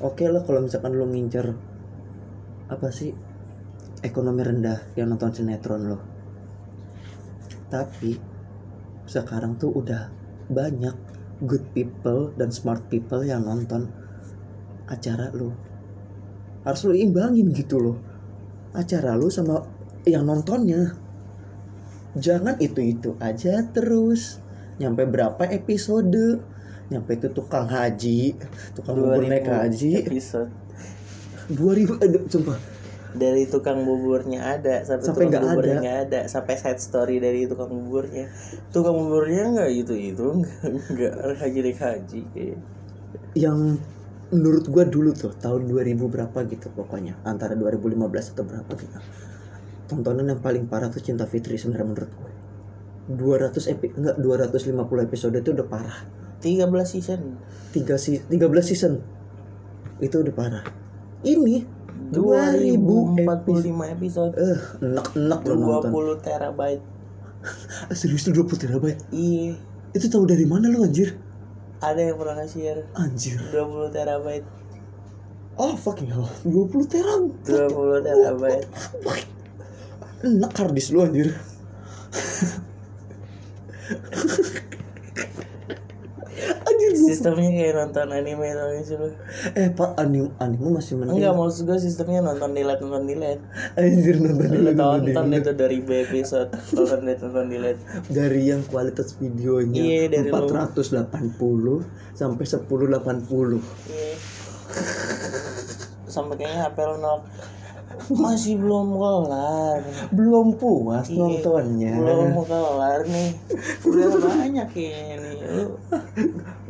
Oke 0.04 0.28
lah 0.28 0.44
kalau 0.44 0.64
misalkan 0.64 0.92
lo 0.92 1.08
ngincer 1.08 1.46
apa 2.68 2.88
sih 2.92 3.12
ekonomi 4.04 4.40
rendah 4.44 4.92
yang 5.00 5.12
nonton 5.12 5.32
sinetron 5.32 5.82
lo, 5.84 5.98
tapi 7.72 8.16
sekarang 9.08 9.56
tuh 9.60 9.72
udah 9.72 10.12
banyak 10.48 11.05
good 11.44 11.64
people 11.76 12.32
dan 12.40 12.48
smart 12.48 12.80
people 12.88 13.20
yang 13.20 13.44
nonton 13.44 13.92
acara 14.88 15.28
lu. 15.36 15.52
Harus 16.64 16.82
lu 16.88 16.96
imbangin 16.96 17.52
gitu 17.52 17.76
loh. 17.78 17.98
Acara 18.72 19.18
lu 19.18 19.28
sama 19.28 19.66
yang 20.08 20.24
nontonnya. 20.24 20.96
Jangan 22.16 22.56
itu 22.62 22.80
itu 22.80 23.10
aja 23.20 23.60
terus. 23.68 24.40
Nyampe 24.80 25.04
berapa 25.04 25.44
episode? 25.52 26.40
Nyampe 26.86 27.18
itu 27.18 27.28
tukang 27.34 27.66
haji 27.66 28.38
tukang 28.78 28.94
bubur 29.02 29.26
naik 29.26 29.44
2000 29.44 29.52
haji. 29.58 29.90
episode. 30.06 30.50
2000 31.50 32.02
aduh 32.02 32.22
sumpah 32.30 32.58
dari 33.16 33.48
tukang 33.48 33.82
buburnya 33.82 34.60
ada 34.60 34.84
sampai, 34.84 35.04
Sampai 35.08 35.24
tukang 35.28 35.44
buburnya 35.56 35.74
ada. 35.76 35.82
nggak 35.82 35.98
ada 36.08 36.20
sampai 36.28 36.54
side 36.60 36.80
story 36.80 37.16
dari 37.18 37.48
tukang 37.48 37.72
buburnya. 37.72 38.28
Tukang 38.70 38.96
buburnya 38.96 39.44
nggak 39.56 39.70
itu 39.72 39.94
itu 39.96 40.26
nggak 40.94 41.14
haji 41.40 41.58
naik 41.64 41.80
haji 41.80 42.20
kayak. 42.36 42.58
Yang 43.36 43.80
menurut 44.30 44.64
gua 44.68 44.84
dulu 44.84 45.14
tuh 45.14 45.32
tahun 45.38 45.70
2000 45.70 45.96
berapa 46.10 46.38
gitu 46.50 46.66
pokoknya 46.74 47.18
antara 47.24 47.54
2015 47.54 48.32
atau 48.36 48.44
berapa 48.44 48.70
gitu. 48.76 48.98
Tontonan 49.86 50.26
yang 50.26 50.42
paling 50.42 50.66
parah 50.66 50.90
tuh 50.90 50.98
Cinta 50.98 51.30
Fitri 51.30 51.54
sebenarnya 51.54 51.86
menurut 51.86 52.10
gue 52.10 52.32
200 53.06 53.70
epi 53.70 53.94
enggak 53.94 54.18
250 54.18 55.06
episode 55.06 55.34
itu 55.38 55.54
udah 55.54 55.66
parah. 55.70 55.98
13 56.42 56.66
season. 56.82 57.38
3 57.70 57.94
si 57.94 58.18
13 58.18 58.66
season. 58.66 58.98
Itu 60.02 60.26
udah 60.26 60.34
parah. 60.34 60.64
Ini 61.22 61.75
2045 62.10 63.90
episode 63.90 64.32
Eh, 64.34 64.58
enak-enak 64.80 65.38
lo 65.42 65.54
nonton. 65.54 65.90
20 65.90 66.22
terabyte 66.22 66.82
Ah, 67.90 67.94
serius 67.94 68.22
tuh 68.22 68.34
20 68.34 68.58
terabyte. 68.58 69.00
iya 69.10 69.54
Itu 69.90 70.06
tahu 70.06 70.24
dari 70.24 70.44
mana 70.44 70.66
lu 70.66 70.82
anjir? 70.82 71.14
ada 71.78 72.00
yang 72.00 72.16
pernah 72.16 72.40
nge-share 72.40 72.88
Anjir. 72.94 73.36
20 73.52 73.90
terabyte 73.90 74.46
Oh 75.56 75.72
fucking 75.72 76.08
hell. 76.08 76.28
20 76.44 76.84
terabyte. 76.84 77.48
20 77.48 78.02
terabyte 78.02 78.66
Enak 80.22 80.52
harddisk 80.52 80.92
lu 80.92 81.00
anjir. 81.02 81.32
gua- 87.06 87.08
sistemnya 87.08 87.50
kayak 87.52 87.74
nonton 87.76 88.06
anime 88.10 88.46
tau 88.50 88.66
gak 88.68 88.82
sih 88.82 88.96
lu 88.96 89.08
Eh 89.54 89.68
pak 89.70 89.90
anime 89.96 90.28
anime 90.36 90.66
masih 90.72 90.92
mending. 90.94 91.16
enggak 91.16 91.32
maksud 91.32 91.62
gue 91.64 91.78
sistemnya 91.78 92.20
nonton 92.20 92.50
delete 92.50 92.80
nonton 92.80 93.04
delete 93.04 93.42
Anjir 93.74 94.16
nonton 94.16 94.48
dulu, 94.48 94.70
nonton 94.74 95.26
itu 95.32 95.52
dari 95.52 95.76
episode 95.78 96.50
nonton 96.72 96.98
delete 97.00 97.22
nonton 97.22 97.46
delete 97.48 97.80
dari 98.18 98.40
yang 98.44 98.62
kualitas 98.64 99.14
videonya 99.14 99.78
Iya, 99.78 100.02
dari 100.10 100.28
lu. 100.28 100.42
480 100.42 101.86
sampai 102.12 102.44
1080 102.44 103.62
iya. 103.86 104.14
Sampai 106.06 106.34
kayaknya 106.36 106.58
HP 106.64 106.76
lu 106.82 106.96
nolak 106.98 107.22
masih 108.12 108.60
belum 108.60 108.94
kelar. 108.94 109.80
Belum 110.12 110.54
puas 110.54 111.08
Iya, 111.08 111.16
nontonnya. 111.18 111.94
belum 111.96 112.44
kelar 112.44 113.00
nih. 113.08 113.30
Udah 113.82 114.06
banyak 114.20 114.68
ini 114.76 115.16
lu. 115.42 115.64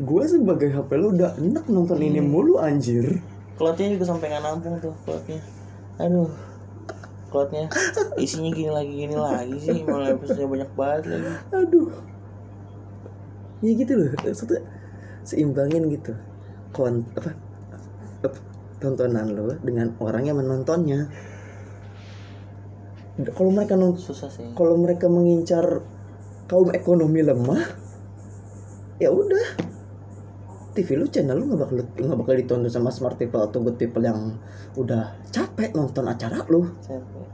Gue 0.00 0.22
sebagai 0.24 0.70
HP 0.70 0.90
lu 0.94 1.12
udah 1.12 1.34
enak 1.36 1.66
nonton 1.66 1.98
ini 1.98 2.18
Iya. 2.18 2.24
mulu 2.24 2.56
anjir. 2.56 3.20
Cloudnya 3.56 3.88
juga 3.88 4.04
sampai 4.04 4.28
nggak 4.28 4.42
nampung 4.44 4.76
tuh 4.78 4.92
cloudnya 5.02 5.40
aduh. 5.96 6.28
Cloudnya 7.32 7.72
isinya 8.16 8.52
gini 8.52 8.68
lagi 8.68 8.92
gini 8.92 9.16
lagi 9.16 9.56
sih. 9.56 9.80
Malah 9.82 10.12
episode 10.12 10.44
banyak 10.44 10.70
banget 10.76 11.02
lagi. 11.08 11.30
Aduh. 11.52 11.88
Ya 13.64 13.72
gitu 13.72 13.92
loh. 13.96 14.08
Satu 14.30 14.60
seimbangin 15.24 15.88
gitu. 15.88 16.12
Kon 16.70 17.02
apa 17.16 17.32
apa, 18.22 18.38
tontonan 18.86 19.34
lo 19.34 19.58
dengan 19.58 19.90
orang 19.98 20.30
yang 20.30 20.38
menontonnya. 20.38 21.10
Kalau 23.16 23.50
mereka 23.50 23.74
nonton 23.74 23.98
susah 24.12 24.28
sih. 24.28 24.52
kalau 24.52 24.76
mereka 24.76 25.08
mengincar 25.08 25.82
kaum 26.46 26.70
ekonomi 26.70 27.26
lemah 27.26 27.64
ya 29.02 29.10
udah. 29.10 29.66
TV 30.76 30.92
lu 30.92 31.08
channel 31.08 31.40
lu 31.40 31.48
nggak 31.48 31.60
bakal 31.64 31.76
nggak 31.80 32.18
bakal 32.20 32.34
ditonton 32.36 32.68
sama 32.68 32.92
smart 32.92 33.16
people 33.16 33.40
atau 33.40 33.64
good 33.64 33.80
people 33.80 34.04
yang 34.04 34.36
udah 34.76 35.16
capek 35.32 35.72
nonton 35.72 36.04
acara 36.04 36.44
lu. 36.52 36.68
Capek. 36.84 37.26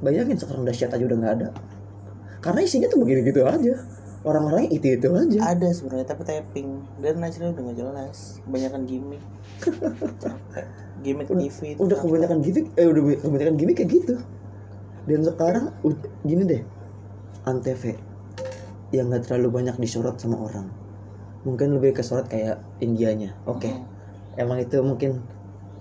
Bayangin 0.00 0.40
sekarang 0.40 0.64
dahsyat 0.64 0.96
aja 0.96 1.04
udah 1.04 1.18
nggak 1.20 1.34
ada. 1.36 1.48
Karena 2.40 2.64
isinya 2.64 2.88
tuh 2.88 3.04
begini 3.04 3.28
gitu 3.28 3.44
aja 3.44 3.76
orang-orangnya 4.26 4.70
itu 4.74 4.98
itu 4.98 5.06
aja. 5.14 5.54
Ada 5.54 5.68
sebenarnya 5.70 6.06
tapi 6.10 6.22
tapping. 6.26 6.82
Dan 6.98 7.22
hasilnya 7.22 7.54
udah 7.54 7.62
gak 7.70 7.78
jelas. 7.78 8.42
Kebanyakan 8.42 8.82
gimmick. 8.90 9.22
Gimmick 11.06 11.28
TV 11.30 11.76
itu 11.76 11.80
udah 11.80 11.98
kebanyakan 12.02 12.40
gimmick 12.42 12.66
eh 12.74 12.88
udah 12.88 13.02
kebanyakan 13.22 13.54
gimmick 13.54 13.76
kayak 13.78 13.90
gitu. 13.94 14.14
Dan 15.06 15.22
sekarang 15.22 15.70
gini 16.26 16.42
deh. 16.42 16.62
Antv 17.46 17.94
yang 18.90 19.06
nggak 19.12 19.30
terlalu 19.30 19.62
banyak 19.62 19.76
disorot 19.78 20.18
sama 20.18 20.42
orang. 20.42 20.66
Mungkin 21.46 21.78
lebih 21.78 21.94
kesorot 21.94 22.26
kayak 22.26 22.58
Indianya. 22.82 23.38
Oke. 23.46 23.70
Hmm. 23.70 23.86
emang 24.36 24.60
itu 24.60 24.82
mungkin 24.82 25.22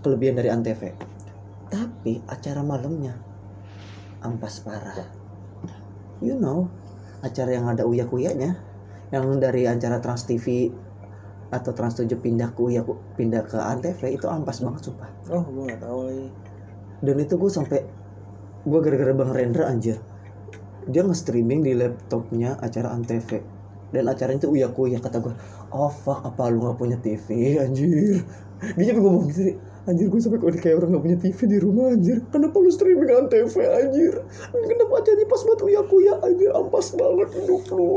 kelebihan 0.05 0.37
dari 0.37 0.53
antv. 0.53 0.93
Tapi 1.73 2.21
acara 2.29 2.61
malamnya 2.61 3.17
ampas 4.21 4.61
parah. 4.61 5.09
You 6.21 6.37
know 6.37 6.69
acara 7.25 7.57
yang 7.57 7.65
ada 7.65 7.83
uya 7.89 8.05
kuyanya 8.05 8.53
yang 9.09 9.25
dari 9.41 9.65
acara 9.65 9.97
Trans 9.97 10.29
TV 10.29 10.69
atau 11.49 11.71
Trans 11.73 11.97
7 11.97 12.09
pindah 12.21 12.53
ke 12.53 12.61
uya 12.61 12.81
pindah 13.17 13.45
ke 13.45 13.57
antv 13.57 14.01
itu 14.09 14.25
ampas 14.29 14.61
banget 14.61 14.89
sumpah. 14.89 15.09
Oh 15.33 15.45
gue 15.45 15.63
nggak 15.69 15.81
tahu 15.81 15.99
lagi. 16.09 16.27
Dan 17.01 17.15
itu 17.21 17.33
gue 17.37 17.51
sampai 17.51 17.79
gue 18.65 18.79
gara-gara 18.81 19.13
bang 19.13 19.31
Rendra 19.33 19.65
anjir. 19.69 19.97
Dia 20.85 21.01
nge-streaming 21.01 21.65
di 21.65 21.73
laptopnya 21.73 22.57
acara 22.61 22.93
antv. 22.93 23.41
Dan 23.93 24.09
acaranya 24.09 24.45
itu 24.45 24.49
uya 24.53 24.69
kuya 24.73 24.97
kata 25.01 25.21
gue 25.21 25.33
oh 25.73 25.91
fuck 25.91 26.25
apa 26.25 26.49
lu 26.49 26.65
nggak 26.65 26.77
punya 26.77 26.97
tv 27.01 27.57
anjir? 27.61 28.21
Dia 28.77 28.85
juga 28.89 28.99
ngomong 29.01 29.25
gitu 29.33 29.53
anjir 29.85 30.09
gue 30.09 30.17
sampai 30.17 30.41
kayak 30.41 30.61
kayak 30.61 30.75
orang 30.81 30.89
nggak 30.97 31.03
punya 31.05 31.17
tv 31.21 31.39
di 31.45 31.57
rumah 31.61 31.93
anjir. 31.93 32.17
Kenapa 32.33 32.55
lu 32.57 32.71
streaming 32.73 33.11
antv 33.13 33.55
anjir? 33.61 34.13
Kenapa 34.51 34.93
acaranya 34.97 35.27
pas 35.29 35.41
buat 35.45 35.59
uya 35.61 35.81
kuya 35.85 36.13
anjir? 36.25 36.49
Ampas 36.53 36.87
banget 36.97 37.29
hidup 37.37 37.63
lu 37.73 37.89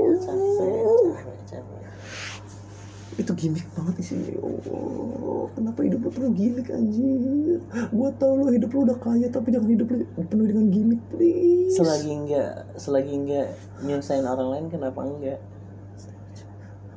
itu 3.18 3.34
gimmick 3.34 3.66
banget 3.74 4.14
sih 4.14 4.38
oh 4.38 5.50
kenapa 5.58 5.82
hidup 5.82 6.06
lu 6.06 6.10
penuh 6.14 6.32
gimmick 6.38 6.70
anjir? 6.70 7.58
Gua 7.90 8.14
tau 8.14 8.38
lu 8.38 8.54
hidup 8.54 8.70
lu 8.70 8.86
udah 8.86 8.94
kaya 9.02 9.26
tapi 9.26 9.50
jangan 9.50 9.74
hidup 9.74 9.90
lu 9.90 10.06
penuh 10.30 10.46
dengan 10.46 10.70
gimmick 10.70 11.02
please. 11.10 11.74
Selagi 11.74 12.14
enggak 12.14 12.70
selagi 12.78 13.12
enggak 13.18 13.58
nyusahin 13.82 14.22
orang 14.22 14.48
lain 14.54 14.66
kenapa 14.70 15.02
enggak 15.02 15.42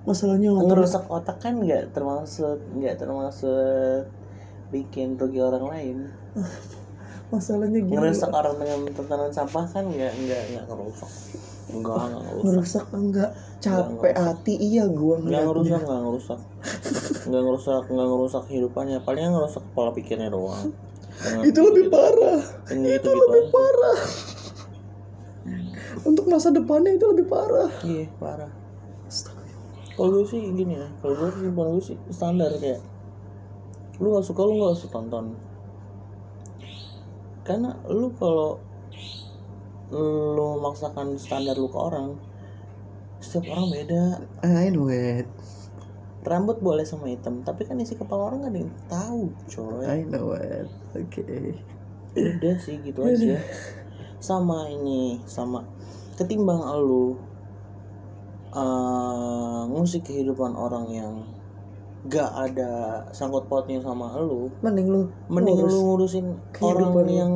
masalahnya 0.06 0.54
ngerusak 0.54 1.10
otak 1.10 1.42
kan 1.42 1.62
enggak 1.62 1.90
termasuk 1.94 2.62
enggak 2.78 3.02
termasuk 3.02 4.06
bikin 4.72 5.20
rugi 5.20 5.40
orang 5.44 5.66
lain. 5.68 5.98
Masalahnya 7.32 7.80
gini. 7.80 7.96
Ngerusak 7.96 8.32
orang 8.32 8.56
dengan 8.60 8.80
tontonan 8.92 9.32
sampah 9.32 9.64
kan 9.72 9.88
enggak 9.88 10.12
enggak 10.20 10.42
enggak 10.52 10.66
ngerusak. 10.68 11.12
Enggak 11.72 11.96
enggak 11.96 12.22
ngerusak. 12.28 12.44
Ngerusak 12.44 12.86
enggak? 12.92 13.32
Capek 13.62 14.14
hati 14.16 14.54
iya 14.60 14.84
gua 14.88 15.16
enggak 15.20 15.44
ngerusak 15.48 15.80
enggak 15.84 16.02
ngerusak. 16.04 16.40
Enggak 17.28 17.42
ngerusak 17.48 17.84
enggak 17.88 18.08
ngerusak 18.08 18.44
kehidupannya. 18.52 18.98
Paling 19.04 19.24
ngerusak 19.32 19.64
pola 19.72 19.92
pikirnya 19.96 20.32
doang. 20.32 20.76
Dengan 21.22 21.44
itu 21.46 21.60
lebih 21.62 21.86
gitu-gitu. 21.88 21.96
parah. 21.96 22.42
Itu 22.68 22.76
gitu-gitu 22.80 23.10
lebih 23.12 23.44
aja. 23.44 23.52
parah. 23.54 24.00
untuk 26.02 26.26
masa 26.26 26.50
depannya 26.50 26.98
itu 26.98 27.06
lebih 27.12 27.26
parah. 27.30 27.72
Iya 27.86 28.08
parah. 28.18 28.52
Kalau 29.96 30.10
gue 30.18 30.26
sih 30.28 30.42
gini 30.56 30.80
ya. 30.80 30.88
Kalau 31.04 31.14
gue 31.16 31.30
sih 31.32 31.48
gue 31.52 31.84
sih 31.84 31.98
standar 32.10 32.52
kayak 32.58 32.82
lu 34.02 34.12
nggak 34.12 34.26
suka 34.26 34.42
lu 34.44 34.58
nggak 34.58 34.74
usah 34.82 34.90
tonton 34.90 35.38
karena 37.46 37.78
lu 37.90 38.10
kalau 38.18 38.58
lu 39.92 40.46
memaksakan 40.58 41.20
standar 41.20 41.54
lu 41.60 41.68
ke 41.68 41.76
orang 41.76 42.16
setiap 43.22 43.54
orang 43.54 43.70
beda. 43.70 44.04
I 44.42 44.74
know 44.74 44.90
it 44.90 45.30
rambut 46.22 46.62
boleh 46.62 46.86
sama 46.86 47.10
hitam 47.10 47.42
tapi 47.42 47.66
kan 47.66 47.82
isi 47.82 47.98
kepala 47.98 48.30
orang 48.30 48.46
gak 48.46 48.54
ada 48.54 48.60
yang 48.62 48.74
tahu 48.86 49.24
coy. 49.50 49.86
I 49.90 50.06
know 50.06 50.38
it. 50.38 50.70
Oke 50.94 51.58
udah 52.12 52.56
sih 52.60 52.78
gitu 52.84 53.02
aja. 53.08 53.42
Sama 54.22 54.70
ini 54.70 55.18
sama 55.26 55.66
ketimbang 56.20 56.62
lu 56.82 57.18
eh 58.52 59.62
ngusik 59.72 60.12
kehidupan 60.12 60.54
orang 60.54 60.86
yang 60.92 61.14
gak 62.10 62.32
ada 62.34 62.72
sangkut 63.14 63.46
pautnya 63.46 63.82
sama 63.84 64.18
lu. 64.18 64.50
Mending 64.66 64.88
lu 64.90 65.02
mending 65.30 65.58
ngurus 65.62 65.74
lu 65.74 65.80
ngurusin 65.86 66.26
orang 66.62 66.94
lu. 66.98 67.04
yang 67.10 67.34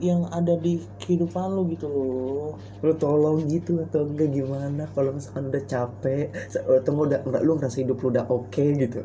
yang 0.00 0.24
ada 0.32 0.56
di 0.56 0.80
kehidupan 1.00 1.56
lu 1.56 1.68
gitu 1.72 1.88
loh. 1.88 2.56
Lu 2.84 2.92
tolong 2.96 3.44
gitu 3.48 3.80
atau 3.80 4.04
enggak 4.04 4.32
gimana 4.32 4.88
kalau 4.92 5.16
misalkan 5.16 5.48
udah 5.48 5.64
capek 5.64 6.32
atau 6.56 6.92
enggak 6.92 7.24
udah 7.24 7.40
lu 7.40 7.56
ngerasa 7.56 7.84
hidup 7.84 8.00
lu 8.04 8.12
udah 8.12 8.24
oke 8.28 8.64
gitu. 8.76 9.00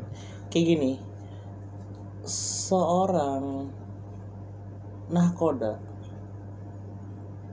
Kayak 0.52 0.66
gini 0.76 0.92
seorang 2.26 3.70
nahkoda 5.14 5.78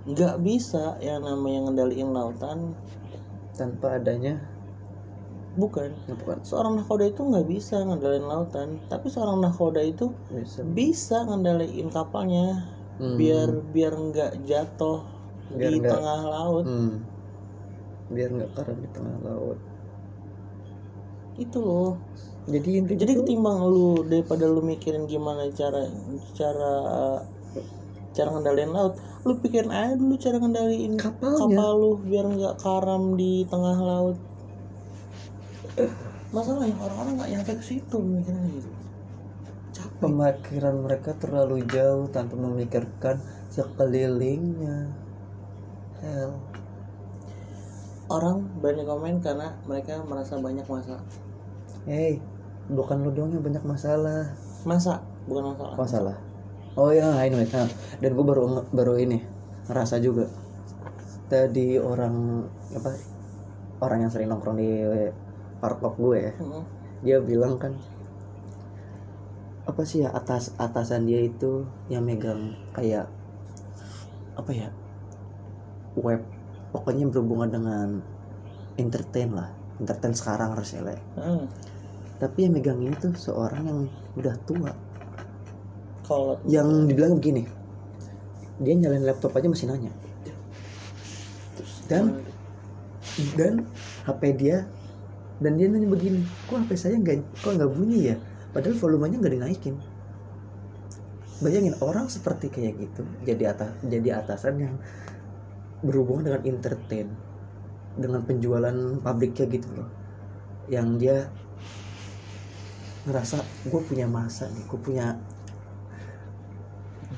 nggak 0.09 0.37
bisa 0.41 0.97
yang 0.99 1.23
namanya 1.23 1.69
ngendaliin 1.69 2.11
lautan 2.11 2.73
tanpa 3.55 4.01
adanya 4.01 4.41
bukan. 5.55 5.93
Bukan. 6.07 6.37
Seorang 6.43 6.77
nahkoda 6.77 7.05
itu 7.05 7.21
nggak 7.21 7.47
bisa 7.47 7.81
ngendaliin 7.81 8.25
lautan. 8.25 8.81
Tapi 8.87 9.07
seorang 9.07 9.41
nahkoda 9.41 9.81
itu 9.81 10.11
bisa. 10.29 10.61
bisa 10.65 11.17
ngendaliin 11.25 11.89
kapalnya 11.89 12.69
Hmm. 12.93 13.17
biar 13.17 13.49
biar 13.73 13.93
nggak 13.93 14.45
jatuh 14.45 15.01
Biar 15.51 15.69
di 15.69 15.79
nggak- 15.81 15.93
tengah 15.93 16.21
laut. 16.25 16.65
Hmm. 16.65 16.95
biar 18.09 18.29
nggak 18.31 18.53
karam 18.53 18.77
di 18.77 18.89
tengah 18.93 19.17
laut. 19.23 19.59
Itu 21.35 21.59
loh. 21.59 21.97
Jadi 22.45 22.71
intinya 22.77 22.99
jadi 23.01 23.13
ketimbang 23.17 23.59
lu 23.63 24.03
daripada 24.03 24.45
lu 24.45 24.61
mikirin 24.61 25.07
gimana 25.07 25.47
cara 25.51 25.87
cara 26.35 26.75
cara 28.13 28.29
ngendaliin 28.29 28.69
laut 28.69 28.95
lu 29.23 29.39
pikirin 29.39 29.71
aja 29.71 29.95
dulu 29.95 30.19
cara 30.19 30.37
ngendaliin 30.37 30.99
Kapalnya. 30.99 31.39
kapal 31.39 31.71
lu 31.73 31.91
biar 32.03 32.27
nggak 32.27 32.57
karam 32.59 33.15
di 33.15 33.47
tengah 33.47 33.79
laut 33.79 34.19
masalahnya 36.33 36.77
orang-orang 36.81 37.13
nggak 37.21 37.31
nyampe 37.37 37.53
ke 37.61 37.65
situ 37.65 37.99
mikirnya 38.01 38.49
gitu. 38.57 38.71
Capek. 39.73 40.01
Pemikiran 40.05 40.77
mereka 40.85 41.11
terlalu 41.17 41.65
jauh 41.69 42.09
tanpa 42.13 42.37
memikirkan 42.37 43.21
sekelilingnya. 43.49 44.93
Hell. 46.05 46.37
Orang 48.13 48.61
berani 48.61 48.85
komen 48.85 49.25
karena 49.25 49.57
mereka 49.65 50.05
merasa 50.05 50.37
banyak 50.37 50.69
masalah. 50.69 51.05
Hey 51.89 52.21
bukan 52.71 53.03
lo 53.03 53.11
doang 53.11 53.35
yang 53.35 53.43
banyak 53.43 53.65
masalah. 53.67 54.33
Masa? 54.63 55.03
Bukan 55.27 55.55
masalah. 55.55 55.75
Masalah. 55.75 56.17
Oh 56.79 56.95
ya 56.95 57.11
I 57.19 57.29
know 57.29 57.43
it. 57.43 57.51
Nah, 57.51 57.69
dan 57.99 58.11
gue 58.15 58.25
baru 58.25 58.65
baru 58.71 58.95
ini 58.97 59.19
ngerasa 59.67 59.99
juga. 59.99 60.31
Tadi 61.27 61.81
orang 61.81 62.47
apa 62.77 62.91
orang 63.83 64.07
yang 64.07 64.11
sering 64.13 64.29
nongkrong 64.31 64.57
di 64.61 64.71
warkop 65.63 65.95
gue 65.97 66.19
ya 66.19 66.33
Mm-mm. 66.43 66.63
dia 67.07 67.19
bilang 67.23 67.57
kan 67.57 67.79
apa 69.63 69.87
sih 69.87 70.03
ya 70.03 70.11
atas 70.11 70.51
atasan 70.59 71.07
dia 71.07 71.23
itu 71.23 71.63
yang 71.87 72.03
megang 72.03 72.59
kayak 72.75 73.07
apa 74.35 74.51
ya 74.51 74.69
web 75.95 76.19
pokoknya 76.75 77.07
berhubungan 77.07 77.51
dengan 77.55 77.89
entertain 78.75 79.31
lah 79.31 79.55
entertain 79.79 80.15
sekarang 80.17 80.59
harusnya 80.59 80.83
lah 80.83 80.95
ya. 80.99 81.03
Hmm. 81.15 81.45
tapi 82.19 82.39
yang 82.51 82.53
megang 82.59 82.83
ini 82.83 82.97
tuh 82.99 83.15
seorang 83.15 83.63
yang 83.63 83.81
udah 84.19 84.35
tua 84.51 84.75
kalau 86.03 86.43
yang 86.51 86.91
dibilang 86.91 87.23
begini 87.23 87.47
dia 88.59 88.75
nyalain 88.75 89.07
laptop 89.07 89.39
aja 89.39 89.47
masih 89.47 89.71
nanya 89.71 89.95
dan 91.87 92.19
dan 93.39 93.55
HP 94.09 94.23
dia 94.41 94.67
dan 95.41 95.57
dia 95.57 95.67
nanya 95.71 95.89
begini 95.89 96.21
kok 96.51 96.67
HP 96.67 96.71
saya 96.77 96.95
nggak 97.01 97.41
kok 97.41 97.57
nggak 97.57 97.71
bunyi 97.73 98.13
ya? 98.13 98.17
Padahal 98.53 98.77
volumenya 98.77 99.17
nggak 99.23 99.35
dinaikin. 99.39 99.77
Bayangin 101.43 101.75
orang 101.83 102.07
seperti 102.07 102.53
kayak 102.53 102.79
gitu 102.79 103.03
jadi 103.27 103.57
atas 103.57 103.71
jadi 103.83 104.23
atasan 104.23 104.55
yang 104.63 104.75
berhubungan 105.83 106.31
dengan 106.31 106.43
entertain 106.47 107.09
dengan 107.99 108.23
penjualan 108.23 108.77
pabriknya 109.03 109.51
gitu 109.51 109.69
loh 109.75 109.89
yang 110.71 110.97
dia 111.03 111.27
ngerasa 113.11 113.43
gue 113.67 113.81
punya 113.83 114.07
masa 114.07 114.47
nih 114.55 114.63
gue 114.71 114.79
punya 114.79 115.19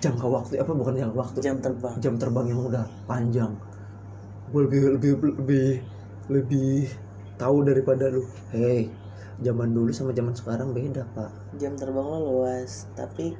jangka 0.01 0.27
waktu 0.27 0.53
apa 0.61 0.73
bukan 0.75 0.95
jangka 0.99 1.17
waktu? 1.17 1.39
Jam 1.41 1.57
terbang. 1.65 1.95
Jam 2.03 2.15
terbang 2.21 2.47
yang 2.51 2.61
udah 2.61 2.85
panjang. 3.09 3.53
Gue 4.53 4.69
lebih 4.69 4.81
lebih 4.99 5.12
lebih 5.41 5.69
lebih 6.29 6.73
tahu 7.37 7.66
daripada 7.66 8.11
lu. 8.11 8.22
Hei 8.55 9.05
zaman 9.43 9.74
dulu 9.74 9.91
sama 9.91 10.14
zaman 10.14 10.35
sekarang 10.37 10.70
beda 10.70 11.03
pak. 11.16 11.30
Jam 11.59 11.74
terbang 11.74 12.07
lo 12.07 12.18
luas 12.22 12.87
tapi 12.95 13.35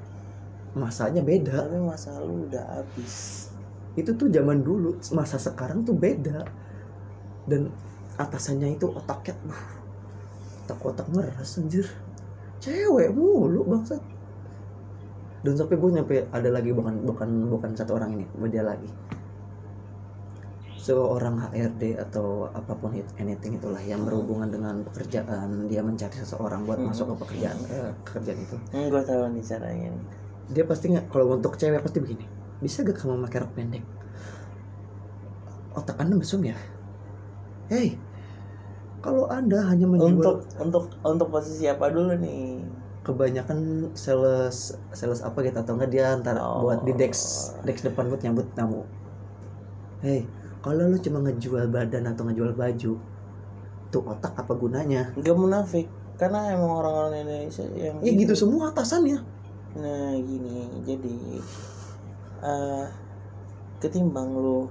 masanya 0.75 1.23
beda. 1.23 1.71
tapi 1.71 1.79
masa 1.79 2.19
lu 2.19 2.51
udah 2.51 2.65
habis. 2.83 3.47
Itu 3.95 4.19
tuh 4.19 4.27
zaman 4.33 4.67
dulu 4.67 4.99
masa 5.15 5.39
sekarang 5.39 5.87
tuh 5.87 5.95
beda. 5.95 6.43
Dan 7.47 7.71
atasannya 8.19 8.75
itu 8.75 8.91
otaknya 8.91 9.39
uh, 9.47 9.65
otak-otak 10.67 11.07
ngeras 11.15 11.61
anjir. 11.63 11.87
Cewek 12.59 13.15
mulu 13.15 13.63
bangsat. 13.69 14.03
Dan 15.45 15.61
sampai 15.61 15.77
gue 15.77 15.91
nyampe 15.93 16.17
ada 16.33 16.49
lagi 16.49 16.73
bukan 16.73 17.05
bukan 17.05 17.53
bukan 17.53 17.71
satu 17.77 18.01
orang 18.01 18.17
ini 18.17 18.25
dia 18.49 18.65
lagi 18.65 18.89
seorang 20.87 21.35
HRD 21.41 21.83
atau 22.05 22.27
apa 22.61 22.73
pun 22.81 22.91
it- 23.01 23.15
anything 23.23 23.53
itulah 23.59 23.81
yang 23.91 24.01
berhubungan 24.07 24.49
dengan 24.55 24.75
pekerjaan 24.87 25.49
dia 25.71 25.81
mencari 25.89 26.17
seseorang 26.23 26.61
buat 26.69 26.79
Hmm. 26.81 26.89
masuk 26.93 27.07
ke 27.11 27.15
pekerjaan 27.23 27.59
eh, 27.77 27.91
pekerjaan 28.05 28.39
itu. 28.45 28.57
Hmm, 28.73 28.87
gue 28.93 29.03
tahu 29.09 29.23
nih 29.35 29.45
caranya 29.51 29.91
dia 30.55 30.65
pasti 30.71 30.85
nggak 30.93 31.05
kalau 31.13 31.25
untuk 31.37 31.53
cewek 31.61 31.81
pasti 31.85 31.99
begini 32.05 32.25
bisa 32.65 32.79
gak 32.87 32.97
kamu 33.01 33.15
pakai 33.27 33.39
rok 33.43 33.53
pendek? 33.57 33.83
Otak 35.79 35.97
anda 36.03 36.15
mesum 36.21 36.41
ya? 36.47 36.57
Hei 37.73 37.89
kalau 39.05 39.25
anda 39.29 39.59
hanya 39.69 39.85
menjual 39.85 40.17
untuk 40.17 40.37
untuk 40.65 40.85
untuk 41.05 41.29
posisi 41.29 41.65
apa 41.69 41.93
dulu 41.93 42.13
nih? 42.25 42.65
Kebanyakan 43.05 43.93
sales 43.93 44.73
sales 44.97 45.21
apa 45.21 45.39
gitu 45.45 45.59
atau 45.61 45.73
enggak 45.77 45.91
dia 45.93 46.05
antar 46.17 46.37
Oh. 46.41 46.65
buat 46.65 46.81
di 46.89 46.93
dex 46.97 47.13
dex 47.69 47.85
depan 47.85 48.09
buat 48.09 48.21
nyambut 48.25 48.47
tamu. 48.57 48.81
Hei 50.05 50.21
kalau 50.65 50.89
lu 50.89 50.97
cuma 50.97 51.21
ngejual 51.21 51.69
badan 51.69 52.09
atau 52.09 52.25
ngejual 52.25 52.57
baju 52.57 52.93
tuh 53.93 54.03
otak 54.09 54.33
apa 54.33 54.53
gunanya? 54.57 55.13
Nggak 55.13 55.37
munafik. 55.37 55.87
Karena 56.17 56.57
emang 56.57 56.81
orang-orang 56.81 57.21
Indonesia 57.21 57.69
yang 57.77 58.01
ya 58.01 58.13
gitu 58.17 58.33
semua 58.33 58.73
atasannya. 58.73 59.21
Nah 59.77 60.17
gini. 60.25 60.73
Jadi 60.89 61.17
eh 62.41 62.87
ketimbang 63.85 64.33
lu 64.33 64.65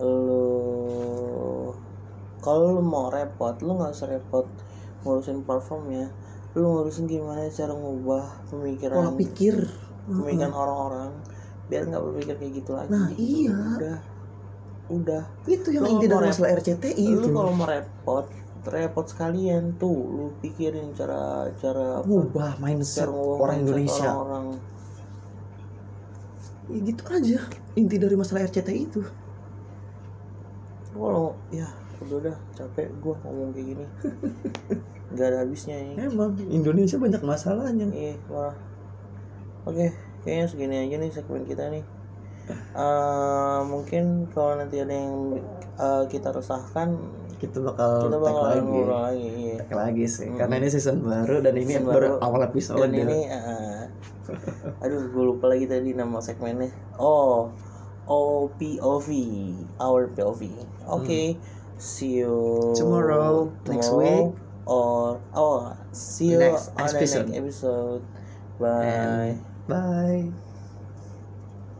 lu 0.00 0.48
kalau 2.40 2.80
lu 2.80 2.82
mau 2.82 3.12
repot 3.12 3.52
lu 3.60 3.76
nggak 3.76 3.92
usah 3.92 4.08
repot 4.08 4.48
ngurusin 5.04 5.44
performnya 5.44 6.08
lu 6.56 6.64
ngurusin 6.64 7.04
gimana 7.04 7.44
cara 7.52 7.76
ngubah 7.76 8.48
pemikiran 8.48 8.96
pola 8.96 9.12
pikir. 9.20 9.68
pemikiran 10.08 10.52
orang-orang 10.56 11.12
biar 11.68 11.88
nggak 11.88 12.02
berpikir 12.02 12.34
kayak 12.40 12.52
gitu 12.60 12.70
lagi. 12.76 12.92
Nah, 12.92 13.08
iya. 13.16 13.56
udah 13.78 13.98
udah. 14.90 15.22
Itu 15.46 15.68
yang 15.70 15.86
inti 15.86 16.06
dari 16.10 16.26
masalah 16.26 16.50
RCTI 16.58 17.04
lu 17.06 17.18
itu. 17.22 17.28
kalau 17.30 17.52
mau 17.54 17.66
repot 17.68 18.26
repot 18.62 19.06
sekalian 19.10 19.74
tuh 19.74 19.90
lu 19.90 20.26
pikirin 20.38 20.94
cara 20.94 21.50
cara 21.58 21.98
ngubah 22.06 22.62
mindset 22.62 23.10
cara 23.10 23.14
orang 23.14 23.58
mindset 23.58 23.62
Indonesia. 23.66 24.10
orang-orang. 24.10 24.46
Ya 26.70 26.78
gitu 26.86 27.02
aja. 27.10 27.38
Inti 27.74 27.96
dari 27.98 28.14
masalah 28.14 28.46
RCTI 28.46 28.80
itu. 28.82 29.02
Kalau 30.92 31.34
ya 31.50 31.66
udah 32.02 32.16
udah 32.18 32.36
capek 32.58 32.90
gua 33.02 33.14
ngomong 33.26 33.50
kayak 33.54 33.66
gini. 33.74 33.84
Nggak 35.12 35.26
ada 35.28 35.38
habisnya 35.44 35.76
ya 35.76 36.08
emang 36.08 36.38
Indonesia 36.50 36.96
banyak 36.96 37.22
masalahnya. 37.22 37.86
Iya 37.90 38.14
wah. 38.30 38.54
Oke 39.66 39.94
kayaknya 40.22 40.46
segini 40.46 40.76
aja 40.78 40.96
nih 41.02 41.10
segmen 41.10 41.42
kita 41.42 41.66
nih 41.68 41.82
Eh, 42.50 43.60
mungkin 43.68 44.26
kalau 44.32 44.56
nanti 44.56 44.80
ada 44.80 44.92
yang 44.92 45.38
eh, 45.76 46.04
kita 46.08 46.32
resahkan 46.32 46.96
kita 47.36 47.58
bakal 47.58 48.06
kita 48.06 48.16
tag 48.16 48.22
bakal 48.22 48.44
lagi. 48.46 48.80
lagi 48.86 49.28
iya. 49.34 49.54
tag 49.66 49.72
lagi 49.74 50.04
sih 50.06 50.26
Mm-mm. 50.30 50.38
karena 50.38 50.54
ini 50.62 50.68
season 50.70 51.02
baru 51.02 51.42
dan 51.42 51.54
ini 51.58 51.74
Season 51.74 51.90
baru 51.90 52.08
awal 52.22 52.46
episode 52.46 52.78
dan 52.80 52.94
ini 52.94 53.26
eh, 53.26 53.82
aduh 54.78 55.10
gue 55.10 55.24
lupa 55.34 55.50
lagi 55.50 55.66
tadi 55.66 55.90
nama 55.92 56.22
segmennya. 56.22 56.70
Oh 56.96 57.50
OPOV 58.06 59.08
our 59.82 60.10
POV 60.14 60.42
oke 60.86 61.20
see 61.78 62.22
you 62.22 62.34
Tomorrow, 62.78 63.50
next 63.66 63.90
week. 63.90 64.34
or 64.66 65.18
oh 65.34 65.74
see 65.90 66.34
you 66.34 66.38
Next 66.38 66.70
on 66.78 66.86
episode. 66.90 67.26
the 67.26 67.42
next 67.42 67.62
episode. 67.62 68.02
Bye. 68.62 68.86
And 68.86 69.42
bye 69.66 70.51